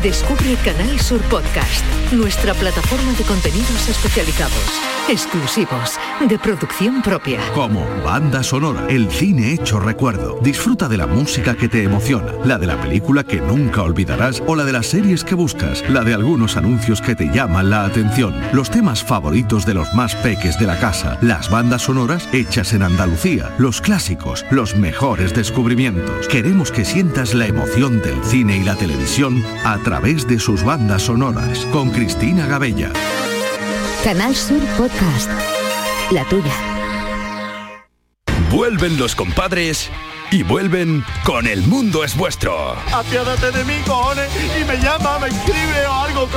Descubre 0.00 0.56
Canal 0.64 0.98
Sur 1.00 1.20
Podcast, 1.22 1.84
nuestra 2.12 2.54
plataforma 2.54 3.12
de 3.12 3.24
contenidos 3.24 3.88
especializados, 3.88 4.80
exclusivos, 5.10 5.98
de 6.26 6.38
producción 6.38 7.02
propia. 7.02 7.40
Como 7.52 7.86
banda 8.02 8.42
sonora, 8.42 8.86
el 8.88 9.10
cine 9.10 9.52
hecho 9.52 9.78
recuerdo. 9.80 10.38
Disfruta 10.40 10.88
de 10.88 10.96
la 10.96 11.06
música 11.06 11.54
que 11.54 11.68
te 11.68 11.82
emociona, 11.82 12.32
la 12.44 12.58
de 12.58 12.68
la 12.68 12.80
película 12.80 13.22
que 13.22 13.40
nunca 13.40 13.82
olvidarás 13.82 14.42
o 14.46 14.56
la 14.56 14.64
de 14.64 14.72
las 14.72 14.86
series 14.86 15.24
que 15.24 15.34
buscas, 15.34 15.84
la 15.90 16.02
de 16.02 16.14
algunos 16.14 16.56
anuncios 16.56 17.02
que 17.02 17.14
te 17.14 17.26
llaman 17.26 17.68
la 17.68 17.84
atención, 17.84 18.34
los 18.52 18.70
temas 18.70 19.04
favoritos 19.04 19.66
de 19.66 19.74
los 19.74 19.92
más 19.94 20.14
peques 20.16 20.58
de 20.58 20.66
la 20.66 20.78
casa, 20.78 21.18
las 21.20 21.50
bandas 21.50 21.82
sonoras 21.82 22.28
hechas 22.32 22.72
en 22.72 22.82
Andalucía, 22.82 23.54
los 23.58 23.82
clásicos, 23.82 24.46
los 24.50 24.74
mejores 24.74 25.34
descubrimientos. 25.34 26.28
Queremos 26.28 26.72
que 26.72 26.86
sientas 26.86 27.34
la 27.34 27.46
emoción 27.46 28.00
del 28.00 28.24
cine 28.24 28.56
y 28.56 28.64
la 28.64 28.74
televisión 28.74 29.44
a 29.64 29.81
través 29.82 30.26
de 30.26 30.38
sus 30.38 30.62
bandas 30.62 31.02
sonoras 31.02 31.66
con 31.72 31.90
Cristina 31.90 32.46
Gabella. 32.46 32.90
Canal 34.04 34.34
Sur 34.34 34.60
Podcast. 34.76 35.30
La 36.10 36.24
tuya. 36.24 36.52
Vuelven 38.50 38.98
los 38.98 39.14
compadres 39.14 39.90
y 40.30 40.42
vuelven 40.42 41.04
con 41.24 41.46
El 41.46 41.62
Mundo 41.62 42.04
es 42.04 42.16
Vuestro. 42.16 42.76
Apiádate 42.92 43.50
de 43.50 43.64
mí, 43.64 43.74
cojones, 43.86 44.28
y 44.60 44.64
me 44.64 44.76
llama, 44.76 45.18
me 45.18 45.28
escribe 45.28 45.86
o 45.86 45.92
algo. 45.92 46.28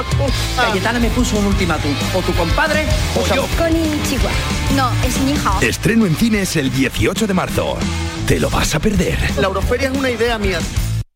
Cayetana 0.55 0.99
me 0.99 1.09
puso 1.09 1.37
un 1.37 1.45
ultimátum. 1.45 1.93
O 2.13 2.21
tu 2.21 2.33
compadre 2.33 2.85
o 3.15 3.25
yo. 3.35 3.47
Chihuahua. 4.07 4.31
No, 4.75 4.91
es 5.05 5.19
mi 5.21 5.31
hija. 5.31 5.59
Estreno 5.61 6.05
en 6.05 6.15
cines 6.15 6.55
el 6.55 6.71
18 6.71 7.27
de 7.27 7.33
marzo. 7.33 7.77
Te 8.27 8.39
lo 8.39 8.49
vas 8.49 8.75
a 8.75 8.79
perder. 8.79 9.17
La 9.37 9.47
Euroferia 9.47 9.89
es 9.89 9.97
una 9.97 10.09
idea 10.09 10.37
mía. 10.37 10.59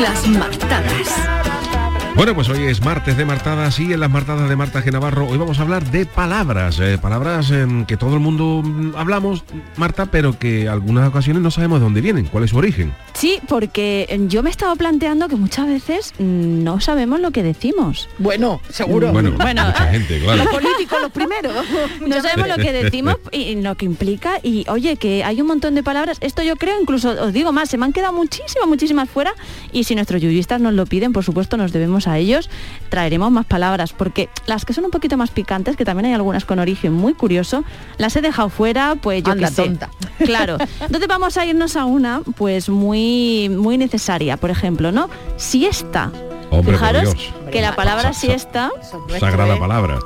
Las 0.00 0.26
martadas. 0.28 1.45
Bueno, 2.16 2.34
pues 2.34 2.48
hoy 2.48 2.64
es 2.64 2.82
martes 2.82 3.18
de 3.18 3.26
martadas 3.26 3.78
y 3.78 3.92
en 3.92 4.00
las 4.00 4.10
martadas 4.10 4.48
de 4.48 4.56
Marta 4.56 4.82
G. 4.82 4.90
Navarro 4.90 5.28
hoy 5.28 5.36
vamos 5.36 5.58
a 5.58 5.62
hablar 5.62 5.84
de 5.90 6.06
palabras, 6.06 6.80
eh, 6.80 6.96
palabras 6.96 7.50
em, 7.50 7.84
que 7.84 7.98
todo 7.98 8.14
el 8.14 8.20
mundo 8.20 8.62
mm, 8.64 8.94
hablamos, 8.96 9.44
Marta, 9.76 10.06
pero 10.06 10.38
que 10.38 10.62
en 10.62 10.68
algunas 10.68 11.06
ocasiones 11.06 11.42
no 11.42 11.50
sabemos 11.50 11.78
de 11.78 11.84
dónde 11.84 12.00
vienen, 12.00 12.24
cuál 12.24 12.44
es 12.44 12.50
su 12.50 12.56
origen. 12.56 12.94
Sí, 13.12 13.38
porque 13.46 14.06
eh, 14.08 14.18
yo 14.28 14.42
me 14.42 14.48
estaba 14.48 14.74
planteando 14.76 15.28
que 15.28 15.36
muchas 15.36 15.66
veces 15.66 16.14
mm, 16.18 16.64
no 16.64 16.80
sabemos 16.80 17.20
lo 17.20 17.32
que 17.32 17.42
decimos. 17.42 18.08
Bueno, 18.16 18.62
seguro. 18.70 19.12
Bueno, 19.12 19.32
Bueno, 19.32 19.66
mucha 19.66 19.86
gente, 19.88 20.18
claro. 20.18 20.42
Los 20.42 20.54
políticos 20.54 20.98
los 21.02 21.12
primeros. 21.12 21.52
No 22.00 22.22
sabemos 22.22 22.48
lo 22.48 22.56
que 22.56 22.72
decimos 22.72 23.16
y 23.30 23.56
lo 23.56 23.74
que 23.74 23.84
implica 23.84 24.38
y 24.42 24.64
oye 24.68 24.96
que 24.96 25.22
hay 25.22 25.40
un 25.40 25.48
montón 25.48 25.74
de 25.74 25.82
palabras. 25.82 26.16
Esto 26.20 26.42
yo 26.42 26.56
creo, 26.56 26.80
incluso 26.80 27.10
os 27.10 27.32
digo 27.32 27.52
más, 27.52 27.68
se 27.68 27.76
me 27.76 27.84
han 27.84 27.92
quedado 27.92 28.14
muchísimas, 28.14 28.66
muchísimas 28.68 29.10
fuera 29.10 29.34
y 29.70 29.84
si 29.84 29.94
nuestros 29.94 30.22
yuyistas 30.22 30.60
nos 30.60 30.72
lo 30.72 30.86
piden, 30.86 31.12
por 31.12 31.24
supuesto 31.24 31.56
nos 31.56 31.72
debemos 31.72 32.05
a 32.08 32.18
ellos, 32.18 32.50
traeremos 32.88 33.30
más 33.30 33.46
palabras 33.46 33.92
porque 33.92 34.28
las 34.46 34.64
que 34.64 34.72
son 34.72 34.84
un 34.84 34.90
poquito 34.90 35.16
más 35.16 35.30
picantes, 35.30 35.76
que 35.76 35.84
también 35.84 36.06
hay 36.06 36.12
algunas 36.14 36.44
con 36.44 36.58
origen 36.58 36.92
muy 36.92 37.14
curioso, 37.14 37.64
las 37.98 38.16
he 38.16 38.22
dejado 38.22 38.48
fuera, 38.48 38.96
pues 39.00 39.22
yo 39.22 39.32
Anda, 39.32 39.48
qué 39.48 39.54
sé. 39.54 39.62
tonta. 39.62 39.90
Claro. 40.24 40.56
Entonces 40.80 41.08
vamos 41.08 41.36
a 41.36 41.44
irnos 41.44 41.76
a 41.76 41.84
una 41.84 42.22
pues 42.36 42.68
muy 42.68 43.48
muy 43.50 43.76
necesaria, 43.78 44.36
por 44.36 44.50
ejemplo, 44.50 44.90
¿no? 44.92 45.10
Siesta. 45.36 46.10
Hombre, 46.50 46.74
Fijaros 46.74 47.14
que 47.50 47.60
la 47.60 47.74
palabra 47.76 48.12
siesta, 48.12 48.70
Sagrada 49.18 49.58
palabra. 49.58 49.98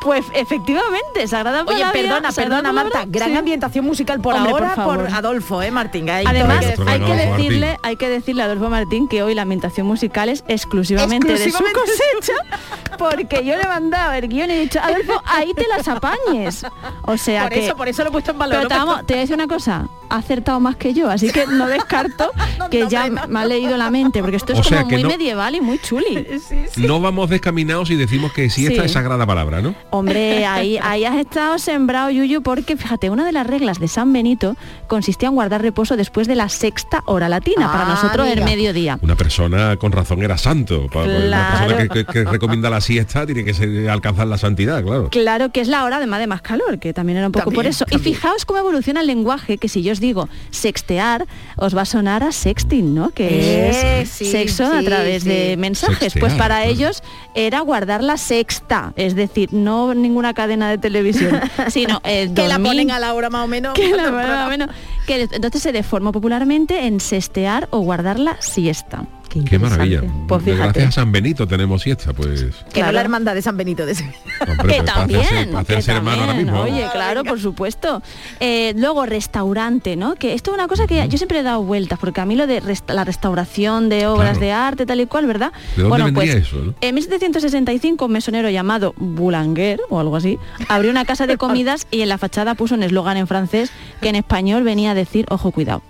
Pues 0.00 0.24
efectivamente, 0.34 1.26
sagrada 1.28 1.62
Oye, 1.62 1.80
palabra. 1.80 1.92
perdona, 1.92 2.32
perdona 2.32 2.62
palabra, 2.68 2.82
Marta, 2.84 3.04
gran 3.08 3.30
sí. 3.30 3.36
ambientación 3.36 3.84
musical 3.84 4.20
por 4.20 4.34
Hombre, 4.34 4.52
ahora 4.52 4.74
por 4.74 4.84
por, 4.84 4.94
favor. 4.96 5.08
Adolfo, 5.14 5.62
¿eh, 5.62 5.70
Martín? 5.70 6.08
Ahí 6.10 6.24
Además, 6.26 6.64
hay 6.64 6.74
que 6.76 6.84
Martín. 6.84 7.16
decirle, 7.16 7.78
hay 7.82 7.96
que 7.96 8.08
decirle 8.08 8.42
a 8.42 8.44
Adolfo 8.46 8.68
Martín 8.70 9.08
que 9.08 9.22
hoy 9.22 9.34
la 9.34 9.42
ambientación 9.42 9.86
musical 9.86 10.28
es 10.28 10.44
exclusivamente, 10.48 11.32
Exclusivamente 11.32 11.80
de 11.80 11.86
su 11.86 12.22
cosecha, 12.22 12.96
porque 12.98 13.44
yo 13.44 13.56
le 13.56 13.62
he 13.62 13.66
mandado 13.66 14.12
el 14.12 14.28
guion 14.28 14.50
y 14.50 14.54
he 14.54 14.60
dicho, 14.60 14.80
Adolfo, 14.80 15.20
ahí 15.26 15.52
te 15.54 15.66
las 15.68 15.86
apañes. 15.88 16.64
O 17.02 17.16
sea 17.16 17.42
por 17.44 17.52
que. 17.52 17.66
eso, 17.66 17.76
por 17.76 17.88
eso 17.88 18.02
lo 18.02 18.08
he 18.10 18.12
puesto 18.12 18.30
en 18.32 18.38
valor. 18.38 18.56
pero 18.58 18.68
te, 18.68 18.74
puesto- 18.74 19.04
te 19.06 19.14
voy 19.14 19.18
a 19.18 19.20
decir 19.22 19.34
una 19.34 19.46
cosa. 19.48 19.88
Ha 20.10 20.16
acertado 20.16 20.60
más 20.60 20.76
que 20.76 20.94
yo, 20.94 21.10
así 21.10 21.30
que 21.30 21.46
no 21.46 21.66
descarto 21.66 22.30
que 22.70 22.86
ya 22.88 23.08
me 23.28 23.38
ha 23.40 23.44
leído 23.46 23.76
la 23.76 23.90
mente, 23.90 24.20
porque 24.20 24.36
esto 24.36 24.52
es 24.52 24.60
O 24.60 24.62
sea 24.64 24.82
como 24.82 24.92
muy 24.92 25.02
no- 25.02 25.08
medieval 25.08 25.54
y 25.54 25.60
muy 25.60 25.78
chuli. 25.78 26.26
No 26.76 27.00
vamos 27.00 27.30
descaminados 27.30 27.90
y 27.90 27.96
decimos 27.96 28.32
que 28.32 28.50
sí, 28.50 28.66
esta 28.66 28.84
es 28.84 28.92
sagrada 28.92 29.26
palabra, 29.26 29.60
¿no? 29.62 29.74
Hombre, 29.90 30.44
ahí, 30.46 30.78
ahí 30.82 31.04
has 31.04 31.16
estado 31.16 31.58
sembrado, 31.58 32.10
Yuyu, 32.10 32.42
porque 32.42 32.76
fíjate, 32.76 33.10
una 33.10 33.24
de 33.24 33.32
las 33.32 33.46
reglas 33.46 33.78
de 33.80 33.88
San 33.88 34.12
Benito 34.12 34.56
consistía 34.88 35.28
en 35.28 35.34
guardar 35.34 35.62
reposo 35.62 35.96
después 35.96 36.26
de 36.28 36.34
la 36.34 36.48
sexta 36.48 37.02
hora 37.06 37.28
latina, 37.28 37.70
para 37.72 37.86
Ah, 37.86 37.94
nosotros 37.94 38.26
el 38.28 38.42
mediodía. 38.44 38.98
Una 39.02 39.16
persona 39.16 39.76
con 39.76 39.92
razón 39.92 40.22
era 40.22 40.36
santo. 40.38 40.86
Pa- 40.92 41.02
Una 41.04 41.16
Claro. 41.26 41.66
persona 41.66 41.88
que, 41.88 42.04
que- 42.04 42.12
que 42.12 42.24
recomienda 42.24 42.70
la 42.70 42.80
siesta 42.80 43.24
tiene 43.26 43.44
que 43.44 43.54
ser- 43.54 43.88
alcanzar 43.90 44.26
la 44.26 44.38
santidad, 44.38 44.82
claro. 44.84 45.08
Claro 45.10 45.50
que 45.50 45.60
es 45.60 45.68
la 45.68 45.84
hora 45.84 45.96
además 45.96 46.20
de 46.20 46.26
más 46.26 46.42
calor, 46.42 46.78
que 46.78 46.92
también 46.92 47.18
era 47.18 47.26
un 47.26 47.32
poco 47.32 47.50
por 47.50 47.66
eso. 47.66 47.84
también. 47.84 48.00
Y 48.00 48.14
fijaos 48.14 48.44
cómo 48.44 48.60
evoluciona 48.60 49.00
el 49.00 49.06
lenguaje, 49.06 49.58
que 49.58 49.68
si 49.68 49.82
yo 49.82 49.92
os 49.96 50.00
digo 50.00 50.28
sextear, 50.50 51.26
os 51.56 51.74
va 51.76 51.82
a 51.82 51.84
sonar 51.84 52.22
a 52.22 52.32
sexting, 52.32 52.94
¿no? 52.94 53.10
Que 53.10 53.26
Eh, 53.28 54.00
es 54.02 54.08
sí, 54.10 54.26
sexo 54.26 54.64
a 54.64 54.82
través 54.82 55.22
sí. 55.22 55.28
de 55.28 55.56
mensajes. 55.56 55.98
Sextear, 56.12 56.20
pues 56.20 56.34
para 56.34 56.56
claro. 56.56 56.70
ellos 56.70 57.02
era 57.34 57.60
guardar 57.60 58.02
la 58.02 58.16
sexta, 58.16 58.92
es 58.96 59.14
decir, 59.14 59.52
no 59.52 59.94
ninguna 59.94 60.34
cadena 60.34 60.68
de 60.70 60.78
televisión, 60.78 61.40
sino 61.68 62.00
el 62.04 62.34
Que 62.34 62.48
la 62.48 62.58
ponen 62.58 62.90
a 62.90 62.98
la 62.98 63.14
hora 63.14 63.30
más 63.30 63.44
o 63.44 63.48
menos. 63.48 63.74
que 63.78 63.88
la- 63.90 64.04
el 64.06 64.12
más 64.12 64.46
o 64.46 64.50
menos, 64.50 64.68
que 65.06 65.22
entonces 65.32 65.62
se 65.62 65.72
deformó 65.72 66.12
popularmente 66.12 66.86
en 66.86 67.00
sestear 67.00 67.68
o 67.70 67.80
guardar 67.80 68.18
la 68.18 68.36
siesta. 68.42 69.06
Qué 69.28 69.58
maravilla. 69.58 70.02
Pues 70.28 70.42
fíjate. 70.42 70.62
Gracias 70.62 70.88
a 70.88 70.92
San 70.92 71.12
Benito 71.12 71.46
tenemos 71.46 71.82
siesta, 71.82 72.12
pues. 72.12 72.46
Que 72.72 72.82
no 72.82 72.92
la 72.92 73.00
hermandad 73.00 73.34
de 73.34 73.42
San 73.42 73.56
Benito 73.56 73.84
de 73.84 73.92
ese. 73.92 74.04
Hombre, 74.48 74.76
que 74.78 74.82
también, 74.82 75.20
hacerse, 75.20 75.50
que 75.50 75.56
hacerse 75.56 75.92
hermano 75.92 76.22
ahora 76.22 76.26
también, 76.34 76.46
mismo. 76.54 76.62
Oye, 76.62 76.86
claro, 76.92 77.24
por 77.24 77.38
supuesto. 77.40 78.02
Eh, 78.40 78.72
luego 78.76 79.04
restaurante, 79.06 79.96
¿no? 79.96 80.14
Que 80.14 80.32
esto 80.34 80.50
es 80.52 80.54
una 80.56 80.68
cosa 80.68 80.86
que 80.86 81.06
yo 81.08 81.18
siempre 81.18 81.40
he 81.40 81.42
dado 81.42 81.62
vueltas, 81.62 81.98
porque 81.98 82.20
a 82.20 82.26
mí 82.26 82.34
lo 82.36 82.46
de 82.46 82.60
resta- 82.60 82.94
la 82.94 83.04
restauración 83.04 83.88
de 83.88 84.06
obras 84.06 84.38
Claro. 84.38 84.40
de 84.40 84.52
arte, 84.52 84.86
tal 84.86 85.00
y 85.00 85.06
cual, 85.06 85.26
¿verdad? 85.26 85.52
¿De 85.76 85.82
dónde 85.82 85.88
bueno, 85.98 86.14
pues 86.14 86.34
eso, 86.34 86.56
no? 86.56 86.74
en 86.80 86.94
1765 86.94 88.04
un 88.06 88.12
mesonero 88.12 88.48
llamado 88.50 88.94
Boulanger 88.96 89.80
o 89.90 90.00
algo 90.00 90.16
así 90.16 90.38
abrió 90.68 90.90
una 90.90 91.04
casa 91.04 91.26
de 91.26 91.36
comidas 91.38 91.86
y 91.90 92.00
en 92.02 92.08
la 92.08 92.18
fachada 92.18 92.54
puso 92.54 92.74
un 92.74 92.82
eslogan 92.82 93.16
en 93.16 93.26
francés 93.26 93.70
que 94.00 94.08
en 94.08 94.14
español 94.16 94.62
venía 94.62 94.92
a 94.92 94.94
decir, 94.94 95.26
ojo, 95.28 95.50
cuidado, 95.50 95.82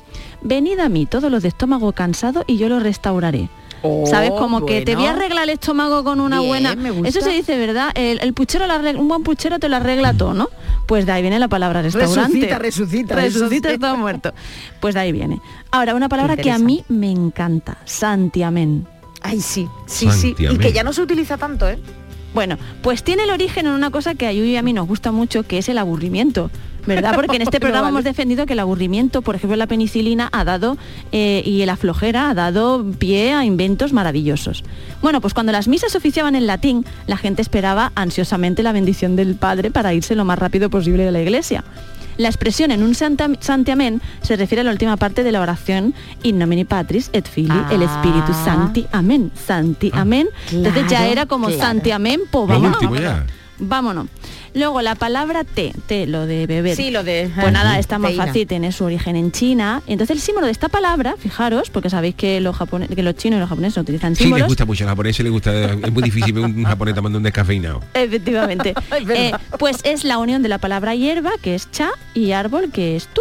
venid 0.47 0.79
a 0.79 0.89
mí 0.89 1.07
todos 1.07 1.31
los 1.31 1.43
de 1.43 1.49
estómago 1.49 1.93
cansado 1.93 2.45
y 2.47 2.57
yo 2.57 2.69
lo 2.69 2.81
restauraré. 2.81 3.49
¿Sabes? 4.07 4.31
Como 4.31 4.67
que 4.67 4.81
te 4.83 4.97
voy 4.97 5.05
a 5.07 5.13
Oh, 5.13 5.15
arreglar 5.17 5.45
el 5.45 5.51
estómago 5.51 6.03
con 6.03 6.21
una 6.21 6.39
Bien, 6.41 6.49
buena... 6.49 6.75
me 6.75 6.91
gusta. 6.91 7.09
Eso 7.09 7.21
se 7.21 7.31
dice, 7.31 7.57
¿verdad? 7.57 7.91
El, 7.95 8.19
el 8.21 8.33
puchero, 8.33 8.67
lo 8.67 8.73
arregla- 8.73 8.99
un 8.99 9.07
buen 9.07 9.23
puchero 9.23 9.61
te 9.61 9.69
lo 9.69 9.77
arregla 9.77 10.13
todo, 10.15 10.35
¿no? 10.35 10.49
Pues 10.87 11.07
de 11.07 11.13
ahí 11.13 11.23
viene 11.23 11.39
la 11.39 11.47
palabra 11.47 11.83
restaurante. 11.83 12.33
Resucita, 12.33 12.59
resucita, 12.59 13.15
Resucita 13.17 13.79
todo 13.79 13.97
muerto. 13.97 14.33
Pues 14.81 14.95
de 14.95 15.01
ahí 15.03 15.13
viene. 15.13 15.41
Ahora, 15.71 15.95
una 15.95 16.09
palabra 16.09 16.37
que 16.37 16.51
a 16.51 16.59
mí 16.59 16.83
me 16.89 17.11
encanta. 17.13 17.77
Santiamén. 17.85 18.89
Ay, 19.23 19.41
sí, 19.41 19.69
sí, 19.87 20.09
sí. 20.11 20.35
Y 20.39 20.57
que 20.59 20.73
ya 20.73 20.83
no 20.83 20.93
se 20.93 21.03
utiliza 21.03 21.37
tanto, 21.37 21.69
¿eh? 21.69 21.79
Bueno, 22.35 22.59
pues 22.83 23.03
tiene 23.05 23.23
el 23.25 23.31
origen 23.31 23.67
en 23.67 23.73
una 23.73 23.91
cosa 23.91 24.15
que 24.15 24.27
a 24.27 24.33
Yuyu 24.33 24.47
y 24.47 24.57
a 24.57 24.63
mí 24.63 24.73
nos 24.73 24.89
gusta 24.89 25.13
mucho, 25.13 25.43
que 25.45 25.59
es 25.59 25.69
el 25.69 25.79
aburrimiento. 25.79 26.51
¿Verdad? 26.87 27.15
Porque 27.15 27.37
en 27.37 27.43
este 27.49 27.59
programa 27.61 27.83
vale. 27.89 27.95
hemos 27.95 28.05
defendido 28.05 28.47
que 28.47 28.53
el 28.53 28.61
aburrimiento, 28.61 29.23
por 29.23 29.35
ejemplo, 29.35 29.57
la 29.57 29.67
penicilina 29.67 30.29
ha 30.33 30.45
dado 30.45 30.77
eh, 31.13 31.43
y 31.45 31.65
la 31.67 31.77
flojera 31.77 32.31
ha 32.31 32.35
dado 32.35 32.85
pie 32.99 33.33
a 33.33 33.45
inventos 33.45 33.93
maravillosos. 33.93 34.63
Bueno, 35.03 35.21
pues 35.21 35.35
cuando 35.35 35.53
las 35.53 35.69
misas 35.69 35.93
se 35.93 35.99
oficiaban 35.99 36.35
en 36.37 36.47
latín, 36.47 36.85
la 37.07 37.17
gente 37.17 37.43
esperaba 37.43 37.93
ansiosamente 37.95 38.63
la 38.63 38.73
bendición 38.73 39.17
del 39.17 39.35
Padre 39.35 39.71
para 39.71 39.93
irse 39.95 40.15
lo 40.15 40.25
más 40.25 40.39
rápido 40.39 40.71
posible 40.71 41.05
de 41.05 41.13
la 41.13 41.21
iglesia. 41.21 41.65
La 42.19 42.29
expresión 42.29 42.71
en 42.71 42.83
un 42.83 42.95
santiamén 42.95 44.01
se 44.23 44.37
refiere 44.37 44.63
a 44.63 44.65
la 44.65 44.71
última 44.71 44.97
parte 44.97 45.23
de 45.23 45.33
la 45.33 45.43
oración 45.43 45.93
In 46.23 46.39
nomine 46.39 46.65
Patris 46.65 47.11
et 47.13 47.29
Filii 47.29 47.61
el 47.71 47.83
Espíritu 47.83 48.33
Ah. 48.33 48.43
Santi 48.45 48.87
Amén. 48.91 49.31
Santi 49.47 49.91
Amén. 49.93 50.27
Entonces 50.51 50.85
ya 50.85 50.89
Claro, 51.01 51.13
era 51.13 51.27
como 51.27 51.49
claro. 51.49 51.61
Santi 51.61 51.91
Amén, 51.91 52.21
pues 52.31 52.49
vámonos. 52.49 52.79
Vámonos. 53.59 54.07
Luego 54.57 54.81
la 54.83 54.95
palabra 54.95 55.45
té, 55.45 55.73
té, 55.87 56.07
lo 56.07 56.27
de 56.27 56.47
beber. 56.47 56.75
Sí, 56.75 56.91
lo 56.91 57.05
de- 57.05 57.31
Pues 57.41 57.53
nada, 57.53 57.79
está 57.79 57.99
más 57.99 58.11
Teína. 58.13 58.27
fácil, 58.27 58.47
tiene 58.49 58.73
su 58.73 58.85
origen 58.85 59.15
en 59.15 59.31
China. 59.31 59.83
Entonces 59.87 60.17
el 60.17 60.21
símbolo 60.23 60.47
de 60.47 60.53
esta 60.53 60.69
palabra, 60.69 61.15
fijaros, 61.19 61.69
porque 61.71 61.91
sabéis 61.91 62.15
que 62.15 62.41
los, 62.41 62.57
japone- 62.57 62.89
que 62.89 63.03
los 63.03 63.15
chinos 63.17 63.37
y 63.37 63.41
los 63.41 63.49
japoneses 63.51 63.77
utilizan 63.79 64.17
Sí, 64.17 64.23
les 64.25 64.29
símbolos. 64.29 64.49
gusta 64.49 64.65
mucho, 64.65 64.85
a 64.85 64.87
los 64.87 64.93
japoneses 64.93 65.23
les 65.25 65.33
gusta, 65.33 65.53
es 65.73 65.93
muy 65.93 66.03
difícil 66.03 66.33
ver 66.33 66.45
un 66.45 66.65
japonés 66.65 66.95
tomando 66.95 67.19
un 67.19 67.23
descafeinado. 67.23 67.83
Efectivamente. 67.95 68.75
Eh, 69.19 69.33
pues 69.59 69.79
es 69.85 70.05
la 70.05 70.19
unión 70.19 70.43
de 70.43 70.49
la 70.49 70.59
palabra 70.59 70.95
hierba, 70.95 71.33
que 71.43 71.55
es 71.55 71.71
cha, 71.71 71.91
y 72.15 72.33
árbol, 72.33 72.71
que 72.73 72.97
es 72.97 73.07
tú. 73.09 73.21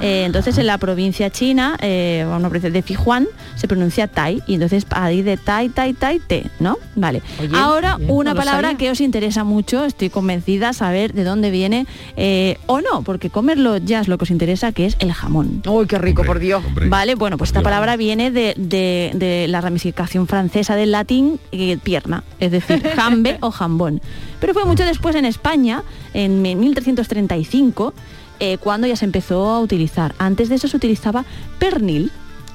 Eh, 0.00 0.24
entonces 0.24 0.56
en 0.58 0.66
la 0.66 0.78
provincia 0.78 1.30
china, 1.30 1.76
eh, 1.80 2.24
una 2.26 2.48
provincia 2.48 2.70
de 2.70 2.82
Fijuan, 2.82 3.26
se 3.56 3.66
pronuncia 3.68 4.06
tai, 4.08 4.42
y 4.46 4.54
entonces 4.54 4.86
ahí 4.90 5.22
de 5.22 5.36
tai, 5.36 5.68
tai, 5.68 5.92
tai, 5.94 6.18
te, 6.20 6.46
¿no? 6.60 6.76
Vale. 6.94 7.22
Oye, 7.40 7.50
Ahora 7.54 7.96
bien, 7.96 8.10
una 8.10 8.34
no 8.34 8.36
palabra 8.40 8.76
que 8.76 8.90
os 8.90 9.00
interesa 9.00 9.44
mucho, 9.44 9.84
estoy 9.84 10.10
convencida 10.10 10.72
saber 10.72 11.12
de 11.12 11.24
dónde 11.24 11.50
viene, 11.50 11.86
eh, 12.16 12.58
o 12.66 12.80
no, 12.80 13.02
porque 13.02 13.30
comerlo 13.30 13.76
ya 13.78 14.00
es 14.00 14.08
lo 14.08 14.18
que 14.18 14.24
os 14.24 14.30
interesa, 14.30 14.72
que 14.72 14.86
es 14.86 14.96
el 15.00 15.12
jamón. 15.12 15.62
Uy, 15.66 15.86
qué 15.86 15.98
rico, 15.98 16.22
Hombre, 16.22 16.28
por 16.34 16.38
Dios. 16.40 16.64
hombre. 16.64 16.88
Vale, 16.88 17.14
bueno, 17.14 17.38
pues 17.38 17.50
esta 17.50 17.62
palabra 17.62 17.96
viene 17.96 18.30
de, 18.30 18.54
de- 18.56 19.10
de 19.14 19.46
la 19.48 19.60
ramificación 19.60 20.26
francesa 20.26 20.76
del 20.76 20.92
latín 20.92 21.38
eh, 21.52 21.76
pierna, 21.82 22.24
es 22.40 22.50
decir, 22.50 22.82
jambe 22.96 23.38
o 23.40 23.50
jambón. 23.50 24.00
Pero 24.40 24.54
fue 24.54 24.64
mucho 24.64 24.84
después 24.84 25.16
en 25.16 25.24
España, 25.24 25.82
en 26.14 26.42
1335, 26.42 27.94
eh, 28.40 28.58
cuando 28.58 28.86
ya 28.86 28.96
se 28.96 29.04
empezó 29.04 29.48
a 29.50 29.60
utilizar. 29.60 30.14
Antes 30.18 30.48
de 30.48 30.56
eso 30.56 30.68
se 30.68 30.76
utilizaba 30.76 31.24
pernil, 31.58 32.10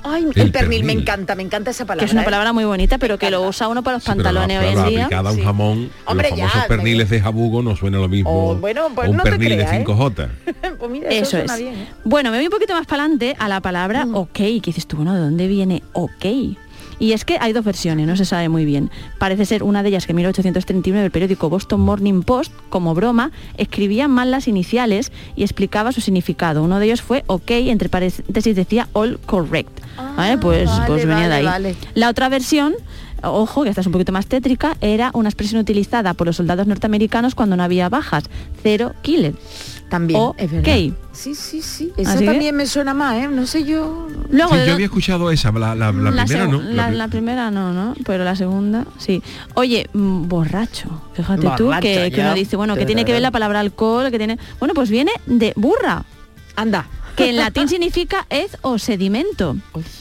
Ay, 0.06 0.26
el, 0.36 0.42
El 0.42 0.52
pernil, 0.52 0.84
me 0.84 0.92
encanta, 0.92 1.34
me 1.34 1.44
encanta 1.44 1.72
esa 1.72 1.86
palabra. 1.86 2.02
que 2.02 2.08
es 2.08 2.12
una 2.12 2.24
¿eh? 2.24 2.26
palabra 2.26 2.52
muy 2.52 2.66
bonita, 2.66 2.98
pero 2.98 3.18
que 3.18 3.32
lo 3.32 3.42
usa 3.48 3.70
uno 3.70 3.84
para 3.84 3.96
los 3.96 4.04
Sí, 4.04 4.12
pero 4.14 4.22
la- 4.34 4.42
pantalones 4.42 4.60
hoy 4.60 4.66
en 4.84 4.90
día. 4.90 5.04
aplicada 5.06 5.30
a 5.30 5.32
un 5.32 5.38
Sí. 5.38 5.44
jamón, 5.46 5.90
Hombre, 6.06 6.30
los 6.32 6.38
ya, 6.40 6.50
famosos 6.50 6.62
me- 6.70 6.76
perniles 6.76 7.10
de 7.10 7.22
jabugo 7.22 7.62
no 7.64 7.74
suena 7.78 8.00
lo 8.00 8.10
mismo. 8.10 8.50
Oh, 8.50 8.56
bueno, 8.56 8.90
pues 8.94 9.08
o 9.08 9.12
un 9.12 9.16
no 9.16 9.24
te 9.24 9.30
pernil 9.30 9.54
creas, 9.54 9.72
de 9.72 9.78
¿eh? 9.78 9.80
5J. 9.86 10.30
pues 10.78 10.92
mira, 10.92 11.08
eso, 11.08 11.22
Eso 11.22 11.30
suena 11.38 11.54
es. 11.54 11.60
bien, 11.62 11.74
¿eh? 11.76 11.88
Bueno, 12.04 12.32
me 12.32 12.38
voy 12.38 12.48
un 12.48 12.52
poquito 12.52 12.74
más 12.74 12.86
para 12.86 13.04
adelante 13.04 13.34
a 13.40 13.48
la 13.48 13.62
palabra 13.62 14.06
Mm. 14.06 14.16
ok, 14.16 14.34
que 14.34 14.62
dices 14.66 14.86
tú, 14.88 14.98
bueno, 14.98 15.14
¿de 15.14 15.22
dónde 15.22 15.48
viene 15.48 15.84
ok? 15.94 16.26
Y 17.04 17.12
es 17.12 17.26
que 17.26 17.38
hay 17.42 17.52
dos 17.52 17.66
versiones, 17.66 18.08
no 18.08 18.16
se 18.16 18.24
sabe 18.24 18.48
muy 18.48 18.64
bien. 18.64 18.90
Parece 19.18 19.46
ser 19.46 19.62
una 19.62 19.84
de 19.84 19.90
ellas 19.90 20.06
que 20.06 20.14
en 20.14 20.16
1839 20.16 21.04
el 21.04 21.12
periódico 21.12 21.50
Boston 21.50 21.82
Morning 21.82 22.22
Post, 22.22 22.54
como 22.70 22.96
broma, 22.96 23.32
escribía 23.58 24.08
mal 24.08 24.32
las 24.32 24.48
iniciales 24.48 25.12
y 25.36 25.44
explicaba 25.44 25.92
su 25.92 26.00
significado. 26.00 26.64
Uno 26.64 26.80
de 26.80 26.86
ellos 26.86 27.02
fue 27.02 27.26
ok, 27.28 27.52
entre 27.52 27.90
paréntesis 27.90 28.56
decía 28.56 28.88
all 28.94 29.20
correct. 29.26 29.82
¿Vale? 30.16 30.38
Pues, 30.38 30.66
vale, 30.66 30.88
pues 30.88 31.06
venía 31.06 31.28
de 31.28 31.36
ahí. 31.36 31.44
vale. 31.44 31.76
La 31.94 32.08
otra 32.08 32.30
versión, 32.30 32.74
ojo, 33.22 33.64
que 33.64 33.70
esta 33.70 33.82
es 33.82 33.88
un 33.88 33.92
poquito 33.92 34.14
más 34.14 34.28
tétrica, 34.28 34.78
era 34.80 35.12
una 35.14 35.28
expresión 35.28 35.60
utilizada 35.60 36.14
por 36.14 36.28
los 36.28 36.38
soldados 36.38 36.68
norteamericanos 36.68 37.36
cuando 37.36 37.58
no 37.58 37.64
había 37.64 37.90
bajas. 37.90 38.24
Cero 38.62 38.94
killer. 39.02 39.34
También, 39.94 40.20
Ok. 40.20 40.36
es 40.40 40.52
verdad. 40.52 40.74
Sí, 41.12 41.36
sí, 41.36 41.62
sí. 41.62 41.92
Así 42.04 42.18
que- 42.18 42.26
también 42.26 42.56
me 42.56 42.66
suena 42.66 42.96
más, 42.96 43.16
¿eh? 43.16 43.28
No 43.28 43.46
sé 43.46 43.64
yo. 43.64 44.08
Luego, 44.32 44.56
Sí, 44.56 44.62
yo 44.66 44.74
había 44.74 44.86
escuchado 44.88 45.30
esa, 45.30 45.52
la, 45.52 45.76
la- 45.76 45.92
la 45.92 46.10
la 46.10 46.26
primera 46.26 46.48
no. 46.48 46.62
La, 46.64 46.88
pri- 46.88 46.96
la 46.98 47.08
primera 47.10 47.52
no, 47.52 47.72
¿no? 47.74 47.94
Pero 48.04 48.24
la 48.24 48.36
segunda, 48.36 48.86
sí. 48.98 49.22
Oye, 49.54 49.88
mm, 49.94 50.28
borracho. 50.28 50.90
Fíjate 51.14 51.48
tú 51.58 51.70
que, 51.80 52.12
uno 52.20 52.34
dice, 52.34 52.56
bueno, 52.56 52.76
que 52.76 52.88
tiene 52.88 53.06
que 53.06 53.12
ver 53.12 53.22
la 53.22 53.30
palabra 53.30 53.60
alcohol, 53.60 54.10
que 54.10 54.18
tiene. 54.18 54.40
Bueno, 54.58 54.74
pues 54.74 54.90
viene 54.90 55.12
de 55.28 55.54
burra, 55.56 56.06
Anda. 56.56 56.88
que 57.16 57.30
en 57.30 57.36
latín 57.38 57.70
significa 57.70 58.26
hez 58.32 58.58
o 58.64 58.80
sedimento. 58.80 59.56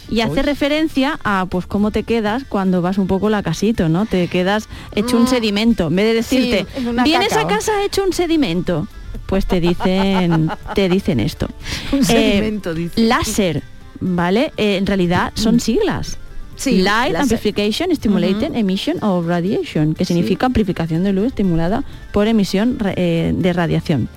Y 0.08 0.22
hace 0.22 0.40
uy. 0.40 0.42
referencia 0.42 1.18
a 1.22 1.44
pues 1.50 1.66
cómo 1.66 1.90
te 1.90 2.04
quedas 2.04 2.44
cuando 2.48 2.80
vas 2.80 2.96
un 2.96 3.06
poco 3.06 3.28
la 3.28 3.42
casito, 3.42 3.90
¿no? 3.90 4.06
Te 4.06 4.28
quedas 4.28 4.70
hecho 4.94 5.18
un 5.18 5.24
Mm. 5.24 5.28
sedimento. 5.28 5.88
En 5.88 5.96
vez 5.96 6.06
de 6.06 6.14
decirte, 6.14 6.66
Sí, 6.74 6.86
vienes 7.04 7.34
a 7.36 7.46
casa 7.46 7.72
hecho 7.84 8.02
un 8.04 8.14
sedimento. 8.14 8.88
Pues 9.32 9.46
te 9.46 9.62
dicen, 9.62 10.50
te 10.74 10.90
dicen 10.90 11.18
esto. 11.18 11.48
Un 11.92 12.00
Eh, 12.10 12.60
dice. 12.74 13.00
láser, 13.00 13.62
¿vale? 13.98 14.52
Eh, 14.58 14.76
en 14.76 14.84
realidad 14.84 15.32
son 15.36 15.58
siglas. 15.58 16.18
Sí, 16.56 16.82
Light 16.82 17.14
láser. 17.14 17.22
Amplification 17.38 17.96
Stimulated 17.96 18.54
Emission 18.54 19.02
of 19.02 19.26
Radiation, 19.26 19.94
que 19.94 20.04
significa 20.04 20.44
amplificación 20.44 21.02
de 21.02 21.14
luz 21.14 21.28
estimulada 21.28 21.82
por 22.12 22.26
emisión 22.28 22.76
eh, 22.94 23.32
de 23.34 23.52
radiación. 23.54 24.10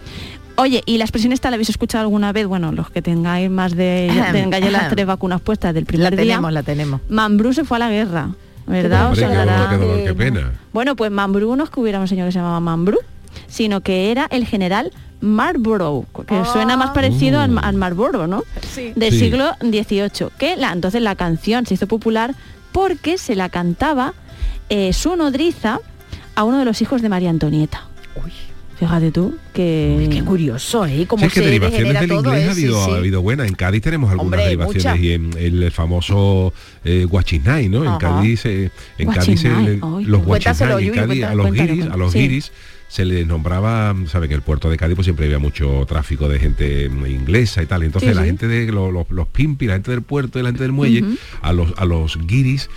Oye, 0.57 0.83
y 0.85 0.97
la 0.97 1.05
expresión 1.05 1.31
esta 1.31 1.49
la 1.49 1.53
habéis 1.55 1.69
escuchado 1.69 2.01
alguna 2.03 2.33
vez, 2.33 2.45
bueno, 2.45 2.73
los 2.73 2.89
que 2.89 3.01
tengáis 3.01 3.49
más 3.49 3.73
de, 3.73 4.11
ya 4.13 4.33
tengáis 4.33 4.65
ya 4.65 4.71
las 4.71 4.89
tres 4.89 5.05
vacunas 5.05 5.39
puestas 5.39 5.73
del 5.73 5.83
La 5.83 5.87
primer 5.87 6.11
día. 6.17 6.19
tenemos, 6.25 6.51
la 6.51 6.63
tenemos. 6.63 6.99
Mambrú 7.07 7.53
se 7.53 7.63
fue 7.63 7.77
a 7.77 7.79
la 7.79 7.89
guerra, 7.89 8.31
¿verdad? 8.67 9.05
Hombre, 9.07 9.21
qué 9.21 9.27
sonará. 9.29 9.53
dolor, 9.55 9.69
qué 9.69 9.77
dolor, 9.77 10.03
qué 10.07 10.13
pena. 10.13 10.51
Bueno, 10.73 10.97
pues 10.97 11.09
Mambrú 11.09 11.55
no 11.55 11.63
es 11.63 11.69
que 11.69 11.79
hubiera 11.79 12.01
un 12.01 12.07
señor 12.09 12.27
que 12.27 12.33
se 12.33 12.39
llamaba 12.39 12.59
Mambrú, 12.59 12.97
sino 13.47 13.79
que 13.79 14.11
era 14.11 14.27
el 14.29 14.45
general 14.45 14.91
Marlborough, 15.21 16.05
que 16.27 16.35
Ah. 16.35 16.45
suena 16.45 16.77
más 16.77 16.91
parecido 16.91 17.39
al, 17.41 17.51
Mm. 17.51 17.57
al 17.59 17.75
Marlboro, 17.75 18.27
¿no? 18.27 18.43
Sí. 18.73 18.93
Del 18.95 19.11
Sí. 19.13 19.19
siglo 19.19 19.51
XVIII. 19.61 20.29
Que 20.37 20.55
la, 20.55 20.71
entonces 20.71 21.01
la 21.01 21.15
canción 21.15 21.65
se 21.65 21.73
hizo 21.75 21.87
popular 21.87 22.35
porque 22.71 23.17
se 23.17 23.35
la 23.35 23.49
cantaba 23.49 24.13
eh, 24.69 24.93
su 24.93 25.15
nodriza 25.15 25.79
a 26.35 26.43
uno 26.43 26.57
de 26.57 26.65
los 26.65 26.81
hijos 26.81 27.01
de 27.03 27.09
María 27.09 27.29
Antonieta. 27.29 27.85
Fíjate 28.77 29.09
tú 29.11 29.37
que... 29.53 30.09
Qué 30.11 30.21
curioso, 30.23 30.85
¿eh? 30.85 31.05
Cómo 31.07 31.21
Sí, 31.21 31.27
es 31.27 31.33
que 31.33 31.39
se 31.39 31.45
derivaciones 31.45 31.97
del 32.01 32.11
inglés 32.11 32.43
¿eh? 32.43 32.47
ha, 32.47 32.51
habido, 32.51 32.77
Sí, 32.79 32.85
sí. 32.85 32.91
ha 32.91 32.95
habido 32.97 33.21
buenas. 33.21 33.47
En 33.47 33.53
Cádiz 33.55 33.81
tenemos 33.81 34.09
algunas 34.11 34.25
Hombre, 34.39 34.43
derivaciones 34.43 34.83
muchas. 34.85 34.99
y 34.99 35.11
en 35.13 35.31
el, 35.37 35.63
el 35.63 35.71
famoso 35.71 36.51
eh, 36.83 37.05
guachinay, 37.09 37.69
¿no? 37.69 37.83
En 37.83 37.87
Ajá. 37.87 37.99
Cádiz, 37.99 38.45
eh, 38.45 38.71
en 38.97 39.07
Cádiz 39.11 39.45
ay, 39.45 39.79
los 40.03 40.25
guachinay, 40.25 40.87
en 40.87 40.93
Cádiz, 40.93 41.23
a 41.23 41.35
los 41.35 41.51
guiris, 41.53 41.85
a 41.85 41.95
los 41.95 42.11
sí. 42.11 42.19
guiris 42.19 42.51
se 42.87 43.03
les 43.05 43.25
nombraba, 43.27 43.95
sabe 44.07 44.27
que 44.29 44.35
el 44.35 44.41
puerto 44.41 44.69
de 44.69 44.77
Cádiz 44.77 44.95
pues 44.95 45.05
siempre 45.05 45.25
había 45.25 45.39
mucho 45.39 45.85
tráfico 45.87 46.29
de 46.29 46.39
gente 46.39 46.87
mm, 46.89 47.05
inglesa 47.07 47.61
y 47.61 47.65
tal, 47.65 47.83
entonces 47.83 48.09
Sí, 48.11 48.15
la 48.15 48.21
sí. 48.21 48.27
gente 48.27 48.47
de 48.47 48.71
los, 48.71 48.93
los, 48.93 49.09
los 49.09 49.27
pimpi, 49.27 49.65
la 49.67 49.73
gente 49.73 49.91
del 49.91 50.01
puerto 50.01 50.39
y 50.39 50.43
la 50.43 50.49
gente 50.49 50.63
del 50.63 50.71
muelle, 50.71 51.03
a 51.41 51.51
los 51.53 51.73
a 51.77 51.85
los 51.85 52.17
guiris 52.25 52.69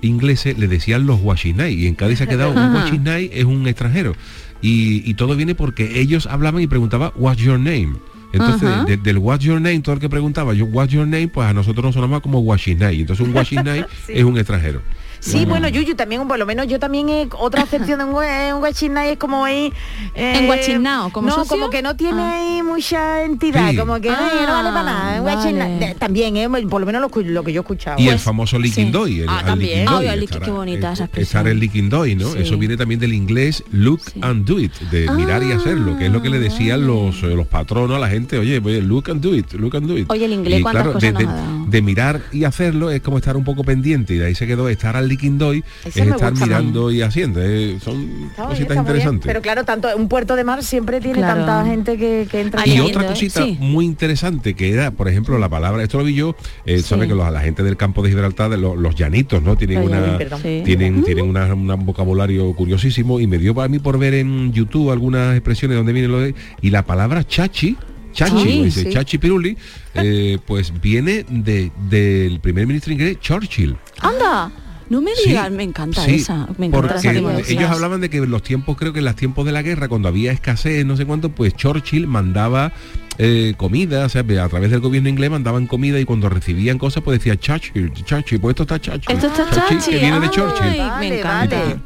ingleses 0.00 0.58
le 0.58 0.66
decían 0.68 1.06
los 1.06 1.20
guachinay 1.20 1.72
y 1.74 1.86
en 1.86 1.94
Cádiz 1.94 2.18
se 2.18 2.24
ha 2.24 2.26
quedado 2.26 2.50
un 2.52 2.72
guachinay 2.72 3.30
es 3.32 3.44
un 3.44 3.66
extranjero. 3.68 4.14
Y, 4.60 5.08
y 5.08 5.14
todo 5.14 5.34
viene 5.36 5.54
porque 5.54 6.00
ellos 6.00 6.26
hablaban 6.26 6.62
y 6.62 6.66
preguntaban 6.68 7.10
what's 7.16 7.40
your 7.42 7.58
name 7.58 7.94
entonces 8.32 8.68
de- 8.86 8.96
del 8.96 9.18
what's 9.18 9.44
your 9.44 9.60
name 9.60 9.80
todo 9.80 9.94
el 9.96 10.00
que 10.00 10.08
preguntaba 10.08 10.54
yo 10.54 10.64
what's 10.66 10.92
your 10.92 11.06
name 11.06 11.28
pues 11.28 11.46
a 11.48 11.52
nosotros 11.52 11.84
nos 11.84 11.94
sonaba 11.94 12.20
como 12.20 12.40
guachinay 12.40 13.00
entonces 13.00 13.26
un 13.26 13.32
guachinay 13.34 13.84
es 14.08 14.24
un 14.24 14.38
extranjero 14.38 14.80
Sí, 15.24 15.44
bueno, 15.46 15.68
Yuyu 15.68 15.94
también, 15.94 16.26
por 16.26 16.36
lo 16.36 16.46
menos 16.46 16.66
yo 16.66 16.80
también 16.80 17.08
he, 17.08 17.28
otra 17.38 17.62
acepción 17.68 17.98
de 18.00 18.04
un, 18.06 18.14
un 18.14 18.58
guachinay 18.60 19.10
es 19.10 19.18
como 19.18 19.44
ahí... 19.44 19.72
eh, 20.16 20.38
¿Enguachinao, 20.40 21.10
como 21.12 21.28
No, 21.28 21.34
socio? 21.36 21.50
como 21.56 21.70
que 21.70 21.80
no 21.80 21.94
tiene 21.94 22.20
Ah. 22.20 22.32
ahí 22.34 22.62
mucha 22.62 23.22
entidad, 23.22 23.70
Sí. 23.70 23.76
como 23.76 24.00
que 24.00 24.08
eh, 24.08 24.12
no 24.12 24.52
vale 24.52 24.70
para 24.70 24.82
nada. 24.82 25.16
Ah, 25.18 25.20
vale. 25.20 25.94
También, 25.98 26.36
eh, 26.36 26.48
por 26.68 26.80
lo 26.80 26.86
menos 26.86 27.00
lo, 27.00 27.08
que 27.44 27.52
yo 27.52 27.60
he 27.60 27.62
escuchado. 27.62 28.00
y 28.00 28.04
el 28.08 28.14
Pues, 28.14 28.22
famoso 28.22 28.56
sí. 28.56 28.62
liquindoy 28.64 29.20
el, 29.20 29.28
Ah, 29.28 29.42
también. 29.46 29.80
liquindoy, 29.86 30.06
estar- 30.24 30.42
qué 30.42 30.50
bonita 30.50 30.92
esa 30.92 31.04
expresión. 31.04 31.38
estar 31.40 31.48
el 31.52 31.60
liquindoy 31.60 32.14
no 32.16 32.28
Sí. 32.32 32.38
eso 32.40 32.58
viene 32.58 32.76
también 32.76 32.98
del 33.00 33.12
inglés 33.14 33.62
look 33.70 34.00
and 34.22 34.44
do 34.44 34.58
it 34.58 34.72
de 34.90 35.08
mirar 35.12 35.42
y 35.44 35.52
hacerlo 35.52 35.96
que 35.98 36.06
es 36.06 36.12
lo 36.12 36.20
que 36.20 36.30
le 36.30 36.40
decían 36.40 36.84
los 36.86 37.22
eh, 37.22 37.28
los 37.36 37.46
patronos 37.46 37.96
a 37.96 38.00
la 38.00 38.08
gente 38.08 38.38
oye 38.38 38.60
oye, 38.64 38.82
look 38.82 39.08
and 39.10 39.20
do 39.22 39.34
it 39.34 39.52
look 39.52 39.76
and 39.76 39.86
do 39.86 39.96
it 39.96 40.10
Oye, 40.10 40.24
el 40.24 40.32
inglés, 40.32 40.58
Y 40.58 40.62
¿cuántas 40.62 40.82
claro, 40.82 40.94
cosas 40.94 41.14
de, 41.18 41.24
nos 41.24 41.32
de- 41.34 41.40
ha 41.40 41.42
dado? 41.44 41.61
De 41.72 41.82
mirar 41.82 42.20
y 42.30 42.44
hacerlo 42.44 42.90
es 42.90 43.00
como 43.00 43.18
estar 43.18 43.36
un 43.36 43.42
poco 43.44 43.64
pendiente 43.64 44.14
y 44.14 44.18
de 44.18 44.26
ahí 44.26 44.34
se 44.34 44.46
quedó 44.46 44.68
estar 44.68 44.94
al 44.96 45.08
liquindoy 45.08 45.64
es 45.84 45.96
estar 45.96 46.32
mirando 46.34 46.90
y 46.92 47.02
haciendo 47.02 47.40
eh, 47.42 47.78
son 47.82 48.28
Está 48.30 48.44
cositas 48.44 48.68
bien. 48.68 48.78
interesantes 48.80 49.26
Pero 49.26 49.40
claro, 49.42 49.64
tanto 49.64 49.88
un 49.96 50.06
puerto 50.08 50.36
de 50.36 50.44
mar 50.44 50.62
siempre 50.62 51.00
tiene 51.00 51.18
Claro. 51.18 51.44
tanta 51.46 51.64
gente 51.68 51.96
que, 51.96 52.28
que 52.30 52.40
entra. 52.42 52.66
Y 52.68 52.78
otra 52.78 53.06
cosita 53.06 53.42
Sí. 53.44 53.56
muy 53.60 53.84
interesante 53.86 54.54
que 54.54 54.70
era, 54.72 54.90
por 54.90 55.08
ejemplo, 55.08 55.38
la 55.38 55.48
palabra, 55.48 55.82
esto 55.82 55.98
lo 55.98 56.04
vi 56.04 56.14
yo, 56.14 56.36
eh, 56.66 56.78
Sí. 56.78 56.82
sabe 56.84 57.08
que 57.08 57.14
los, 57.14 57.32
la 57.32 57.40
gente 57.40 57.62
del 57.62 57.76
campo 57.76 58.02
de 58.02 58.10
Gibraltar, 58.10 58.50
de 58.50 58.58
los, 58.58 58.76
los 58.76 58.94
llanitos, 58.94 59.42
¿no? 59.42 59.56
Tienen 59.56 59.78
una 59.78 60.18
tienen, 60.64 61.02
tienen 61.04 61.24
una- 61.24 61.54
una- 61.54 61.74
un 61.74 61.86
vocabulario 61.86 62.52
curiosísimo 62.54 63.18
y 63.18 63.26
me 63.26 63.38
dio 63.38 63.54
para 63.54 63.68
mí 63.68 63.78
por 63.78 63.98
ver 63.98 64.14
en 64.14 64.52
YouTube 64.52 64.90
algunas 64.90 65.34
expresiones 65.34 65.76
donde 65.78 65.92
viene 65.94 66.08
lo 66.08 66.20
de 66.20 66.34
y 66.60 66.70
la 66.70 66.84
palabra 66.84 67.24
chachi 67.26 67.76
Chachi, 68.12 68.30
Sí, 68.38 68.50
como 68.50 68.64
dice 68.64 68.82
sí. 68.84 68.90
Chachi 68.90 69.18
Piruli, 69.18 69.56
eh, 69.94 70.38
pues 70.46 70.72
viene 70.80 71.24
de, 71.28 71.70
del 71.88 72.40
primer 72.40 72.66
ministro 72.66 72.92
inglés 72.92 73.18
Churchill. 73.20 73.76
Anda, 74.00 74.50
no 74.90 75.00
me 75.00 75.14
Sí, 75.14 75.30
digas, 75.30 75.50
me 75.50 75.62
encanta 75.62 76.04
sí, 76.04 76.16
esa. 76.16 76.46
Me 76.58 76.66
encanta 76.66 76.94
porque 76.94 77.08
esa 77.08 77.52
ellos 77.52 77.70
hablaban 77.70 78.00
de 78.00 78.10
que 78.10 78.18
en 78.18 78.30
los 78.30 78.42
tiempos, 78.42 78.76
creo 78.76 78.92
que 78.92 78.98
en 78.98 79.06
los 79.06 79.16
tiempos 79.16 79.46
de 79.46 79.52
la 79.52 79.62
guerra, 79.62 79.88
cuando 79.88 80.08
había 80.08 80.32
escasez, 80.32 80.84
no 80.84 80.96
sé 80.96 81.06
cuánto, 81.06 81.30
pues 81.30 81.54
Churchill 81.54 82.06
mandaba 82.06 82.72
eh, 83.18 83.54
comida, 83.56 84.04
o 84.04 84.08
sea, 84.08 84.20
a 84.22 84.48
través 84.48 84.70
del 84.70 84.80
gobierno 84.80 85.08
inglés 85.08 85.30
mandaban 85.30 85.66
comida 85.66 85.98
y 85.98 86.04
cuando 86.04 86.28
recibían 86.28 86.78
cosas, 86.78 87.02
pues 87.02 87.18
decía 87.18 87.36
Churchill, 87.38 87.92
Churchill, 87.92 88.40
pues 88.40 88.52
esto 88.52 88.62
está 88.64 88.80
Churchill. 88.80 89.16
Esto 89.16 89.26
está 89.28 89.44
Churchill, 89.50 89.78
chachi. 89.78 89.90
que 89.92 89.98
viene 89.98 90.20
de 90.20 90.26
ay, 90.26 90.30
Churchill. 90.32 90.78
Vale, 90.78 91.18
encanta. 91.20 91.58
vale. 91.62 91.76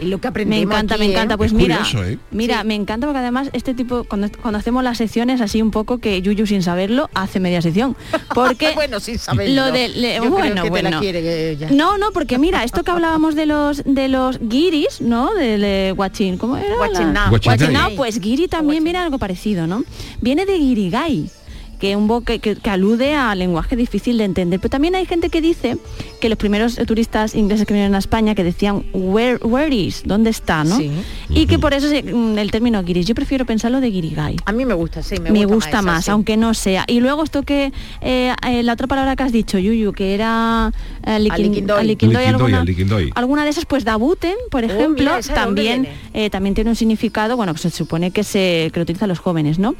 Y 0.00 0.06
lo 0.06 0.18
que 0.18 0.26
Me 0.26 0.30
aprendimos 0.30 0.64
encanta, 0.74 0.94
aquí, 0.96 1.04
me 1.04 1.10
encanta. 1.12 1.36
Pues 1.36 1.52
Es 1.52 1.56
mira, 1.56 1.76
curioso, 1.78 2.04
¿eh? 2.04 2.18
mira, 2.32 2.64
me 2.64 2.74
encanta 2.74 3.06
porque 3.06 3.20
además 3.20 3.48
este 3.52 3.74
tipo, 3.74 4.04
cuando, 4.04 4.28
cuando 4.42 4.58
hacemos 4.58 4.82
las 4.82 4.98
secciones 4.98 5.40
así 5.40 5.62
un 5.62 5.70
poco 5.70 5.98
que 5.98 6.20
Yuyu 6.20 6.46
sin 6.46 6.62
saberlo 6.62 7.08
hace 7.14 7.38
media 7.40 7.62
sección. 7.62 7.96
Porque 8.34 8.72
bueno, 8.74 8.98
sí 9.00 9.18
sabes. 9.18 9.50
lo 9.54 9.70
de 9.70 9.88
le- 9.88 10.14
Yo 10.16 10.20
creo 10.22 10.30
bueno, 10.32 10.48
que 10.64 10.70
te 10.70 10.82
la 10.82 10.90
bueno. 10.90 11.00
quiere 11.00 11.50
ella. 11.50 11.68
No, 11.70 11.96
no, 11.98 12.10
porque 12.12 12.38
mira, 12.38 12.64
esto 12.64 12.82
que 12.82 12.90
hablábamos 12.90 13.34
de 13.36 13.46
los 13.46 13.82
de 13.84 14.08
los 14.08 14.38
guiris, 14.40 15.00
¿no? 15.00 15.32
Del 15.34 15.62
eh, 15.64 15.92
guachín, 15.96 16.38
¿cómo 16.38 16.56
era? 16.56 16.74
Guachinao. 16.76 17.30
Guachinao, 17.30 17.90
pues 17.96 18.18
guiri 18.20 18.48
también 18.48 18.82
viene 18.82 18.98
algo 18.98 19.18
parecido, 19.18 19.66
¿no? 19.66 19.84
Viene 20.20 20.44
de 20.46 20.58
guirigay 20.58 21.30
que 21.84 21.96
un 21.96 22.06
bo- 22.08 22.22
que, 22.22 22.38
que- 22.38 22.56
que 22.56 22.70
alude 22.70 23.14
a 23.14 23.34
lenguaje 23.34 23.76
difícil 23.76 24.16
de 24.16 24.24
entender. 24.24 24.58
Pero 24.58 24.70
también 24.70 24.94
hay 24.94 25.04
gente 25.04 25.28
que 25.28 25.42
dice 25.42 25.76
que 26.18 26.30
los 26.30 26.38
primeros 26.38 26.76
turistas 26.86 27.34
ingleses 27.34 27.66
que 27.66 27.74
vinieron 27.74 27.94
a 27.94 27.98
España 27.98 28.34
que 28.34 28.42
decían 28.42 28.84
where, 28.94 29.36
where 29.42 29.74
is, 29.74 30.02
¿dónde 30.06 30.30
está? 30.30 30.64
¿no? 30.64 30.78
Sí. 30.78 30.90
Y 31.28 31.46
que 31.46 31.58
por 31.58 31.74
eso 31.74 31.88
mm, 31.88 32.38
el 32.38 32.50
término 32.50 32.82
guiris, 32.82 33.04
yo 33.06 33.14
prefiero 33.14 33.44
pensarlo 33.44 33.82
de 33.82 33.90
guirigay. 33.90 34.36
A 34.46 34.52
mí 34.52 34.64
me 34.64 34.72
gusta, 34.72 35.02
sí, 35.02 35.16
me, 35.20 35.30
Me, 35.30 35.40
gusta, 35.44 35.54
gusta 35.56 35.82
más, 35.82 36.06
sí. 36.06 36.10
aunque 36.10 36.38
no 36.38 36.54
sea. 36.54 36.84
Y 36.86 37.00
luego 37.00 37.22
esto 37.22 37.42
que 37.42 37.70
eh, 38.00 38.32
eh, 38.48 38.62
la 38.62 38.72
otra 38.72 38.86
palabra 38.86 39.14
que 39.14 39.22
has 39.24 39.32
dicho, 39.32 39.58
Yuyu, 39.58 39.92
que 39.92 40.14
era 40.14 40.72
eh, 41.04 41.18
liquin- 41.18 41.32
Aliquindoy. 41.32 41.80
aliquindoy, 41.80 41.84
Liquindoy, 41.86 42.24
alguna, 42.26 42.60
aliquindoy. 42.62 43.10
alguna 43.14 43.44
de 43.44 43.50
esas, 43.50 43.66
pues 43.66 43.84
dabuten, 43.84 44.36
por 44.50 44.64
ejemplo, 44.64 44.88
mira, 45.04 45.18
¿esa 45.18 45.34
de 45.34 45.40
dónde 45.40 45.62
también 45.64 45.88
eh, 46.14 46.30
también 46.30 46.54
tiene 46.54 46.70
un 46.70 46.76
significado, 46.76 47.36
bueno, 47.36 47.52
pues 47.52 47.60
se 47.60 47.70
supone 47.70 48.10
que 48.10 48.24
se 48.24 48.70
que 48.72 48.80
lo 48.80 48.84
utilizan 48.84 49.08
los 49.10 49.18
jóvenes, 49.18 49.58
¿no? 49.58 49.74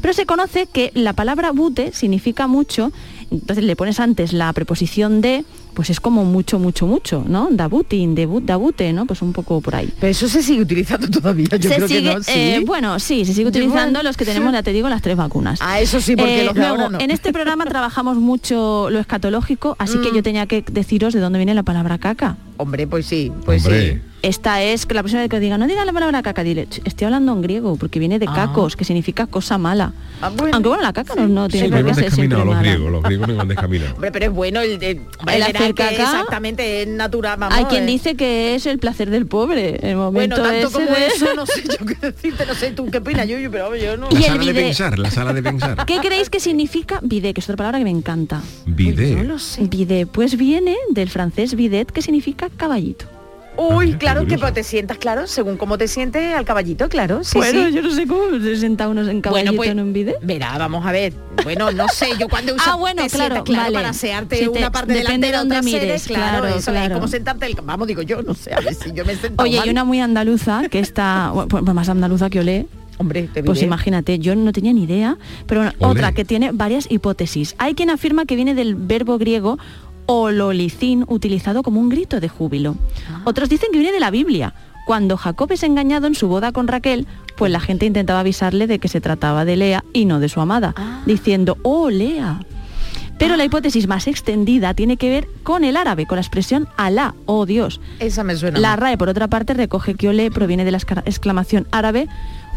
Pero 0.00 0.14
se 0.14 0.24
conoce 0.26 0.66
que 0.72 0.92
la 0.94 1.12
palabra 1.14 1.47
bute 1.52 1.92
significa 1.92 2.46
mucho, 2.46 2.92
entonces 3.30 3.64
le 3.64 3.76
pones 3.76 4.00
antes 4.00 4.32
la 4.32 4.52
preposición 4.52 5.20
de, 5.20 5.44
pues 5.74 5.90
es 5.90 6.00
como 6.00 6.24
mucho, 6.24 6.58
mucho, 6.58 6.86
mucho, 6.86 7.24
¿no? 7.26 7.48
Dabutin, 7.50 8.14
debut, 8.14 8.44
dabute, 8.44 8.92
¿no? 8.92 9.06
Pues 9.06 9.22
un 9.22 9.32
poco 9.32 9.60
por 9.60 9.74
ahí. 9.76 9.92
Pero 10.00 10.10
eso 10.10 10.28
se 10.28 10.42
sigue 10.42 10.62
utilizando 10.62 11.08
todavía, 11.20 11.46
yo 11.58 11.68
se 11.70 11.76
creo 11.76 11.88
sigue, 11.88 12.02
que 12.02 12.14
no, 12.14 12.22
sí. 12.22 12.32
eh, 12.34 12.62
bueno, 12.66 12.98
sí, 12.98 13.24
se 13.24 13.32
sigue 13.34 13.48
utilizando 13.48 13.98
bueno, 13.98 14.02
los 14.02 14.16
que 14.16 14.24
tenemos, 14.24 14.52
ya 14.52 14.62
te 14.62 14.72
digo, 14.72 14.88
las 14.88 15.02
tres 15.02 15.16
vacunas. 15.16 15.60
Ah, 15.62 15.80
eso 15.80 16.00
sí, 16.00 16.16
porque 16.16 16.40
Eh, 16.42 16.44
los 16.44 16.54
de 16.54 16.60
luego, 16.60 16.74
ahora 16.76 16.88
no. 16.90 17.00
en 17.00 17.10
este 17.10 17.32
programa 17.32 17.64
trabajamos 17.66 18.16
mucho 18.16 18.88
lo 18.90 18.98
escatológico, 18.98 19.76
así 19.78 19.98
Mm. 19.98 20.02
que 20.02 20.12
yo 20.16 20.22
tenía 20.22 20.46
que 20.46 20.62
deciros 20.62 21.14
de 21.14 21.20
dónde 21.20 21.38
viene 21.38 21.54
la 21.54 21.62
palabra 21.62 21.98
caca. 21.98 22.36
Hombre, 22.56 22.86
pues 22.88 23.06
sí, 23.06 23.30
pues 23.44 23.64
Hombre. 23.64 23.92
sí. 23.94 24.00
Esta 24.20 24.60
es 24.64 24.84
que 24.84 24.94
la 24.94 25.02
vez 25.02 25.14
que 25.30 25.38
diga, 25.38 25.58
no 25.58 25.68
diga 25.68 25.84
la 25.84 25.92
palabra 25.92 26.22
caca, 26.22 26.42
dile, 26.42 26.66
"Ch, 26.66 26.80
estoy 26.84 27.04
hablando 27.04 27.32
en 27.32 27.40
griego, 27.40 27.76
porque 27.76 28.00
viene 28.00 28.18
de 28.18 28.26
Ah. 28.28 28.32
cacos, 28.34 28.74
que 28.74 28.84
significa 28.84 29.28
cosa 29.28 29.58
mala. 29.58 29.92
Ah, 30.20 30.30
bueno. 30.36 30.54
Aunque 30.54 30.68
bueno, 30.70 30.82
la 30.82 30.92
caca 30.92 31.14
no, 31.14 31.28
no 31.28 31.48
tiene 31.48 31.68
por 31.68 31.76
qué 31.78 31.82
van 31.84 31.94
ser 31.94 32.10
siempre 32.12 32.44
los 32.44 32.58
griegos, 32.58 32.90
los 32.90 33.02
griegos 33.04 33.28
no 33.28 33.36
van 33.36 33.46
descaminados. 33.48 33.94
Hombre, 33.94 34.10
pero 34.10 34.24
es 34.26 34.32
bueno 34.32 34.60
el 34.60 34.76
de 34.80 34.90
El 34.90 35.42
hacer 35.58 35.74
que 35.74 35.82
caca. 35.82 36.02
exactamente 36.02 36.82
es 36.82 36.88
natural, 36.88 37.36
vamos. 37.38 37.56
Hay 37.56 37.64
quien 37.66 37.84
eh. 37.84 37.86
dice 37.92 38.14
que 38.16 38.54
es 38.54 38.66
el 38.66 38.78
placer 38.78 39.10
del 39.10 39.26
pobre, 39.26 39.78
el 39.88 39.96
momento 39.96 40.36
bueno, 40.36 40.50
tanto 40.50 40.68
ese 40.68 40.72
como 40.72 40.96
de- 40.96 41.06
eso, 41.06 41.34
no 41.34 41.46
sé 41.46 41.62
yo 41.78 41.86
qué 41.86 41.94
decirte, 41.94 42.46
no 42.46 42.54
sé 42.54 42.70
tú 42.72 42.90
qué 42.90 42.98
opinas, 42.98 43.26
Yuyu, 43.28 43.50
pero 43.50 43.74
yo 43.76 43.96
no. 43.96 44.08
La 44.10 44.18
Y 44.18 44.24
el 44.24 44.30
sala 44.30 44.44
de 44.44 44.54
pensar, 44.54 44.98
la 44.98 45.10
sala 45.10 45.32
de 45.32 45.42
pensar. 45.42 45.84
¿Qué 45.86 45.98
creéis 45.98 46.30
que 46.30 46.40
significa 46.40 47.00
bidet? 47.02 47.34
Que 47.34 47.40
es 47.40 47.46
otra 47.46 47.56
palabra 47.56 47.78
que 47.78 47.84
me 47.84 47.90
encanta. 47.90 48.42
Bidet. 48.66 49.16
No 49.16 49.24
lo 49.24 49.38
sé. 49.38 49.62
Bidet, 49.64 50.08
pues 50.08 50.36
viene 50.36 50.76
del 50.90 51.10
francés 51.10 51.54
bidet, 51.54 51.90
que 51.90 52.02
significa 52.02 52.48
caballito. 52.56 53.06
Uy, 53.58 53.94
claro 53.94 54.24
que 54.26 54.38
pero 54.38 54.52
te 54.52 54.62
sientas, 54.62 54.98
claro, 54.98 55.26
según 55.26 55.56
cómo 55.56 55.76
te 55.78 55.88
sientes 55.88 56.34
al 56.34 56.44
caballito, 56.44 56.88
claro. 56.88 57.24
Sí, 57.24 57.36
bueno, 57.38 57.66
sí. 57.68 57.74
yo 57.74 57.82
no 57.82 57.90
sé 57.90 58.06
cómo 58.06 58.22
se 58.40 58.56
senta 58.56 58.88
uno 58.88 59.00
en 59.08 59.20
caballito 59.20 59.50
Bueno, 59.52 59.56
pues, 59.56 59.70
en 59.70 59.80
un 59.80 59.92
bidet. 59.92 60.16
Verá, 60.22 60.56
vamos 60.58 60.86
a 60.86 60.92
ver. 60.92 61.12
Bueno, 61.42 61.70
no 61.72 61.88
sé, 61.88 62.10
yo 62.18 62.28
cuando 62.28 62.54
uso 62.56 62.64
Ah, 62.70 62.76
bueno, 62.76 63.02
te 63.02 63.10
claro, 63.10 63.34
sientas, 63.34 63.42
claro, 63.44 63.62
vale. 63.64 63.74
para 63.74 63.88
asearte 63.90 64.36
te- 64.38 64.48
una 64.48 64.70
parte 64.70 64.92
depende 64.94 65.26
delantera, 65.28 65.42
otra 65.42 65.62
mires, 65.62 66.04
claro, 66.06 66.42
claro, 66.42 66.56
eso 66.58 66.72
es 66.72 66.90
como 66.90 67.08
sentarte 67.08 67.46
el 67.46 67.54
vamos 67.62 67.88
digo 67.88 68.02
yo, 68.02 68.22
no 68.22 68.34
sé, 68.34 68.54
a 68.54 68.60
ver 68.60 68.74
si 68.74 68.92
yo 68.92 69.04
me 69.04 69.16
siento 69.16 69.42
Oye, 69.42 69.58
mal. 69.58 69.66
y 69.66 69.70
una 69.70 69.84
muy 69.84 70.00
andaluza 70.00 70.62
que 70.70 70.78
está, 70.78 71.30
bueno, 71.34 71.48
pues 71.48 71.64
más 71.74 71.88
andaluza 71.88 72.30
que 72.30 72.40
Olé, 72.40 72.66
Hombre, 73.00 73.28
te 73.32 73.44
pues 73.44 73.62
imagínate, 73.62 74.18
yo 74.18 74.34
no 74.34 74.50
tenía 74.52 74.72
ni 74.72 74.82
idea, 74.82 75.16
pero 75.46 75.60
bueno, 75.62 75.72
otra 75.78 76.10
que 76.10 76.24
tiene 76.24 76.50
varias 76.50 76.90
hipótesis. 76.90 77.54
Hay 77.58 77.74
quien 77.74 77.90
afirma 77.90 78.24
que 78.26 78.34
viene 78.34 78.56
del 78.56 78.74
verbo 78.74 79.18
griego 79.18 79.56
ololicín, 80.10 81.04
utilizado 81.06 81.62
como 81.62 81.80
un 81.80 81.90
grito 81.90 82.18
de 82.18 82.28
júbilo. 82.30 82.76
Ah. 83.10 83.20
Otros 83.24 83.50
dicen 83.50 83.68
que 83.70 83.78
viene 83.78 83.92
de 83.92 84.00
la 84.00 84.10
Biblia. 84.10 84.54
Cuando 84.86 85.18
Jacob 85.18 85.52
es 85.52 85.62
engañado 85.62 86.06
en 86.06 86.14
su 86.14 86.28
boda 86.28 86.50
con 86.50 86.66
Raquel, 86.66 87.06
pues 87.36 87.52
la 87.52 87.60
gente 87.60 87.84
intentaba 87.84 88.20
avisarle 88.20 88.66
de 88.66 88.78
que 88.78 88.88
se 88.88 89.02
trataba 89.02 89.44
de 89.44 89.56
Lea 89.56 89.84
y 89.92 90.06
no 90.06 90.18
de 90.18 90.30
su 90.30 90.40
amada, 90.40 90.72
Ah. 90.78 91.02
diciendo, 91.04 91.58
oh, 91.62 91.90
Lea. 91.90 92.40
Pero 93.18 93.36
la 93.36 93.44
hipótesis 93.44 93.86
más 93.86 94.06
extendida 94.06 94.72
tiene 94.74 94.96
que 94.96 95.10
ver 95.10 95.28
con 95.42 95.64
el 95.64 95.76
árabe, 95.76 96.06
con 96.06 96.16
la 96.16 96.22
expresión 96.22 96.68
Alá, 96.78 97.14
oh 97.26 97.44
Dios. 97.44 97.80
Esa 97.98 98.24
me 98.24 98.34
suena. 98.36 98.60
La. 98.60 98.76
RAE, 98.76 98.96
por 98.96 99.08
otra 99.10 99.26
parte, 99.28 99.52
recoge 99.54 99.94
que 99.94 100.08
Olé 100.08 100.30
proviene 100.30 100.64
de 100.64 100.70
la 100.70 100.78
exclamación 101.04 101.66
árabe 101.70 102.06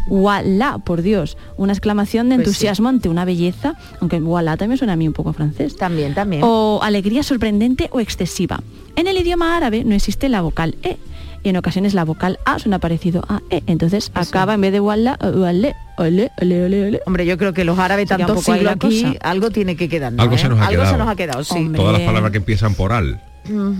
Wallah, 0.08 0.78
por 0.78 1.02
Dios, 1.02 1.36
una 1.56 1.72
exclamación 1.72 2.28
de 2.28 2.36
Pues 2.36 2.44
sí. 2.46 2.50
entusiasmo 2.50 2.88
ante 2.88 3.08
una 3.08 3.24
belleza, 3.24 3.74
aunque 4.00 4.18
Wallah 4.20 4.56
también 4.56 4.78
suena 4.78 4.94
a 4.94 4.96
mí 4.96 5.06
un 5.06 5.14
poco 5.14 5.32
francés. 5.32 5.76
También, 5.76 6.14
también. 6.14 6.42
O 6.44 6.80
alegría 6.82 7.22
sorprendente 7.22 7.88
o 7.92 8.00
excesiva. 8.00 8.60
En 8.96 9.06
el 9.06 9.16
idioma 9.16 9.56
árabe 9.56 9.84
no 9.84 9.94
existe 9.94 10.28
la 10.28 10.40
vocal 10.42 10.74
E 10.82 10.98
y 11.44 11.48
en 11.48 11.56
ocasiones 11.56 11.94
la 11.94 12.04
vocal 12.04 12.38
A 12.44 12.58
suena 12.58 12.78
parecido 12.78 13.24
a 13.28 13.40
E. 13.50 13.62
Entonces 13.66 14.10
acaba 14.14 14.54
en 14.54 14.60
vez 14.60 14.72
de 14.72 14.80
Wallah, 14.80 15.16
Wallah, 15.22 15.74
ole, 15.98 16.30
ole, 16.40 16.64
ole, 16.64 16.86
ole. 16.88 17.00
Hombre, 17.06 17.24
yo 17.26 17.38
creo 17.38 17.52
que 17.52 17.64
los 17.64 17.78
árabes 17.78 18.08
tantos 18.08 18.44
siglos 18.44 18.72
aquí, 18.72 19.02
cosa. 19.04 19.18
algo 19.22 19.50
tiene 19.50 19.74
que 19.76 19.88
quedar. 19.88 20.12
Algo 20.18 20.36
se 20.38 20.48
nos 20.48 20.60
ha 20.60 20.66
algo 20.66 20.82
quedado. 20.82 20.92
se 20.92 20.98
nos 20.98 21.08
ha 21.08 21.16
quedado, 21.16 21.44
sí. 21.44 21.54
Hombre. 21.56 21.80
Todas 21.80 21.92
las 21.98 22.02
palabras 22.02 22.30
que 22.32 22.38
empiezan 22.38 22.74
por 22.74 22.92
al. 22.92 23.20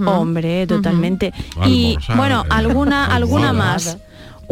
Hombre, 0.07 0.67
totalmente. 0.67 1.33
Y 1.67 1.91
Almorzar, 1.91 2.17
bueno, 2.17 2.43
eh, 2.45 2.49
alguna, 2.51 3.07
alguna 3.07 3.51
almohada. 3.51 3.73
más. 3.75 3.99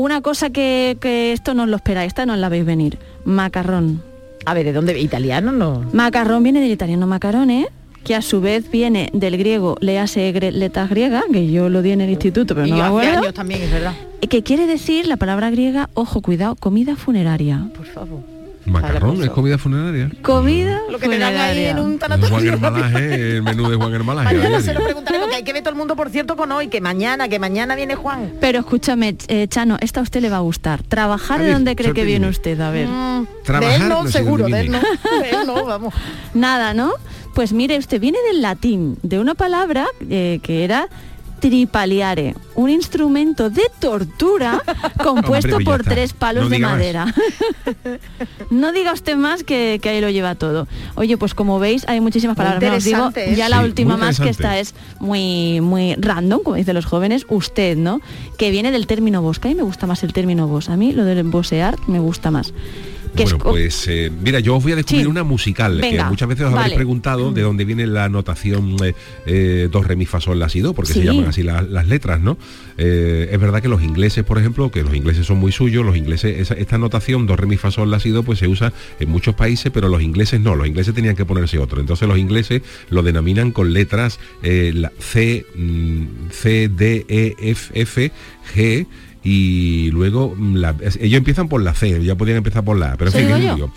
Una 0.01 0.23
cosa 0.23 0.49
que, 0.49 0.97
que 0.99 1.35
esto 1.35 1.53
no 1.53 1.65
os 1.65 1.69
lo 1.69 1.77
esperáis, 1.77 2.09
esta 2.09 2.25
no 2.25 2.35
la 2.35 2.49
veis 2.49 2.65
venir. 2.65 2.97
Macarrón. 3.27 4.03
A 4.47 4.55
ver, 4.55 4.65
¿de 4.65 4.73
dónde? 4.73 4.99
¿Italiano 4.99 5.53
no? 5.53 5.85
Macarrón 5.93 6.43
viene 6.43 6.63
del 6.63 6.71
italiano 6.71 7.07
macarone, 7.07 7.69
que 8.03 8.15
a 8.15 8.23
su 8.23 8.41
vez 8.41 8.71
viene 8.71 9.11
del 9.13 9.37
griego 9.37 9.77
lease 9.83 10.33
letras 10.53 10.89
griega, 10.89 11.23
que 11.31 11.53
yo 11.53 11.69
lo 11.69 11.83
di 11.83 11.91
en 11.91 12.01
el 12.01 12.09
instituto, 12.09 12.55
pero 12.55 12.67
y 12.67 12.71
no 12.71 12.79
yo 12.79 12.83
me 12.83 12.89
acuerdo. 12.89 13.19
años 13.19 13.35
también, 13.35 13.61
es 13.61 13.71
verdad. 13.71 13.93
Que 14.27 14.43
quiere 14.43 14.67
decir 14.67 15.07
la 15.07 15.19
palabra 15.19 15.51
griega, 15.51 15.91
ojo, 15.93 16.23
cuidado, 16.23 16.57
comida 16.57 16.97
funeraria. 16.97 17.69
Por 17.77 17.85
favor. 17.85 18.40
Macarrón, 18.67 19.23
es 19.23 19.31
comida 19.31 19.59
funeraria. 19.59 20.11
Comida 20.23 20.81
Lo 20.91 20.99
que 20.99 21.09
te 21.09 21.19
dan 21.19 21.37
ahí 21.37 21.65
en 21.65 21.79
un 21.79 21.99
Juan 21.99 21.99
tanatorio. 21.99 22.53
Hermalaje, 22.53 23.37
el 23.37 23.43
menú 23.43 23.69
de 23.69 23.77
Juan 23.77 23.95
Hermalaje. 23.95 24.37
Mañana 24.37 24.61
se 24.61 24.75
lo 24.75 24.83
preguntaremos, 24.83 25.29
que 25.29 25.37
hay 25.37 25.43
que 25.43 25.53
ver 25.53 25.63
todo 25.63 25.71
el 25.71 25.77
mundo, 25.77 25.97
por 25.97 26.11
cierto, 26.11 26.37
con 26.37 26.53
hoy, 26.53 26.69
que 26.69 26.81
mañana, 26.81 27.29
que 27.29 27.39
mañana 27.39 27.75
viene 27.75 27.95
Juan. 27.95 28.33
Pero 28.41 28.59
escúchame, 28.59 29.17
eh, 29.29 29.49
Chano, 29.49 29.77
esta 29.81 30.01
a 30.01 30.03
usted 30.03 30.21
le 30.21 30.29
va 30.29 30.39
a 30.39 30.41
gustar. 30.41 30.83
¿Trabajar 30.83 31.41
de 31.41 31.53
dónde 31.53 31.77
cree 31.77 31.93
que 31.93 32.05
viene 32.05 32.29
usted? 32.29 32.61
A 32.61 32.71
ver. 32.71 32.89
Mm, 32.89 33.27
Trabajar, 33.45 33.79
de 33.79 33.85
él 33.85 33.89
no, 33.89 34.07
seguro, 34.09 34.47
de 34.47 34.61
él 34.61 34.71
no. 34.71 34.81
De 34.81 35.31
él 35.31 35.47
no, 35.47 35.65
vamos. 35.65 35.95
Nada, 36.35 36.75
¿no? 36.75 36.93
Pues 37.35 37.53
mire, 37.53 37.79
usted 37.79 38.01
viene 38.01 38.19
del 38.29 38.43
latín, 38.43 38.99
de 39.03 39.19
una 39.19 39.35
palabra 39.35 39.87
eh, 40.09 40.41
que 40.43 40.65
era 40.65 40.89
tripaliare, 41.41 42.35
un 42.55 42.71
instrumento 42.71 43.51
de 43.51 43.63
tortura 43.79 44.63
compuesto 45.03 45.57
Hombre, 45.57 45.65
pues 45.65 45.79
por 45.79 45.85
tres 45.85 46.13
palos 46.13 46.45
No 46.45 46.51
de 46.51 46.59
madera. 46.59 47.15
no 48.51 48.73
diga 48.73 48.93
usted 48.93 49.17
más 49.17 49.43
que, 49.43 49.79
que 49.83 49.89
ahí 49.89 50.01
lo 50.01 50.11
lleva 50.11 50.35
todo. 50.35 50.69
Oye, 50.95 51.17
pues 51.17 51.35
como 51.35 51.59
veis 51.59 51.85
hay 51.89 52.01
muchísimas 52.01 52.37
palabras. 52.37 52.77
Os 52.79 52.85
digo, 52.85 53.11
ya 53.35 53.49
la 53.49 53.59
Sí, 53.59 53.65
última 53.65 53.97
más 53.97 54.21
que 54.21 54.29
esta 54.29 54.59
es 54.59 54.75
muy, 54.99 55.61
muy 55.61 55.95
random, 55.97 56.43
como 56.43 56.57
dicen 56.57 56.75
los 56.75 56.87
jóvenes, 56.87 57.27
usted, 57.29 57.77
¿no? 57.77 58.01
Que 58.39 58.51
viene 58.51 58.71
del 58.71 58.87
término 58.87 59.23
que 59.41 59.49
a 59.49 59.51
mí 59.51 59.55
me 59.55 59.63
gusta 59.63 59.87
más 59.87 60.03
el 60.03 60.13
término 60.13 60.49
vos. 60.49 60.69
A 60.69 60.77
mí 60.77 60.93
lo 60.93 61.05
del 61.05 61.23
vosear 61.25 61.77
me 61.87 61.99
gusta 61.99 62.31
más. 62.31 62.53
Que 63.15 63.25
Bueno, 63.25 63.39
pues 63.39 63.89
eh, 63.89 64.11
mira, 64.23 64.39
yo 64.41 64.57
os 64.57 64.63
voy 64.63 64.73
a 64.73 64.77
descubrir 64.77 65.05
Sí. 65.05 65.11
una 65.11 65.25
musical 65.25 65.77
que 65.81 65.91
Venga, 65.91 66.09
muchas 66.09 66.29
veces 66.29 66.45
os 66.47 66.53
vale. 66.53 66.61
habréis 66.63 66.77
preguntado 66.77 67.33
de 67.33 67.43
dónde 67.43 67.65
viene 67.65 67.87
la 67.87 68.09
notación 68.09 68.77
eh, 68.85 68.95
eh, 69.27 69.69
do, 69.71 69.83
re, 69.83 69.97
mi, 69.97 70.07
fa, 70.07 70.21
sol, 70.21 70.39
la, 70.39 70.49
si, 70.49 70.61
do, 70.61 70.75
porque 70.75 70.93
Sí. 70.93 71.01
se 71.01 71.07
llaman 71.07 71.25
así 71.27 71.43
la- 71.43 71.63
las 71.63 71.89
letras, 71.89 72.21
¿no? 72.21 72.39
Eh, 72.79 73.29
es 73.33 73.41
verdad 73.41 73.61
que 73.61 73.69
los 73.69 73.83
ingleses, 73.83 74.23
por 74.25 74.39
ejemplo, 74.39 74.71
que 74.71 74.83
los 74.83 74.95
ingleses 74.95 75.27
son 75.27 75.39
muy 75.39 75.51
suyos, 75.53 75.85
los 75.85 75.97
ingleses, 75.97 76.39
esa- 76.39 76.55
esta 76.55 76.79
notación 76.79 77.27
do, 77.27 77.37
re, 77.37 77.47
mi, 77.47 77.57
fa, 77.57 77.71
sol, 77.71 77.91
la, 77.91 77.99
si, 78.01 78.11
do, 78.11 78.23
pues 78.23 78.39
se 78.39 78.47
usa 78.49 78.73
en 79.01 79.09
muchos 79.11 79.35
países, 79.35 79.73
pero 79.73 79.89
los 79.89 80.03
ingleses 80.03 80.41
no, 80.41 80.55
los 80.55 80.67
ingleses 80.69 80.95
tenían 80.95 81.17
que 81.17 81.25
ponerse 81.25 81.59
otro. 81.59 81.81
Entonces 81.81 82.07
los 82.09 82.17
ingleses 82.19 82.63
lo 82.91 83.03
denominan 83.03 83.51
con 83.51 83.73
letras 83.73 84.21
eh, 84.43 84.71
la 84.75 84.93
C, 85.01 85.45
mm, 85.57 86.05
C, 86.31 86.69
D, 86.69 87.07
E, 87.09 87.35
F, 87.41 87.73
F, 87.81 88.13
G 88.55 88.87
y 89.23 89.91
luego 89.91 90.35
la- 90.55 90.75
ellos 91.01 91.19
empiezan 91.19 91.49
por 91.49 91.63
la 91.63 91.75
C, 91.75 92.03
ya 92.05 92.15
podían 92.17 92.39
empezar 92.39 92.65
por 92.65 92.79
la 92.79 92.93
A, 92.93 92.97
pero 92.97 93.11
en 93.11 93.17
¿Se 93.17 93.27
fin, 93.35 93.57
yo? 93.57 93.73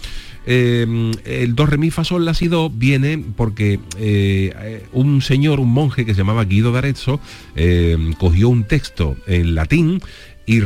Eh, 0.46 1.12
el 1.24 1.56
do 1.56 1.66
re 1.66 1.78
mi 1.78 1.90
fa 1.90 2.04
sol 2.04 2.26
la 2.26 2.34
si 2.34 2.50
do 2.50 2.70
viene 2.70 3.18
porque 3.38 3.80
eh, 3.98 4.84
un 4.92 5.22
señor, 5.22 5.62
un 5.62 5.72
monje 5.72 6.06
que 6.06 6.14
se 6.14 6.18
llamaba 6.20 6.44
Guido 6.44 6.74
d'Arezzo 6.74 7.20
eh, 7.56 7.98
cogió 8.20 8.50
un 8.50 8.66
texto 8.66 9.16
en 9.26 9.56
latín 9.56 10.02
y, 10.46 10.60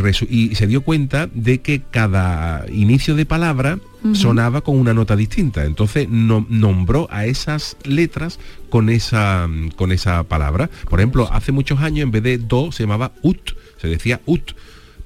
se 0.56 0.66
dio 0.66 0.82
cuenta 0.82 1.30
de 1.32 1.60
que 1.60 1.84
cada 1.92 2.66
inicio 2.72 3.14
de 3.14 3.28
palabra 3.28 3.78
sonaba 4.14 4.62
con 4.62 4.80
una 4.80 4.94
nota 4.96 5.16
distinta. 5.16 5.66
Entonces 5.66 6.08
no- 6.10 6.48
nombró 6.50 7.08
a 7.12 7.26
esas 7.28 7.78
letras 7.84 8.40
con 8.70 8.90
esa, 8.90 9.48
con 9.76 9.92
esa 9.92 10.24
palabra. 10.24 10.72
Por 10.90 11.00
ejemplo, 11.00 11.30
hace 11.32 11.52
muchos 11.52 11.80
años 11.82 12.04
en 12.04 12.12
vez 12.12 12.24
de 12.24 12.38
do 12.40 12.72
se 12.72 12.84
llamaba 12.84 13.12
ut, 13.22 13.52
se 13.78 13.88
decía 13.88 14.22
ut 14.26 14.52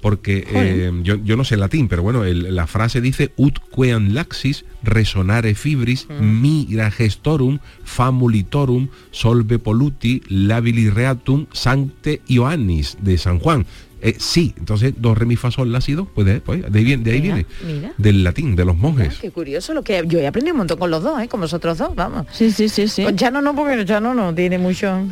porque 0.02 0.48
eh, 0.52 0.92
yo, 1.04 1.18
yo 1.24 1.38
no 1.38 1.44
sé 1.44 1.58
latín, 1.58 1.88
pero 1.88 2.02
bueno, 2.02 2.24
el- 2.26 2.56
la 2.56 2.66
frase 2.66 3.02
dice 3.02 3.34
ut 3.38 3.60
quean 3.76 4.16
laxis 4.16 4.66
resonare 4.82 5.54
fibris 5.54 6.08
mira 6.20 6.90
gestorum 6.90 7.60
famulitorum 7.84 8.88
solve 9.12 9.60
polluti 9.60 10.22
labili 10.30 10.90
reatum 10.90 11.46
sancte 11.54 12.22
Ioannis 12.28 12.98
de 13.02 13.18
San 13.20 13.38
Juan. 13.40 13.66
Eh, 14.04 14.16
sí, 14.18 14.56
entonces 14.58 14.96
do 14.98 15.14
re 15.14 15.28
mi 15.28 15.36
fa 15.36 15.52
sol 15.52 15.72
pues 16.16 16.26
de, 16.26 16.42
pues, 16.42 16.64
de 16.72 16.80
ahí 16.80 16.84
viene, 16.84 17.04
de 17.04 17.12
ahí 17.12 17.22
Mira, 17.22 17.36
viene, 17.36 17.48
mira. 17.64 17.94
del 18.00 18.24
latín, 18.24 18.56
de 18.56 18.66
los 18.66 18.76
monjes. 18.76 19.20
Qué 19.20 19.30
curioso 19.30 19.76
lo 19.76 19.84
que 19.84 20.04
yo 20.08 20.18
he 20.18 20.26
aprendido 20.26 20.56
un 20.56 20.58
montón 20.60 20.80
con 20.80 20.90
los 20.90 21.04
dos, 21.04 21.22
¿eh? 21.22 21.28
con 21.28 21.40
vosotros 21.42 21.78
dos, 21.78 21.94
vamos. 21.94 22.26
Sí, 22.32 22.50
sí, 22.50 22.68
sí, 22.68 22.88
sí. 22.88 23.04
Con 23.04 23.16
Chano 23.16 23.40
no, 23.44 23.56
porque 23.56 23.86
Chano 23.86 24.16
no 24.16 24.34
tiene 24.34 24.58
mucho. 24.58 25.08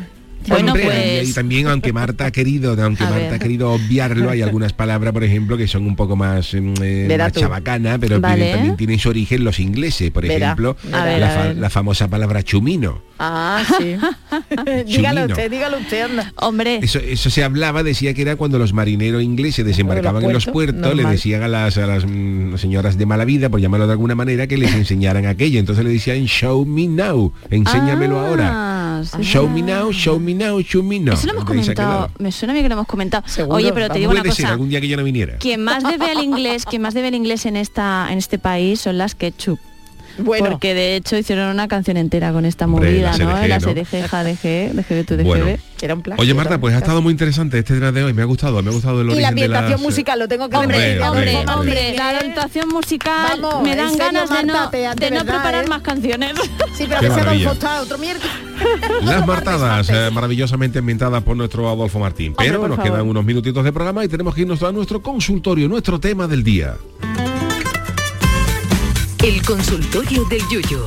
Bueno, 0.48 0.72
Hombre, 0.72 0.84
pues- 0.86 1.28
y, 1.28 1.30
y 1.30 1.32
también 1.34 1.66
aunque 1.68 1.92
Marta 1.92 2.26
ha 2.26 2.30
querido, 2.30 2.70
aunque 2.82 3.04
A 3.04 3.10
Marta 3.10 3.24
ver. 3.24 3.34
ha 3.34 3.38
querido 3.38 3.72
obviarlo, 3.72 4.30
hay 4.30 4.42
algunas 4.42 4.72
palabras, 4.72 5.12
por 5.12 5.22
ejemplo, 5.24 5.56
que 5.56 5.68
son 5.68 5.86
un 5.86 5.96
poco 5.96 6.16
más, 6.16 6.54
mm, 6.54 6.74
eh, 6.82 7.16
más 7.18 7.32
chabacana, 7.32 7.98
pero 7.98 8.16
que 8.16 8.20
Vale. 8.22 8.52
también 8.52 8.76
tienen 8.76 8.98
su 8.98 9.10
origen 9.10 9.44
los 9.44 9.60
ingleses, 9.60 10.10
por 10.10 10.26
Verá. 10.26 10.46
ejemplo, 10.46 10.76
la, 10.90 11.30
fa- 11.30 11.70
famosa 11.70 12.08
palabra 12.08 12.42
chumino. 12.42 13.02
Ah, 13.18 13.62
sí. 13.78 13.96
dígalo 14.86 15.26
usted, 15.26 15.50
dígalo 15.50 15.78
usted, 15.78 16.02
anda. 16.02 16.32
Hombre, 16.36 16.80
Eso, 16.82 16.98
eso 16.98 17.28
se 17.30 17.44
hablaba, 17.44 17.82
decía 17.82 18.14
que 18.14 18.22
era 18.22 18.36
cuando 18.36 18.58
los 18.58 18.72
marineros 18.72 19.22
ingleses 19.22 19.64
desembarcaban 19.64 20.24
en 20.24 20.32
los 20.32 20.46
puertos, 20.46 20.94
le 20.96 21.04
decían 21.04 21.42
a 21.42 21.48
las, 21.48 21.76
a 21.78 21.86
las 21.86 22.04
mm, 22.06 22.56
señoras 22.56 22.96
de 22.96 23.06
mala 23.06 23.24
vida, 23.24 23.48
por 23.50 23.60
llamarlo 23.60 23.86
de 23.86 23.92
alguna 23.92 24.14
manera, 24.14 24.46
que 24.46 24.56
les 24.56 24.72
enseñaran 24.74 25.26
aquello. 25.26 25.60
Entonces 25.60 25.84
le 25.84 25.90
decían, 25.90 26.24
show 26.26 26.64
me 26.64 26.86
now, 26.86 27.32
enséñamelo 27.50 28.18
ahora. 28.18 28.79
Ah, 29.12 29.18
Show 29.20 29.48
me 29.48 29.62
now, 29.62 29.90
show 29.92 30.18
me 30.18 30.34
now, 30.34 30.60
show 30.62 30.82
me 30.82 30.98
now. 30.98 31.14
Eso 31.14 31.26
lo 31.26 31.32
hemos 31.32 31.44
comentado. 31.44 32.10
Me 32.18 32.32
suena 32.32 32.52
a 32.52 32.56
mí 32.56 32.62
que 32.62 32.68
lo 32.68 32.74
hemos 32.74 32.86
comentado. 32.86 33.24
Seguro, 33.26 33.56
Oye, 33.56 33.72
pero 33.72 33.88
te 33.88 33.98
digo 33.98 34.10
una 34.10 34.22
cosa. 34.22 34.50
algún 34.50 34.68
día 34.68 34.80
que 34.80 34.88
yo 34.88 34.96
no 34.96 35.04
viniera. 35.04 35.36
Quien 35.38 35.62
más 35.64 35.82
debe 35.82 36.06
al 36.10 36.22
inglés, 36.22 36.64
quien 36.66 36.82
más 36.82 36.94
debe 36.94 37.08
al 37.08 37.14
inglés 37.14 37.46
en 37.46 37.56
esta 37.56 38.08
en 38.10 38.18
este 38.18 38.38
país 38.38 38.80
son 38.80 38.98
las 38.98 39.14
ketchup. 39.14 39.58
Bueno, 40.24 40.50
Porque 40.50 40.74
de 40.74 40.96
hecho 40.96 41.16
hicieron 41.16 41.50
una 41.50 41.68
canción 41.68 41.96
entera 41.96 42.32
con 42.32 42.44
esta 42.44 42.64
Hombre, 42.66 42.90
movida, 42.90 43.16
la 43.16 43.24
¿no? 43.24 43.36
CDG, 43.36 43.48
La 43.48 43.58
¿no? 43.58 43.68
CDG, 43.68 44.06
JDG, 44.06 44.74
DGB, 44.74 45.06
tu 45.06 45.16
DGB. 45.16 45.24
Bueno. 45.24 45.46
era 45.82 45.94
un 45.94 46.02
plagio. 46.02 46.22
Oye 46.22 46.34
Marta, 46.34 46.58
pues 46.60 46.74
ha 46.74 46.78
estado 46.78 47.00
muy 47.02 47.12
interesante 47.12 47.58
este 47.58 47.74
tema 47.74 47.92
de 47.92 48.04
hoy, 48.04 48.12
me 48.12 48.22
ha 48.22 48.26
gustado, 48.26 48.62
me 48.62 48.70
ha 48.70 48.72
gustado 48.72 49.00
el 49.00 49.06
Y 49.08 49.10
origen 49.12 49.22
la 49.22 49.28
de 49.28 49.32
ambientación 49.32 49.70
las, 49.72 49.80
eh, 49.80 49.84
musical, 49.84 50.18
lo 50.18 50.28
tengo 50.28 50.48
que 50.48 50.56
Hombre, 50.56 50.76
Hombre, 51.00 51.08
hombre, 51.08 51.36
hombre, 51.36 51.52
hombre, 51.54 51.94
la 51.96 52.08
adaptación 52.10 52.68
musical 52.68 53.40
Vamos, 53.40 53.62
me 53.62 53.76
dan 53.76 53.96
ganas 53.96 54.28
de 54.30 54.42
no, 54.44 54.70
te- 54.70 54.78
de 54.78 55.24
preparar 55.24 55.64
¿eh? 55.64 55.68
más 55.68 55.82
canciones. 55.82 56.32
Sí, 56.76 56.86
pero 56.88 57.00
que. 57.00 57.20
Adolfo 57.20 57.52
está 57.52 57.82
otro 57.82 57.98
miércoles. 57.98 58.30
Las 59.02 59.26
martadas, 59.26 59.88
eh, 59.90 60.10
maravillosamente 60.12 60.78
ambientadas 60.80 61.22
por 61.22 61.36
nuestro 61.36 61.68
Adolfo 61.68 61.98
Martín. 61.98 62.32
Hombre, 62.32 62.46
Pero 62.46 62.68
nos 62.68 62.76
favor. 62.76 62.92
quedan 62.92 63.08
unos 63.08 63.24
minutitos 63.24 63.64
de 63.64 63.72
programa 63.72 64.04
y 64.04 64.08
tenemos 64.08 64.34
que 64.34 64.42
irnos 64.42 64.62
a 64.62 64.70
nuestro 64.72 65.00
consultorio, 65.02 65.66
nuestro 65.68 65.98
tema 65.98 66.26
del 66.28 66.44
día. 66.44 66.76
El 69.22 69.42
consultorio 69.42 70.24
del 70.26 70.40
Yuyo. 70.50 70.84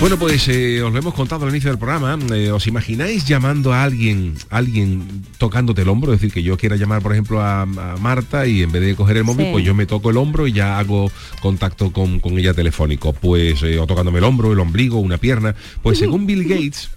Bueno, 0.00 0.18
pues 0.18 0.48
eh, 0.48 0.82
os 0.82 0.92
lo 0.92 0.98
hemos 0.98 1.14
contado 1.14 1.44
al 1.44 1.50
inicio 1.50 1.70
del 1.70 1.78
programa. 1.78 2.18
Eh, 2.34 2.50
¿Os 2.50 2.66
imagináis 2.66 3.24
llamando 3.26 3.72
a 3.72 3.82
alguien, 3.84 4.34
alguien 4.50 5.24
tocándote 5.38 5.82
el 5.82 5.88
hombro? 5.88 6.12
Es 6.12 6.20
decir, 6.20 6.32
que 6.32 6.42
yo 6.42 6.56
quiera 6.56 6.76
llamar, 6.76 7.00
por 7.02 7.12
ejemplo, 7.12 7.40
a, 7.40 7.62
a 7.62 7.66
Marta 8.00 8.46
y 8.46 8.62
en 8.62 8.72
vez 8.72 8.82
de 8.82 8.94
coger 8.94 9.16
el 9.18 9.24
móvil, 9.24 9.46
Sí. 9.46 9.52
pues 9.52 9.64
yo 9.64 9.74
me 9.74 9.86
toco 9.86 10.10
el 10.10 10.16
hombro 10.16 10.46
y 10.46 10.52
ya 10.52 10.78
hago 10.78 11.10
contacto 11.40 11.92
con, 11.92 12.20
con 12.20 12.38
ella 12.38 12.54
telefónico. 12.54 13.12
Pues, 13.12 13.62
eh, 13.62 13.78
o 13.78 13.86
tocándome 13.86 14.18
el 14.18 14.24
hombro, 14.24 14.52
el 14.52 14.58
ombligo, 14.60 14.98
una 14.98 15.18
pierna. 15.18 15.54
Pues 15.82 15.98
según 15.98 16.26
Bill 16.26 16.44
Gates, 16.44 16.90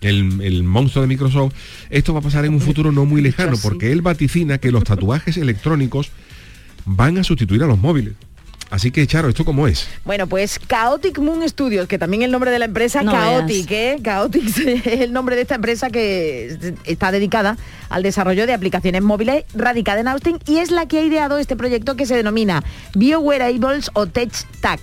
el, 0.00 0.40
el 0.42 0.62
monstruo 0.64 1.02
de 1.02 1.08
Microsoft, 1.08 1.54
esto 1.90 2.12
va 2.12 2.20
a 2.20 2.22
pasar 2.22 2.44
en 2.44 2.52
un 2.54 2.60
futuro 2.60 2.92
no 2.92 3.04
muy 3.04 3.20
lejano, 3.22 3.56
porque 3.62 3.90
él 3.92 4.00
vaticina 4.02 4.58
que 4.58 4.70
los 4.70 4.84
tatuajes 4.84 5.36
electrónicos 5.38 6.10
van 6.84 7.18
a 7.18 7.24
sustituir 7.24 7.62
a 7.62 7.66
los 7.66 7.78
móviles. 7.78 8.14
Así 8.74 8.90
que, 8.90 9.06
Charo, 9.06 9.28
¿esto 9.28 9.44
cómo 9.44 9.68
es? 9.68 9.86
Bueno, 10.04 10.26
pues 10.26 10.58
Chaotic 10.68 11.18
Moon 11.20 11.48
Studios, 11.48 11.86
que 11.86 11.96
también 11.96 12.22
es 12.22 12.26
el 12.26 12.32
nombre 12.32 12.50
de 12.50 12.58
la 12.58 12.64
empresa, 12.64 13.02
No 13.04 13.12
Chaotic, 13.12 13.70
¿eh? 13.70 13.96
Chaotic 14.02 14.44
es 14.84 15.00
el 15.00 15.12
nombre 15.12 15.36
de 15.36 15.42
esta 15.42 15.54
empresa 15.54 15.90
que 15.90 16.74
está 16.84 17.12
dedicada 17.12 17.56
al 17.88 18.02
desarrollo 18.02 18.48
de 18.48 18.52
aplicaciones 18.52 19.00
móviles, 19.00 19.44
radicada 19.54 20.00
en 20.00 20.08
Austin, 20.08 20.38
y 20.48 20.58
es 20.58 20.72
la 20.72 20.86
que 20.88 20.98
ha 20.98 21.02
ideado 21.02 21.38
este 21.38 21.54
proyecto 21.54 21.94
que 21.94 22.04
se 22.04 22.16
denomina 22.16 22.64
BioWearables 22.96 23.90
o 23.94 24.06
TechTag. 24.06 24.80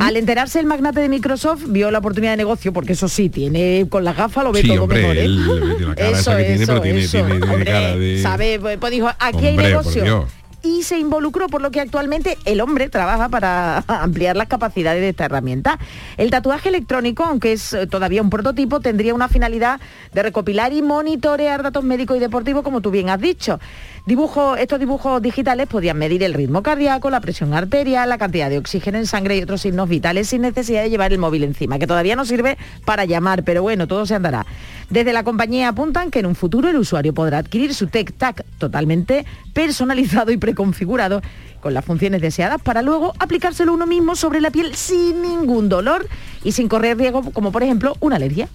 Al 0.00 0.16
enterarse 0.18 0.58
el 0.60 0.66
magnate 0.66 1.00
de 1.00 1.08
Microsoft, 1.08 1.62
vio 1.68 1.90
la 1.92 1.98
oportunidad 2.00 2.32
de 2.32 2.36
negocio, 2.38 2.72
porque 2.74 2.92
eso 2.94 3.08
sí, 3.08 3.28
tiene 3.30 3.86
con 3.88 4.04
la 4.04 4.12
gafa 4.12 4.42
lo 4.42 4.52
ve 4.52 4.60
Sí, 4.62 4.68
todo 4.68 4.82
hombre, 4.82 5.00
mejor, 5.00 5.16
¿eh? 5.16 5.24
él 5.24 5.44
tiene 5.46 5.86
la 5.88 5.94
cara 5.94 6.08
esa 6.10 6.36
que 6.36 6.42
tiene, 6.44 6.66
pero 6.66 6.80
tiene- 6.82 7.06
tiene- 7.08 7.28
tiene 7.30 7.46
hombre, 7.46 7.64
cara 7.72 7.96
de- 7.96 8.20
sabe, 8.22 8.58
pues, 8.60 8.90
dijo, 8.90 9.08
aquí 9.18 9.46
hay 9.46 9.50
Hombre, 9.50 9.68
negocio 9.68 10.02
Dios. 10.02 10.24
Y 10.62 10.82
se 10.82 10.98
involucró 10.98 11.48
por 11.48 11.60
lo 11.60 11.70
que 11.70 11.80
actualmente 11.80 12.38
el 12.44 12.60
hombre 12.60 12.88
trabaja 12.88 13.28
para 13.28 13.78
ampliar 13.86 14.36
las 14.36 14.48
capacidades 14.48 15.00
de 15.00 15.10
esta 15.10 15.24
herramienta. 15.24 15.78
El 16.16 16.30
tatuaje 16.30 16.68
electrónico, 16.68 17.24
aunque 17.24 17.52
es 17.52 17.72
eh, 17.72 17.86
todavía 17.86 18.22
un 18.22 18.30
prototipo, 18.30 18.80
tendría 18.80 19.14
una 19.14 19.28
finalidad 19.28 19.80
de 20.12 20.22
recopilar 20.22 20.72
y 20.72 20.82
monitorear 20.82 21.62
datos 21.62 21.84
médicos 21.84 22.16
y 22.16 22.20
deportivos, 22.20 22.62
como 22.62 22.80
tú 22.80 22.90
bien 22.90 23.10
has 23.10 23.20
dicho. 23.20 23.60
Dibujo, 24.04 24.56
estos 24.56 24.80
dibujos 24.80 25.22
digitales 25.22 25.68
podían 25.68 25.96
medir 25.96 26.24
el 26.24 26.34
ritmo 26.34 26.64
cardíaco, 26.64 27.08
la 27.08 27.20
presión 27.20 27.54
arterial, 27.54 28.08
la 28.08 28.18
cantidad 28.18 28.50
de 28.50 28.58
oxígeno 28.58 28.98
en 28.98 29.06
sangre 29.06 29.36
y 29.38 29.42
otros 29.42 29.60
signos 29.60 29.88
vitales 29.88 30.26
sin 30.26 30.42
necesidad 30.42 30.82
de 30.82 30.90
llevar 30.90 31.12
el 31.12 31.20
móvil 31.20 31.44
encima, 31.44 31.78
que 31.78 31.86
todavía 31.86 32.16
no 32.16 32.24
sirve 32.24 32.58
para 32.84 33.04
llamar, 33.04 33.44
pero 33.44 33.62
bueno, 33.62 33.86
todo 33.86 34.04
se 34.04 34.16
andará. 34.16 34.44
Desde 34.90 35.12
la 35.12 35.22
compañía 35.22 35.68
apuntan 35.68 36.10
que 36.10 36.18
en 36.18 36.26
un 36.26 36.34
futuro 36.34 36.68
el 36.68 36.78
usuario 36.78 37.14
podrá 37.14 37.38
adquirir 37.38 37.74
su 37.74 37.86
Tech 37.86 38.12
Tac 38.14 38.44
totalmente 38.58 39.24
personalizado 39.52 40.32
y 40.32 40.36
preconfigurado 40.36 41.22
con 41.60 41.72
las 41.72 41.84
funciones 41.84 42.20
deseadas 42.20 42.60
para 42.60 42.82
luego 42.82 43.12
aplicárselo 43.20 43.72
uno 43.72 43.86
mismo 43.86 44.16
sobre 44.16 44.40
la 44.40 44.50
piel 44.50 44.74
sin 44.74 45.22
ningún 45.22 45.68
dolor 45.68 46.08
y 46.42 46.50
sin 46.50 46.66
correr 46.66 46.98
riesgo 46.98 47.30
como 47.30 47.52
por 47.52 47.62
ejemplo 47.62 47.96
una 48.00 48.16
alergia. 48.16 48.48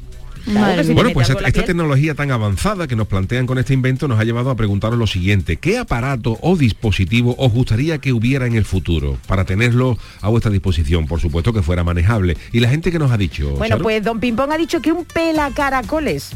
Claro 0.51 0.93
Bueno, 0.93 1.09
pues 1.13 1.29
esta, 1.29 1.51
tecnología 1.51 2.15
tan 2.15 2.31
avanzada 2.31 2.87
que 2.87 2.95
nos 2.95 3.07
plantean 3.07 3.45
con 3.45 3.57
este 3.57 3.73
invento 3.73 4.07
nos 4.07 4.19
ha 4.19 4.23
llevado 4.23 4.49
a 4.49 4.55
preguntaros 4.55 4.97
lo 4.97 5.05
siguiente. 5.05 5.57
¿Qué 5.57 5.77
aparato 5.77 6.37
o 6.41 6.55
dispositivo 6.55 7.35
os 7.37 7.51
gustaría 7.51 7.97
que 7.97 8.13
hubiera 8.13 8.47
en 8.47 8.55
el 8.55 8.63
futuro 8.63 9.17
para 9.27 9.43
tenerlo 9.43 9.97
a 10.21 10.29
vuestra 10.29 10.51
disposición? 10.51 11.05
Por 11.05 11.19
supuesto 11.19 11.51
que 11.51 11.61
fuera 11.61 11.83
manejable. 11.83 12.37
Y 12.53 12.61
la 12.61 12.69
gente 12.69 12.91
que 12.91 12.99
nos 12.99 13.11
ha 13.11 13.17
dicho... 13.17 13.51
Bueno, 13.51 13.75
Charo? 13.75 13.83
pues 13.83 14.03
Don 14.03 14.19
Pimpón 14.19 14.51
ha 14.51 14.57
dicho 14.57 14.81
que 14.81 14.91
un 14.91 15.03
pela 15.05 15.51
caracoles. 15.51 16.31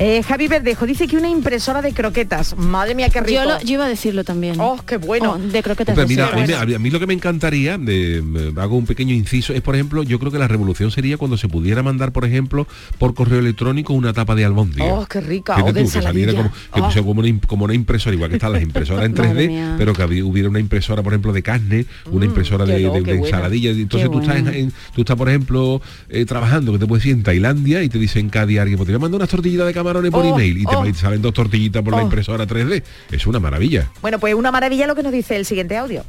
Eh, 0.00 0.22
Javi 0.22 0.46
Verdejo 0.46 0.86
dice 0.86 1.08
que 1.08 1.16
una 1.16 1.28
impresora 1.28 1.82
de 1.82 1.92
croquetas. 1.92 2.56
Madre 2.56 2.94
mía, 2.94 3.08
qué 3.10 3.20
rico. 3.20 3.32
Yo, 3.42 3.44
lo- 3.48 3.60
yo 3.60 3.72
iba 3.74 3.84
a 3.84 3.88
decirlo 3.88 4.22
también. 4.22 4.54
Oh, 4.60 4.78
qué 4.86 4.96
bueno. 4.96 5.36
de 5.38 5.60
croquetas. 5.60 5.98
Hombre, 5.98 6.04
de 6.04 6.08
mira, 6.08 6.28
a 6.28 6.36
mí, 6.36 6.68
me- 6.68 6.74
a 6.76 6.78
mí 6.78 6.90
lo 6.90 7.00
que 7.00 7.06
me 7.08 7.14
encantaría, 7.14 7.78
de- 7.78 8.22
me- 8.22 8.60
hago 8.62 8.76
un 8.76 8.86
pequeño 8.86 9.12
inciso, 9.12 9.52
es 9.52 9.60
por 9.60 9.74
ejemplo, 9.74 10.04
yo 10.04 10.20
creo 10.20 10.30
que 10.30 10.38
la 10.38 10.46
revolución 10.46 10.92
sería 10.92 11.16
cuando 11.16 11.36
se 11.36 11.48
pudiera 11.48 11.82
mandar, 11.82 12.12
por 12.12 12.24
ejemplo, 12.24 12.68
por 12.98 13.14
correo 13.14 13.40
electrónico 13.40 13.92
una 13.92 14.12
tapa 14.12 14.36
de 14.36 14.44
albóndiga. 14.44 14.84
Oh, 14.86 15.04
qué 15.06 15.20
rica. 15.20 15.56
Fíjate 15.56 15.70
O 15.70 15.72
de 15.74 15.80
tú, 15.82 15.86
que 15.86 16.00
saliera 16.02 16.30
ensaladilla. 16.32 16.52
como, 16.70 16.74
que 16.74 16.80
Oh. 16.88 16.92
sea 16.92 17.02
como, 17.02 17.18
una, 17.20 17.28
im- 17.28 17.44
como 17.46 17.64
una 17.64 17.74
impresora, 17.74 18.14
igual 18.14 18.30
que 18.30 18.36
están 18.36 18.52
las 18.52 18.62
impresoras 18.70 19.04
en 19.04 19.12
Madre 19.14 19.30
3D, 19.32 19.48
mía. 19.48 19.74
pero 19.78 19.94
que 19.94 20.02
había- 20.02 20.24
hubiera 20.24 20.48
una 20.48 20.60
impresora, 20.60 21.02
por 21.02 21.12
ejemplo, 21.12 21.32
de 21.32 21.42
carne, 21.42 21.86
una 22.12 22.24
impresora 22.24 22.64
qué 22.66 22.72
de, 22.74 22.80
lo- 22.82 22.92
de- 23.02 23.12
ensaladilla. 23.16 23.70
Entonces 23.70 24.08
Qué 24.08 24.12
tú 24.14 24.20
estás, 24.20 24.36
en, 24.36 24.46
en- 24.48 24.72
tú 24.94 25.00
estás, 25.00 25.16
por 25.16 25.28
ejemplo, 25.28 25.82
eh, 26.08 26.24
trabajando, 26.24 26.72
que 26.72 26.78
te 26.78 26.86
puedes 26.86 27.04
ir 27.04 27.14
en 27.14 27.24
Tailandia 27.24 27.82
y 27.82 27.88
te 27.88 27.98
dicen 27.98 28.28
cada 28.28 28.46
día 28.46 28.62
alguien, 28.62 28.76
pues 28.78 28.86
te 28.86 28.92
voy 28.92 28.96
a 28.96 29.00
mandar 29.00 29.16
unas 29.18 29.28
tortillitas 29.28 29.66
de 29.66 29.74
camarones 29.88 30.10
por 30.10 30.24
Oh, 30.24 30.34
email 30.34 30.58
y 30.58 30.64
te, 30.64 30.76
oh. 30.76 30.82
te 30.84 30.94
salen 30.94 31.22
dos 31.22 31.32
tortillitas 31.34 31.82
por 31.82 31.92
la 31.94 32.00
Oh. 32.00 32.02
impresora 32.02 32.46
3D. 32.46 32.82
Es 33.10 33.26
una 33.26 33.40
maravilla. 33.40 33.90
Bueno, 34.02 34.18
pues 34.18 34.34
una 34.34 34.50
maravilla 34.52 34.86
lo 34.86 34.94
que 34.94 35.02
nos 35.02 35.12
dice 35.12 35.36
el 35.36 35.44
siguiente 35.46 35.76
audio. 35.76 36.04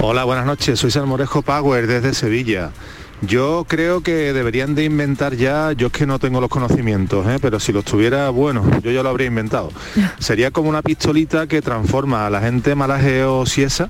Hola, 0.00 0.24
buenas 0.24 0.44
noches. 0.46 0.78
Soy 0.80 0.90
Salmorejo 0.90 1.42
Power 1.42 1.86
desde 1.86 2.12
Sevilla. 2.14 2.70
Yo 3.22 3.64
creo 3.66 4.02
que 4.02 4.34
deberían 4.34 4.74
de 4.74 4.84
inventar 4.84 5.36
ya, 5.36 5.72
yo 5.72 5.86
es 5.86 5.92
que 5.94 6.04
no 6.04 6.18
tengo 6.18 6.38
los 6.38 6.50
conocimientos, 6.50 7.26
¿eh? 7.26 7.38
pero 7.40 7.58
si 7.58 7.72
los 7.72 7.82
tuviera, 7.82 8.28
bueno, 8.28 8.62
yo 8.82 8.90
ya 8.90 9.02
lo 9.02 9.08
habría 9.08 9.28
inventado. 9.28 9.70
Sería 10.18 10.50
como 10.50 10.68
una 10.68 10.82
pistolita 10.82 11.46
que 11.46 11.62
transforma 11.62 12.26
a 12.26 12.30
la 12.30 12.42
gente 12.42 12.74
malajeo 12.74 13.46
siesa 13.46 13.88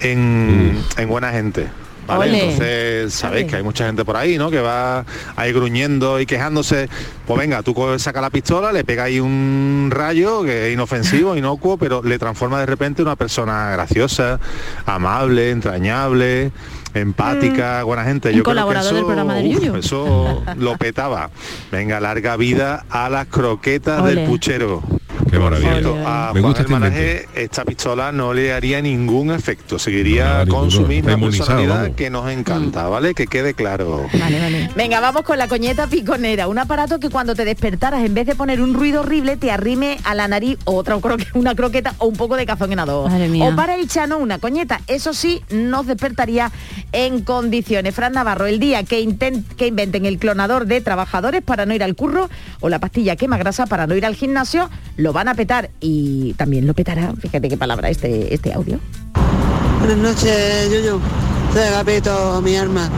en, 0.00 0.76
en 0.96 1.08
buena 1.08 1.30
gente. 1.30 1.68
¿Vale? 2.06 2.30
Ole. 2.30 2.40
Entonces, 2.40 3.14
sabéis 3.14 3.44
Ole. 3.44 3.50
que 3.50 3.56
hay 3.56 3.62
mucha 3.62 3.86
gente 3.86 4.04
por 4.04 4.16
ahí, 4.16 4.38
¿no? 4.38 4.50
Que 4.50 4.60
va 4.60 5.04
ahí 5.36 5.52
gruñendo 5.52 6.20
y 6.20 6.26
quejándose. 6.26 6.88
Pues 7.26 7.38
venga, 7.38 7.62
tú 7.62 7.74
saca 7.98 8.20
la 8.20 8.30
pistola, 8.30 8.72
le 8.72 8.84
pega 8.84 9.04
ahí 9.04 9.20
un 9.20 9.90
rayo 9.90 10.42
que 10.42 10.68
es 10.68 10.74
inofensivo, 10.74 11.36
inocuo, 11.36 11.76
pero 11.76 12.02
le 12.02 12.18
transforma 12.18 12.60
de 12.60 12.66
repente 12.66 13.02
en 13.02 13.08
una 13.08 13.16
persona 13.16 13.70
graciosa, 13.70 14.40
amable, 14.86 15.50
entrañable, 15.50 16.52
empática, 16.94 17.82
buena 17.84 18.04
gente. 18.04 18.28
Yo 18.28 18.42
creo 18.42 18.44
que 18.44 18.50
colaborador 18.50 18.86
eso, 18.86 18.94
del 18.94 19.04
programa 19.04 19.34
del 19.34 19.56
uf, 19.56 19.76
eso 19.76 20.42
lo 20.56 20.76
petaba. 20.76 21.30
Venga, 21.72 22.00
larga 22.00 22.36
vida 22.36 22.84
a 22.90 23.08
las 23.08 23.26
croquetas 23.26 24.04
del 24.04 24.24
puchero. 24.24 24.82
Qué 25.34 25.40
maravilla. 25.40 26.28
A 26.28 26.32
Me 26.32 26.40
Juan 26.40 26.52
gusta 26.54 26.86
este 26.88 27.28
esta 27.34 27.64
pistola 27.64 28.12
no 28.12 28.32
le 28.32 28.52
haría 28.52 28.80
ningún 28.80 29.32
efecto, 29.32 29.78
seguiría 29.78 30.44
No, 30.44 30.54
con 30.54 30.70
su 30.70 30.82
misma 30.82 31.18
personalidad 31.18 31.82
vamos. 31.82 31.96
que 31.96 32.08
nos 32.10 32.30
encanta, 32.30 32.86
¿vale? 32.88 33.14
Que 33.14 33.26
quede 33.26 33.54
claro. 33.54 34.06
Venga, 34.76 35.00
vamos 35.00 35.22
con 35.22 35.38
la 35.38 35.48
coñeta 35.48 35.86
piconera, 35.88 36.46
un 36.48 36.58
aparato 36.58 37.00
que 37.00 37.10
cuando 37.10 37.34
te 37.34 37.44
despertaras, 37.44 38.04
en 38.04 38.14
vez 38.14 38.26
de 38.26 38.34
poner 38.36 38.60
un 38.60 38.74
ruido 38.74 39.00
horrible, 39.00 39.36
te 39.36 39.50
arrime 39.50 39.98
a 40.04 40.14
la 40.14 40.28
nariz 40.28 40.58
otra 40.64 40.96
croque- 40.98 41.26
una 41.34 41.54
croqueta 41.54 41.94
o 41.98 42.06
un 42.06 42.16
poco 42.16 42.36
de 42.36 42.46
cazón 42.46 42.72
en 42.72 42.78
adobo. 42.78 43.08
O 43.42 43.56
para 43.56 43.74
el 43.74 43.88
chano 43.88 44.18
una 44.18 44.38
coñeta. 44.38 44.80
Eso 44.86 45.12
sí, 45.14 45.42
nos 45.50 45.86
despertaría 45.86 46.52
en 46.92 47.22
condiciones. 47.22 47.94
Fran 47.94 48.12
Navarro, 48.12 48.46
el 48.46 48.60
día 48.60 48.84
que, 48.84 49.04
que 49.56 49.66
inventen 49.66 50.06
el 50.06 50.18
clonador 50.18 50.66
de 50.66 50.80
trabajadores 50.80 51.42
para 51.42 51.66
no 51.66 51.74
ir 51.74 51.82
al 51.82 51.94
curro 51.96 52.28
o 52.60 52.68
la 52.68 52.78
pastilla 52.78 53.16
quema 53.16 53.36
grasa 53.36 53.66
para 53.66 53.86
no 53.86 53.94
ir 53.96 54.06
al 54.06 54.14
gimnasio, 54.14 54.70
lo 54.96 55.12
van 55.12 55.23
a 55.28 55.34
petar 55.34 55.70
y 55.80 56.34
también 56.34 56.66
lo 56.66 56.74
petará, 56.74 57.12
fíjate 57.18 57.48
qué 57.48 57.56
palabra 57.56 57.90
este, 57.90 58.32
este 58.34 58.52
audio. 58.52 58.78
Buenas 59.78 59.98
noches, 59.98 60.70
Yuyu. 60.70 61.00
Soy 61.52 61.62
Agapito, 61.62 62.40
mi 62.42 62.56
arma. 62.56 62.88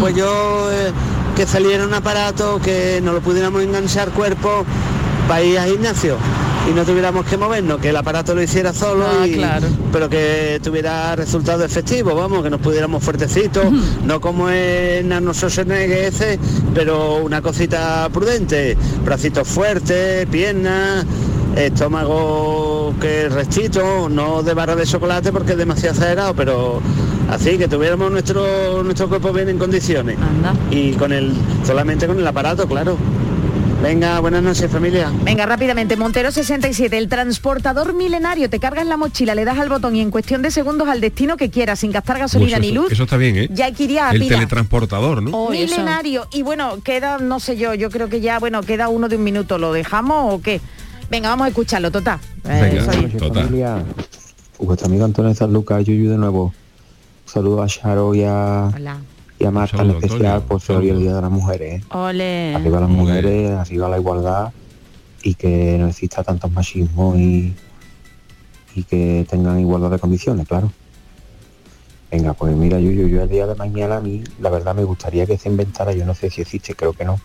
Pues 0.00 0.14
yo, 0.14 0.70
eh, 0.72 0.92
que 1.36 1.46
saliera 1.46 1.84
un 1.84 1.92
aparato 1.92 2.60
que 2.60 3.00
nos 3.02 3.14
lo 3.14 3.20
pudiéramos 3.20 3.62
enganchar 3.62 4.10
cuerpo 4.10 4.64
para 5.28 5.42
ir 5.42 5.58
al 5.58 5.70
gimnasio 5.70 6.16
y 6.68 6.74
no 6.74 6.82
tuviéramos 6.84 7.24
que 7.26 7.36
movernos, 7.36 7.78
que 7.80 7.90
el 7.90 7.96
aparato 7.96 8.34
lo 8.34 8.42
hiciera 8.42 8.72
solo, 8.72 9.06
Ah, 9.06 9.26
y- 9.26 9.34
claro. 9.34 9.66
pero 9.92 10.08
que 10.08 10.58
tuviera 10.62 11.14
resultado 11.14 11.64
efectivo, 11.64 12.14
vamos, 12.14 12.42
que 12.42 12.50
nos 12.50 12.60
pudiéramos 12.60 13.04
fuertecitos, 13.04 13.64
no 14.04 14.20
como 14.20 14.50
en 14.50 15.12
Arnold 15.12 15.36
Schwarzenegger 15.36 16.04
ese, 16.06 16.38
pero 16.74 17.18
una 17.18 17.40
cosita 17.40 18.08
prudente, 18.12 18.76
bracitos 19.04 19.46
fuertes, 19.46 20.26
piernas, 20.26 21.04
estómago 21.54 22.94
que 23.00 23.28
restito, 23.28 24.08
no 24.08 24.42
de 24.42 24.52
barra 24.54 24.74
de 24.74 24.84
chocolate 24.86 25.30
porque 25.32 25.52
es 25.52 25.58
demasiado 25.58 25.94
exagerado, 25.94 26.34
pero 26.34 26.80
así 27.30 27.56
que 27.58 27.68
tuviéramos 27.68 28.10
nuestro 28.10 28.82
nuestro 28.82 29.08
cuerpo 29.08 29.32
bien 29.32 29.48
en 29.50 29.58
condiciones. 29.58 30.16
Y 30.70 30.92
con 30.94 31.12
el 31.12 31.32
solamente 31.64 32.06
con 32.08 32.18
el 32.18 32.26
aparato, 32.26 32.66
claro. 32.66 32.96
Venga, 33.86 34.18
buenas 34.18 34.42
noches 34.42 34.68
familia. 34.68 35.12
Venga, 35.22 35.46
rápidamente, 35.46 35.94
Montero 35.96 36.32
67, 36.32 36.98
el 36.98 37.08
transportador 37.08 37.94
milenario, 37.94 38.50
te 38.50 38.58
cargas 38.58 38.84
la 38.84 38.96
mochila, 38.96 39.36
le 39.36 39.44
das 39.44 39.60
al 39.60 39.68
botón 39.68 39.94
y 39.94 40.00
en 40.00 40.10
cuestión 40.10 40.42
de 40.42 40.50
segundos 40.50 40.88
al 40.88 41.00
destino 41.00 41.36
que 41.36 41.50
quieras, 41.50 41.78
sin 41.78 41.92
gastar 41.92 42.18
gasolina 42.18 42.56
Pues 42.58 42.68
ni 42.68 42.72
luz. 42.74 42.90
eso 42.90 43.04
está 43.04 43.16
bien, 43.16 43.36
¿eh? 43.36 43.48
Ya 43.52 43.66
hay 43.66 43.74
que 43.74 43.84
ir 43.84 44.00
a 44.00 44.10
El 44.10 44.18
pila. 44.22 44.34
teletransportador, 44.38 45.22
¿no? 45.22 45.50
milenario. 45.50 46.26
Y 46.32 46.42
bueno, 46.42 46.82
queda, 46.82 47.18
no 47.18 47.38
sé 47.38 47.56
yo, 47.56 47.74
yo 47.74 47.88
creo 47.90 48.08
que 48.08 48.20
ya, 48.20 48.40
bueno, 48.40 48.60
queda 48.62 48.88
uno 48.88 49.08
de 49.08 49.16
un 49.16 49.22
minuto. 49.22 49.56
¿Lo 49.56 49.72
dejamos 49.72 50.34
o 50.34 50.42
qué? 50.42 50.60
Venga, 51.08 51.28
vamos 51.28 51.44
a 51.44 51.48
escucharlo, 51.48 51.92
Tota. 51.92 52.18
Eh, 52.44 52.82
soy- 52.84 53.08
familia. 53.30 53.84
Vuestro 54.58 54.88
amigo 54.88 55.04
Antonio 55.04 55.28
de 55.28 55.36
San 55.36 55.52
Lucas, 55.52 55.84
Yuyu 55.84 56.10
de 56.10 56.18
nuevo. 56.18 56.46
Un 56.46 57.32
saludo 57.32 57.62
a 57.62 57.68
Charo 57.68 58.12
y 58.16 58.24
a, 58.24 58.68
y 59.38 59.44
a 59.44 59.50
Marta 59.50 59.76
en 59.76 59.78
saludo, 59.78 59.98
especial 59.98 60.42
por 60.42 60.60
ser 60.60 60.76
hoy 60.76 60.88
el 60.90 61.00
Día 61.00 61.14
de 61.14 61.20
las 61.20 61.30
Mujeres. 61.30 61.82
¿eh? 61.82 61.86
Ole. 61.90 62.54
Arriba 62.54 62.80
las 62.80 62.88
mujeres, 62.88 63.50
arriba 63.52 63.88
la 63.88 63.98
igualdad 63.98 64.52
y 65.22 65.34
que 65.34 65.76
no 65.78 65.88
exista 65.88 66.22
tanto 66.22 66.48
machismo 66.48 67.16
y, 67.16 67.54
y 68.74 68.82
que 68.84 69.26
tengan 69.28 69.60
igualdad 69.60 69.90
de 69.90 69.98
condiciones, 69.98 70.46
claro. 70.46 70.70
Venga, 72.10 72.32
pues 72.34 72.54
mira, 72.56 72.78
Yuyu, 72.78 73.08
yo 73.08 73.22
el 73.22 73.28
día 73.28 73.46
de 73.46 73.54
mañana 73.56 73.96
a 73.96 74.00
mí, 74.00 74.22
la 74.40 74.48
verdad 74.48 74.74
me 74.74 74.84
gustaría 74.84 75.26
que 75.26 75.36
se 75.36 75.48
inventara, 75.48 75.92
yo 75.92 76.06
no 76.06 76.14
sé 76.14 76.30
si 76.30 76.40
existe, 76.40 76.74
creo 76.74 76.92
que 76.92 77.04
no, 77.04 77.20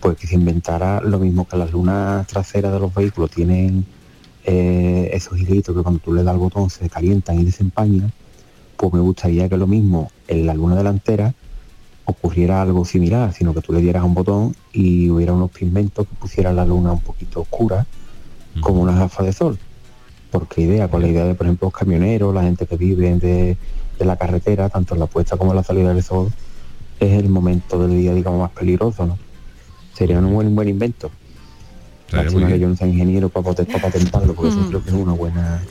pues 0.00 0.16
que 0.16 0.26
se 0.26 0.34
inventara 0.34 1.00
lo 1.00 1.18
mismo 1.18 1.46
que 1.46 1.56
las 1.56 1.70
lunas 1.70 2.26
traseras 2.26 2.72
de 2.72 2.80
los 2.80 2.92
vehículos 2.92 3.30
tienen 3.30 3.86
eh, 4.44 5.10
esos 5.12 5.38
hilitos 5.38 5.76
que 5.76 5.82
cuando 5.82 6.00
tú 6.00 6.12
le 6.12 6.24
das 6.24 6.32
al 6.32 6.38
botón 6.38 6.68
se 6.70 6.90
calientan 6.90 7.38
y 7.38 7.44
desempañan, 7.44 8.12
pues 8.76 8.92
me 8.92 9.00
gustaría 9.00 9.48
que 9.48 9.56
lo 9.56 9.66
mismo 9.66 10.10
en 10.30 10.46
la 10.46 10.54
luna 10.54 10.76
delantera 10.76 11.34
ocurriera 12.04 12.62
algo 12.62 12.84
similar, 12.84 13.32
sino 13.32 13.52
que 13.54 13.60
tú 13.60 13.72
le 13.72 13.80
dieras 13.80 14.02
un 14.04 14.14
botón 14.14 14.54
y 14.72 15.10
hubiera 15.10 15.32
unos 15.32 15.50
pigmentos 15.50 16.06
que 16.08 16.14
pusieran 16.16 16.56
la 16.56 16.64
luna 16.64 16.92
un 16.92 17.00
poquito 17.00 17.40
oscura, 17.42 17.86
como 18.60 18.82
unas 18.82 18.98
gafas 18.98 19.26
de 19.26 19.32
sol. 19.32 19.58
Porque 20.32 20.62
idea, 20.62 20.88
con 20.88 21.02
la 21.02 21.08
idea 21.08 21.24
de, 21.24 21.34
por 21.34 21.46
ejemplo, 21.46 21.66
los 21.66 21.74
camioneros, 21.74 22.34
la 22.34 22.42
gente 22.42 22.66
que 22.66 22.76
vive 22.76 23.14
de, 23.16 23.56
de 23.98 24.04
la 24.04 24.16
carretera, 24.16 24.68
tanto 24.68 24.94
en 24.94 25.00
la 25.00 25.06
puesta 25.06 25.36
como 25.36 25.52
en 25.52 25.56
la 25.56 25.62
salida 25.62 25.92
del 25.94 26.02
sol, 26.02 26.30
es 26.98 27.12
el 27.18 27.28
momento 27.28 27.78
del 27.78 27.96
día, 27.98 28.12
digamos, 28.14 28.40
más 28.40 28.50
peligroso, 28.50 29.06
¿no? 29.06 29.18
Sería 29.94 30.18
un 30.18 30.32
buen, 30.34 30.54
buen 30.54 30.68
invento. 30.68 31.10
Lástima 32.12 32.46
que 32.48 32.58
yo 32.60 32.68
no 32.68 32.76
sea 32.76 32.86
ingeniero 32.88 33.28
para, 33.28 33.44
poder- 33.46 33.66
para 33.66 33.82
patentarlo, 33.82 34.34
porque 34.34 34.48
eso 34.50 34.60
creo 34.68 34.82
que 34.82 34.90
es 34.90 34.96
una 34.96 35.12
buena, 35.12 35.62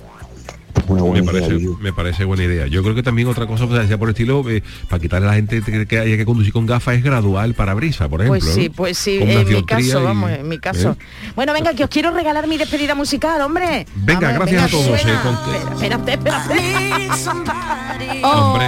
una 0.88 1.01
buena 1.03 1.24
Me 1.24 1.32
idea. 1.32 1.41
parece, 1.47 1.51
Yuyu. 1.63 1.78
me 1.80 1.93
parece 1.93 2.26
buena 2.26 2.43
idea. 2.43 2.67
Yo 2.67 2.82
creo 2.84 2.95
que 2.95 3.03
también 3.03 3.28
otra 3.28 3.45
cosa, 3.47 3.65
o 3.65 3.70
sea, 3.70 3.80
decía 3.82 3.97
por 3.97 4.07
el 4.09 4.13
estilo, 4.13 4.47
eh, 4.49 4.63
para 4.88 4.99
quitarle 5.01 5.28
a 5.28 5.32
la 5.32 5.36
gente 5.36 5.61
que, 5.88 5.99
haya 5.99 6.17
que 6.17 6.26
conducir 6.26 6.51
con 6.53 6.65
gafas 6.65 6.95
es 6.95 7.03
gradual 7.03 7.53
para 7.53 7.74
brisa, 7.74 8.07
por 8.09 8.22
ejemplo. 8.22 8.39
Pues 8.39 8.53
sí, 8.53 8.70
¿no? 8.70 8.76
pues 8.76 8.97
sí, 8.97 9.20
en 9.22 9.47
mi 9.47 9.63
caso, 9.63 9.99
y- 10.01 10.03
vamos, 10.03 10.32
en 10.32 10.47
mi 10.47 10.57
caso. 10.59 10.91
¿eh? 10.91 11.32
Bueno, 11.36 11.53
venga, 11.53 11.74
que 11.74 11.84
os 11.84 11.89
quiero 11.89 12.11
regalar 12.11 12.47
mi 12.47 12.57
despedida 12.57 12.95
musical, 12.95 13.41
hombre. 13.41 13.86
Venga, 13.95 14.32
Vamos, 14.32 14.47
gracias 14.49 14.63
a 14.63 14.67
todos. 14.70 14.86
suena. 14.99 15.13
eh, 15.13 15.20
con- 15.24 15.74
Espérate, 15.74 16.11
espérate. 16.13 16.59
Hombre. 18.24 18.67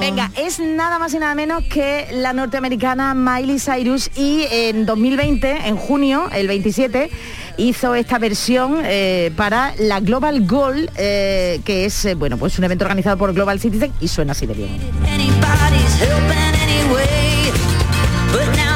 Venga, 0.00 0.30
es 0.36 0.58
nada 0.60 0.98
más 0.98 1.12
y 1.14 1.18
nada 1.18 1.34
menos 1.34 1.64
que 1.64 2.06
la 2.12 2.32
norteamericana 2.32 3.14
Miley 3.14 3.58
Cyrus 3.58 4.10
y 4.16 4.46
en 4.50 4.86
2020, 4.86 5.66
en 5.68 5.76
junio, 5.76 6.28
el 6.32 6.46
27, 6.48 7.10
hizo 7.58 7.94
esta 7.94 8.18
versión 8.18 8.80
eh, 8.84 9.30
para 9.36 9.74
la 9.78 10.00
Global 10.00 10.46
Goal, 10.46 10.90
eh, 10.96 11.60
que 11.64 11.84
es 11.84 12.04
eh, 12.04 12.14
bueno 12.14 12.38
pues 12.38 12.58
un 12.58 12.64
evento 12.64 12.84
organizado 12.84 13.18
por 13.18 13.34
Global 13.34 13.60
Citizen 13.60 13.92
y 14.00 14.08
suena 14.08 14.32
así 14.32 14.46
de 14.46 14.54
bien. 14.54 14.78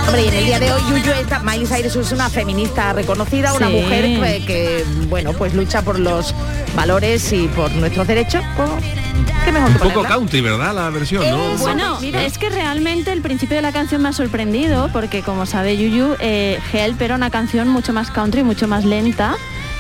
Hombre, 0.07 0.25
y 0.25 0.29
en 0.29 0.35
el 0.35 0.45
día 0.45 0.59
de 0.59 0.73
hoy 0.73 0.83
Yuyu 0.91 1.13
está, 1.13 1.39
Miley 1.39 1.67
Cyrus 1.67 1.97
es 1.97 2.13
una 2.13 2.29
feminista 2.29 2.93
reconocida, 2.93 3.55
una 3.55 3.71
mujer 3.71 4.05
que, 4.05 4.45
que, 4.45 4.85
bueno, 5.09 5.33
pues 5.33 5.55
lucha 5.55 5.81
por 5.83 5.99
los 5.99 6.35
valores 6.77 7.33
y 7.33 7.49
por 7.49 7.71
nuestros 7.73 8.07
derechos. 8.07 8.43
Pues, 8.57 9.02
¿Qué 9.45 9.53
mejor 9.53 9.69
Un 9.69 9.75
que 9.75 9.79
poco 9.81 9.95
ponerla? 9.95 10.17
country, 10.17 10.41
¿verdad? 10.41 10.75
La 10.75 10.91
versión, 10.91 11.29
¿no? 11.29 11.57
Bueno, 11.59 11.99
es 12.01 12.39
que 12.39 12.49
realmente 12.51 13.13
el 13.13 13.23
principio 13.23 13.57
de 13.57 13.63
la 13.63 13.73
canción 13.73 14.03
me 14.03 14.09
ha 14.09 14.13
sorprendido 14.13 14.89
porque 14.93 15.23
como 15.23 15.47
sabe 15.47 15.77
Yuyu, 15.77 16.15
eh, 16.21 16.59
Help 16.73 17.01
era 17.03 17.15
una 17.17 17.31
canción 17.31 17.69
mucho 17.69 17.93
más 17.93 18.11
country, 18.11 18.43
mucho 18.45 18.69
más 18.69 18.85
lenta. 18.85 19.35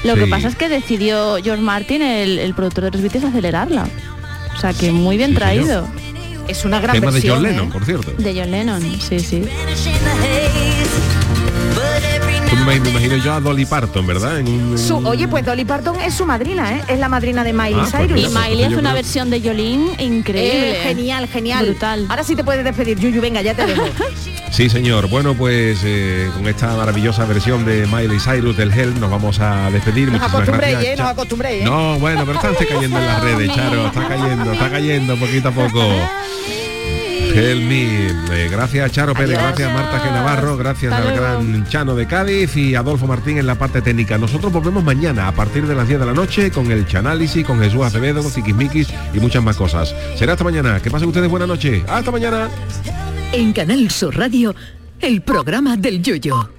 Lo 0.04 0.16
que 0.16 0.26
pasa 0.26 0.48
es 0.48 0.56
que 0.56 0.68
decidió 0.68 1.36
George 1.42 1.62
Martin, 1.62 2.02
el, 2.02 2.38
el 2.40 2.54
productor 2.54 2.84
de 2.84 2.90
los 2.90 3.00
Beatles, 3.02 3.22
acelerarla. 3.24 3.86
O 4.56 4.60
sea 4.60 4.72
que 4.74 4.90
muy 4.90 5.16
bien 5.16 5.30
Sí, 5.30 5.36
traído. 5.36 5.86
Es 6.48 6.64
una 6.64 6.80
gran 6.80 6.94
Tema 6.96 7.06
de 7.06 7.12
versión. 7.12 7.36
John 7.36 7.46
¿eh? 7.46 7.50
Lennon, 7.50 7.70
por 7.70 7.84
cierto. 7.84 8.10
De 8.18 8.34
John 8.34 8.50
Lennon, 8.50 8.82
sí, 9.00 9.20
sí. 9.20 9.44
Tú 12.52 12.58
me, 12.66 12.78
me 12.80 12.90
imagino 12.90 13.16
yo 13.16 13.32
a 13.32 13.40
Dolly 13.40 13.64
Parton, 13.64 14.06
¿verdad? 14.06 14.38
En 14.38 14.48
un- 14.48 14.78
Su- 14.78 14.98
oye, 15.06 15.26
pues 15.26 15.44
Dolly 15.44 15.64
Parton 15.64 15.98
es 16.00 16.12
su 16.14 16.26
madrina, 16.26 16.76
¿eh? 16.76 16.82
Es 16.88 16.98
la 16.98 17.08
madrina 17.08 17.42
de 17.44 17.52
Miley 17.54 17.74
Ah, 17.74 17.88
pues 17.90 17.92
Cyrus. 17.92 18.12
mira, 18.12 18.28
Y 18.28 18.32
pues 18.32 18.44
Miley 18.48 18.64
hace 18.64 18.74
una 18.76 18.90
creo- 18.90 18.94
versión 19.02 19.30
de 19.30 19.40
Jolene 19.40 20.02
increíble. 20.04 20.70
Eh, 20.72 20.82
genial, 20.82 21.28
genial. 21.28 21.64
Brutal. 21.66 22.06
Ahora 22.10 22.22
sí 22.24 22.36
te 22.36 22.44
puedes 22.44 22.62
despedir, 22.64 22.98
Yuyu, 22.98 23.20
venga, 23.22 23.40
ya 23.42 23.54
te 23.54 23.66
dejo. 23.66 23.84
Sí, 24.52 24.68
señor. 24.68 25.08
Bueno, 25.08 25.32
pues 25.32 25.78
eh, 25.82 26.28
con 26.34 26.46
esta 26.46 26.76
maravillosa 26.76 27.24
versión 27.24 27.64
de 27.64 27.86
Miley 27.86 28.18
Cyrus 28.20 28.54
del 28.54 28.70
Help 28.70 28.98
nos 28.98 29.10
vamos 29.10 29.40
a 29.40 29.70
despedir. 29.70 30.08
Nos 30.12 30.20
Muchísimas 30.20 30.34
acostumbréis, 30.42 30.72
gracias. 30.74 30.92
¿eh? 30.92 31.02
Nos 31.02 31.10
acostumbréis, 31.10 31.62
¿eh? 31.62 31.64
No, 31.64 31.98
bueno, 31.98 32.24
pero 32.26 32.36
están 32.36 32.54
cayendo 32.68 32.98
en 32.98 33.06
las 33.06 33.22
redes, 33.22 33.54
Charo. 33.54 33.86
Está 33.86 34.06
cayendo, 34.08 34.52
está 34.52 34.70
cayendo 34.70 35.16
poquito 35.16 35.48
a 35.48 35.52
poco. 35.52 35.80
Help 37.34 37.62
me. 37.62 38.08
Eh, 38.08 38.48
gracias 38.50 38.92
Charo 38.92 39.14
Pérez, 39.14 39.38
Adiós. 39.38 39.42
gracias 39.56 39.72
Marta 39.72 39.98
G. 40.04 40.12
Navarro, 40.12 40.56
gracias 40.56 40.92
Hasta 40.92 41.08
al 41.08 41.16
luego. 41.16 41.38
gran 41.42 41.66
Chano 41.66 41.94
de 41.94 42.06
Cádiz 42.06 42.56
y 42.56 42.74
Adolfo 42.74 43.06
Martín 43.06 43.38
en 43.38 43.46
la 43.46 43.54
parte 43.54 43.80
técnica. 43.80 44.18
Nosotros 44.18 44.52
volvemos 44.52 44.84
mañana 44.84 45.28
a 45.28 45.32
partir 45.32 45.66
de 45.66 45.74
las 45.74 45.88
10 45.88 46.00
de 46.00 46.06
la 46.06 46.12
noche 46.12 46.50
con 46.50 46.70
el 46.70 46.86
Chanálisis, 46.86 47.44
con 47.46 47.58
Jesús 47.60 47.82
Acevedo, 47.82 48.22
con 48.22 48.30
Ziquismiquis 48.30 48.88
y 49.14 49.18
muchas 49.20 49.42
más 49.42 49.56
cosas. 49.56 49.94
Será 50.16 50.32
hasta 50.32 50.44
mañana. 50.44 50.80
Que 50.80 50.90
pasen 50.90 51.08
ustedes 51.08 51.28
buena 51.30 51.46
noche. 51.46 51.82
Hasta 51.88 52.10
mañana. 52.10 52.48
En 53.32 53.52
Canal 53.52 53.90
Sur 53.90 54.16
Radio, 54.16 54.54
el 55.00 55.22
programa 55.22 55.76
del 55.76 56.02
Yoyo. 56.02 56.50